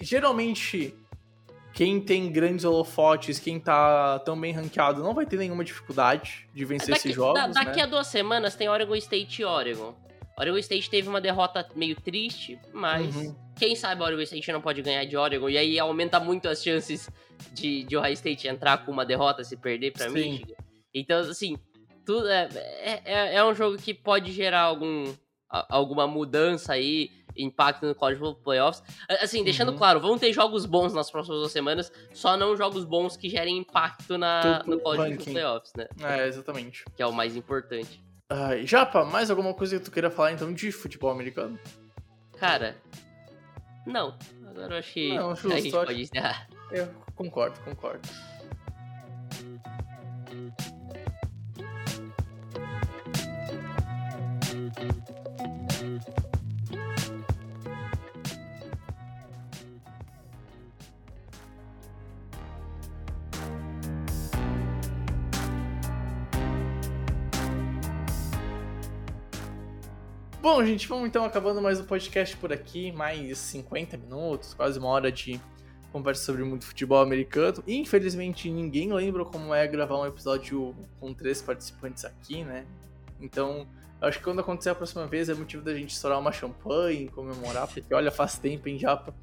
Geralmente, 0.00 0.94
quem 1.72 2.00
tem 2.00 2.30
grandes 2.32 2.64
holofotes, 2.64 3.38
quem 3.38 3.58
tá 3.60 4.18
tão 4.20 4.38
bem 4.38 4.52
ranqueado, 4.52 5.02
não 5.02 5.14
vai 5.14 5.24
ter 5.26 5.36
nenhuma 5.36 5.64
dificuldade 5.64 6.48
de 6.52 6.64
vencer 6.64 6.88
daqui, 6.90 6.98
esses 7.08 7.14
jogos. 7.14 7.40
da- 7.40 7.46
daqui 7.64 7.76
né? 7.78 7.82
a 7.82 7.86
duas 7.86 8.06
semanas 8.08 8.54
tem 8.54 8.68
Oregon 8.68 8.94
State 8.96 9.42
e 9.42 9.44
Oregon. 9.44 9.94
Oregon 10.38 10.58
State 10.58 10.88
teve 10.88 11.08
uma 11.08 11.20
derrota 11.20 11.68
meio 11.76 11.94
triste, 12.00 12.58
mas 12.72 13.14
Uhum. 13.14 13.34
quem 13.58 13.76
sabe 13.76 14.02
Oregon 14.02 14.22
State 14.22 14.50
não 14.52 14.60
pode 14.60 14.80
ganhar 14.82 15.04
de 15.04 15.16
Oregon. 15.16 15.48
E 15.50 15.58
aí 15.58 15.78
aumenta 15.78 16.18
muito 16.18 16.48
as 16.48 16.62
chances 16.62 17.10
de, 17.52 17.84
de 17.84 17.96
Ohio 17.96 18.14
State 18.14 18.48
entrar 18.48 18.78
com 18.84 18.90
uma 18.90 19.04
derrota 19.04 19.44
se 19.44 19.56
perder 19.56 19.92
pra 19.92 20.08
Sim. 20.08 20.14
Michigan. 20.14 20.54
Então, 20.94 21.20
assim, 21.20 21.56
tudo 22.06 22.26
é, 22.28 22.48
é, 22.54 23.02
é- 23.04 23.34
é 23.36 23.44
um 23.44 23.54
jogo 23.54 23.76
que 23.76 23.92
pode 23.92 24.32
gerar 24.32 24.62
algum, 24.62 25.12
alguma 25.48 26.06
mudança 26.06 26.72
aí, 26.72 27.10
impacto 27.42 27.86
no 27.86 27.94
College 27.94 28.18
Football 28.18 28.42
Playoffs. 28.42 28.82
A- 29.08 29.24
Assim, 29.24 29.42
deixando 29.44 29.70
Uhum. 29.72 29.78
claro, 29.78 30.00
vão 30.00 30.18
ter 30.18 30.32
jogos 30.32 30.66
bons 30.66 30.92
nas 30.94 31.10
próximas 31.10 31.38
duas 31.40 31.52
semanas, 31.52 31.90
só 32.12 32.36
não 32.36 32.56
jogos 32.56 32.84
bons 32.84 33.16
que 33.16 33.28
gerem 33.28 33.58
impacto 33.58 34.16
na, 34.18 34.60
Tudo 34.62 34.76
no 34.76 34.80
College 34.80 35.02
ranking. 35.02 35.16
Football 35.16 35.34
Playoffs, 35.34 35.72
né? 35.76 35.86
É, 36.02 36.26
exatamente. 36.26 36.84
Que 36.96 37.02
é 37.02 37.06
o 37.06 37.12
mais 37.12 37.36
importante. 37.36 38.02
Ai, 38.28 38.66
Japa, 38.66 39.04
mais 39.04 39.30
alguma 39.30 39.52
coisa 39.52 39.78
que 39.78 39.84
tu 39.84 39.90
queira 39.90 40.10
falar 40.10 40.32
então 40.32 40.52
de 40.54 40.70
futebol 40.70 41.10
americano? 41.10 41.58
Cara, 42.38 42.76
não. 43.86 44.16
Agora 44.48 44.74
eu 44.74 44.78
acho 44.78 44.92
que 44.92 45.14
Não, 45.16 45.30
a 45.30 45.34
justo, 45.34 45.50
gente 45.50 45.68
acho- 45.76 45.86
pode 45.86 46.02
encerrar. 46.02 46.48
Eu 46.72 46.88
concordo, 47.16 47.58
concordo. 47.64 48.08
Bom, 70.52 70.64
gente, 70.64 70.88
vamos 70.88 71.06
então 71.06 71.24
acabando 71.24 71.62
mais 71.62 71.78
um 71.78 71.84
podcast 71.84 72.36
por 72.36 72.52
aqui. 72.52 72.90
Mais 72.90 73.38
50 73.38 73.96
minutos, 73.96 74.52
quase 74.52 74.80
uma 74.80 74.88
hora 74.88 75.12
de 75.12 75.40
conversa 75.92 76.24
sobre 76.24 76.42
muito 76.42 76.66
futebol 76.66 77.00
americano. 77.00 77.62
Infelizmente, 77.68 78.50
ninguém 78.50 78.92
lembra 78.92 79.24
como 79.24 79.54
é 79.54 79.64
gravar 79.68 80.00
um 80.00 80.06
episódio 80.06 80.74
com 80.98 81.14
três 81.14 81.40
participantes 81.40 82.04
aqui, 82.04 82.42
né? 82.42 82.66
Então, 83.20 83.64
acho 84.00 84.18
que 84.18 84.24
quando 84.24 84.40
acontecer 84.40 84.70
a 84.70 84.74
próxima 84.74 85.06
vez 85.06 85.28
é 85.28 85.34
motivo 85.34 85.62
da 85.62 85.72
gente 85.72 85.90
estourar 85.90 86.18
uma 86.18 86.32
champanhe, 86.32 87.08
comemorar, 87.10 87.68
porque 87.68 87.94
olha, 87.94 88.10
faz 88.10 88.36
tempo, 88.36 88.68
hein, 88.68 88.76
Japa. 88.76 89.14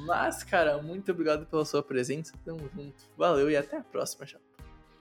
Mas, 0.00 0.44
cara, 0.44 0.82
muito 0.82 1.10
obrigado 1.10 1.46
pela 1.46 1.64
sua 1.64 1.82
presença. 1.82 2.34
Tamo 2.44 2.68
junto. 2.76 3.02
Valeu 3.16 3.50
e 3.50 3.56
até 3.56 3.78
a 3.78 3.82
próxima, 3.82 4.26
Japa. 4.26 4.44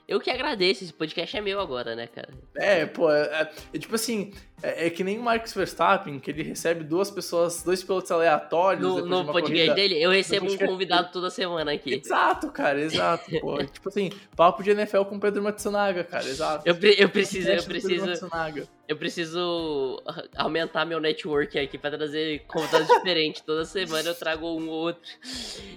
Eu 0.07 0.19
que 0.19 0.29
agradeço, 0.29 0.83
esse 0.83 0.93
podcast 0.93 1.35
é 1.35 1.41
meu 1.41 1.59
agora, 1.59 1.95
né, 1.95 2.05
cara? 2.05 2.31
É, 2.55 2.85
pô, 2.85 3.11
é, 3.11 3.23
é- 3.41 3.53
é 3.73 3.79
tipo 3.79 3.95
assim, 3.95 4.31
é, 4.65 4.87
é 4.87 4.89
que 4.89 5.03
nem 5.03 5.19
o 5.19 5.21
Marcos 5.21 5.53
Verstappen, 5.53 6.19
que 6.19 6.31
ele 6.31 6.41
recebe 6.41 6.83
duas 6.83 7.11
pessoas, 7.11 7.61
dois 7.61 7.83
pilotos 7.83 8.09
aleatórios 8.09 8.81
No, 8.81 9.03
de 9.03 9.09
no 9.09 9.21
uma 9.21 9.31
podcast 9.31 9.75
dele, 9.75 10.01
eu 10.01 10.09
recebo 10.09 10.51
um 10.51 10.57
convidado 10.57 11.11
toda 11.11 11.29
semana 11.29 11.71
aqui. 11.73 11.93
Exato, 11.93 12.51
cara, 12.51 12.81
exato, 12.81 13.29
pô. 13.39 13.57
Tipo 13.65 13.89
assim, 13.89 14.11
papo 14.35 14.63
de 14.63 14.71
NFL 14.71 15.03
com 15.03 15.19
Pedro 15.19 15.43
Matsunaga, 15.43 16.03
cara, 16.03 16.25
exato. 16.25 16.67
Eu, 16.67 16.75
eu 16.97 17.09
preciso, 17.09 17.49
eu 17.49 17.63
preciso, 17.63 18.05
eu 18.87 18.95
preciso 18.97 20.03
aumentar 20.35 20.85
meu 20.85 20.99
network 20.99 21.57
aqui 21.57 21.77
pra 21.77 21.91
trazer 21.91 22.43
convidados 22.47 22.87
diferentes. 22.87 23.41
Toda 23.41 23.65
semana 23.65 24.09
eu 24.09 24.15
trago 24.15 24.47
um 24.47 24.67
ou 24.69 24.75
outro. 24.75 25.01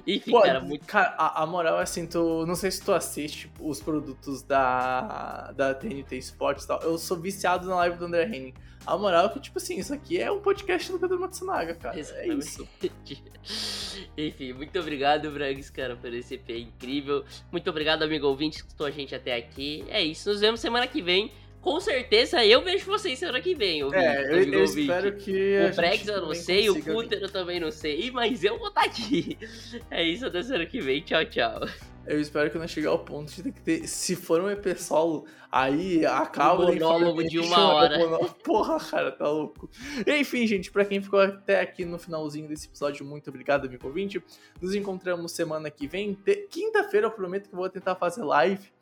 Enfim, 0.07 0.30
Pô, 0.30 0.43
cara, 0.43 0.61
muito. 0.61 0.86
cara, 0.86 1.14
a, 1.18 1.43
a 1.43 1.47
moral 1.47 1.80
é 1.80 1.82
assim, 1.82 2.07
tu, 2.07 2.45
não 2.47 2.55
sei 2.55 2.70
se 2.70 2.82
tu 2.82 2.93
assiste 2.93 3.51
os 3.61 3.80
produtos 3.80 4.43
da, 4.43 5.53
da 5.53 5.74
TNT 5.74 6.16
Sports 6.18 6.64
e 6.64 6.68
tal. 6.68 6.82
Eu 6.82 6.99
sou 6.99 7.16
viciado 7.16 7.66
na 7.66 7.76
live 7.76 7.97
do 7.97 8.07
André 8.07 8.24
Henning. 8.24 8.55
A 8.89 8.97
moral 8.97 9.26
é 9.26 9.28
que, 9.28 9.39
tipo 9.39 9.59
assim, 9.59 9.78
isso 9.78 9.93
aqui 9.93 10.18
é 10.18 10.32
um 10.32 10.41
podcast 10.41 10.91
do 10.91 10.99
Pedro 10.99 11.20
Matsunaga, 11.20 11.74
cara. 11.74 11.95
É 11.95 12.01
Exatamente. 12.01 12.39
isso. 12.39 12.68
Enfim, 14.16 14.55
muito 14.55 14.78
obrigado, 14.78 15.30
Brangs, 15.30 15.68
cara, 15.68 15.95
por 15.95 16.11
esse 16.14 16.36
EP 16.36 16.49
incrível. 16.51 17.22
Muito 17.53 17.68
obrigado, 17.68 18.03
amigo 18.03 18.26
ouvinte, 18.26 18.57
que 18.57 18.64
escutou 18.64 18.86
a 18.86 18.91
gente 18.91 19.14
até 19.14 19.36
aqui. 19.36 19.84
É 19.89 20.03
isso, 20.03 20.30
nos 20.30 20.41
vemos 20.41 20.61
semana 20.61 20.86
que 20.86 21.03
vem. 21.03 21.30
Com 21.61 21.78
certeza 21.80 22.43
eu 22.47 22.62
vejo 22.62 22.86
vocês 22.86 23.18
semana 23.18 23.43
que 23.43 23.55
vem, 23.55 23.84
ouvinte, 23.84 24.03
É, 24.03 24.32
eu, 24.32 24.43
eu 24.55 24.64
espero 24.64 25.16
que. 25.16 25.59
O 25.70 25.76
Brex 25.76 26.09
eu 26.09 26.22
não 26.22 26.34
sei, 26.34 26.70
o 26.70 26.82
Cutter 26.82 27.20
eu 27.20 27.28
também 27.28 27.61
não 27.61 27.70
sei, 27.70 28.11
mas 28.11 28.43
eu 28.43 28.59
vou 28.59 28.68
estar 28.68 28.84
aqui. 28.84 29.36
É 29.91 30.03
isso, 30.03 30.24
até 30.24 30.43
semana 30.43 30.64
que 30.64 30.80
vem. 30.80 31.03
Tchau, 31.03 31.26
tchau. 31.26 31.61
Eu 32.09 32.19
espero 32.19 32.51
que 32.51 32.57
não 32.57 32.67
chegue 32.67 32.87
ao 32.87 32.99
ponto 32.99 33.31
de 33.31 33.43
ter 33.43 33.53
que 33.53 33.61
ter. 33.61 33.87
Se 33.87 34.17
for 34.17 34.41
um 34.41 34.49
EP 34.49 34.75
solo, 34.79 35.27
aí 35.53 36.07
acaba. 36.07 36.65
Um 36.65 36.73
monólogo 36.73 37.23
de 37.23 37.39
uma 37.39 37.75
hora. 37.75 37.99
monólogo. 37.99 38.35
Porra, 38.43 38.81
cara, 38.81 39.13
tá 39.13 39.29
louco. 39.29 39.69
Enfim, 40.07 40.47
gente, 40.47 40.73
pra 40.73 40.87
quem 40.87 41.03
ficou 41.03 41.21
até 41.21 41.61
aqui 41.61 41.85
no 41.85 41.99
finalzinho 41.99 42.49
desse 42.49 42.67
episódio, 42.67 43.05
muito 43.05 43.29
obrigado, 43.29 43.67
amigo 43.67 43.87
ouvinte. 43.87 44.23
Nos 44.59 44.75
encontramos 44.75 45.33
semana 45.33 45.71
que 45.71 45.87
vem. 45.87 46.17
Quinta-feira 46.49 47.09
eu 47.09 47.11
prometo 47.11 47.51
que 47.51 47.55
vou 47.55 47.69
tentar 47.69 47.95
fazer 47.95 48.25
live. 48.25 48.73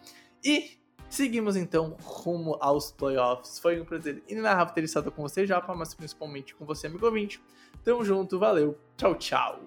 E 0.44 0.78
seguimos 1.08 1.56
então 1.56 1.96
rumo 2.00 2.56
aos 2.60 2.92
playoffs. 2.92 3.58
Foi 3.58 3.80
um 3.80 3.84
prazer 3.84 4.22
inenarrável 4.28 4.72
ter 4.72 4.84
estado 4.84 5.10
com 5.10 5.22
você, 5.22 5.44
Japa, 5.44 5.74
mas 5.74 5.94
principalmente 5.94 6.54
com 6.54 6.64
você, 6.64 6.86
amigo 6.86 7.04
ouvinte. 7.04 7.42
Tamo 7.82 8.04
junto, 8.04 8.38
valeu, 8.38 8.78
tchau, 8.96 9.16
tchau. 9.16 9.60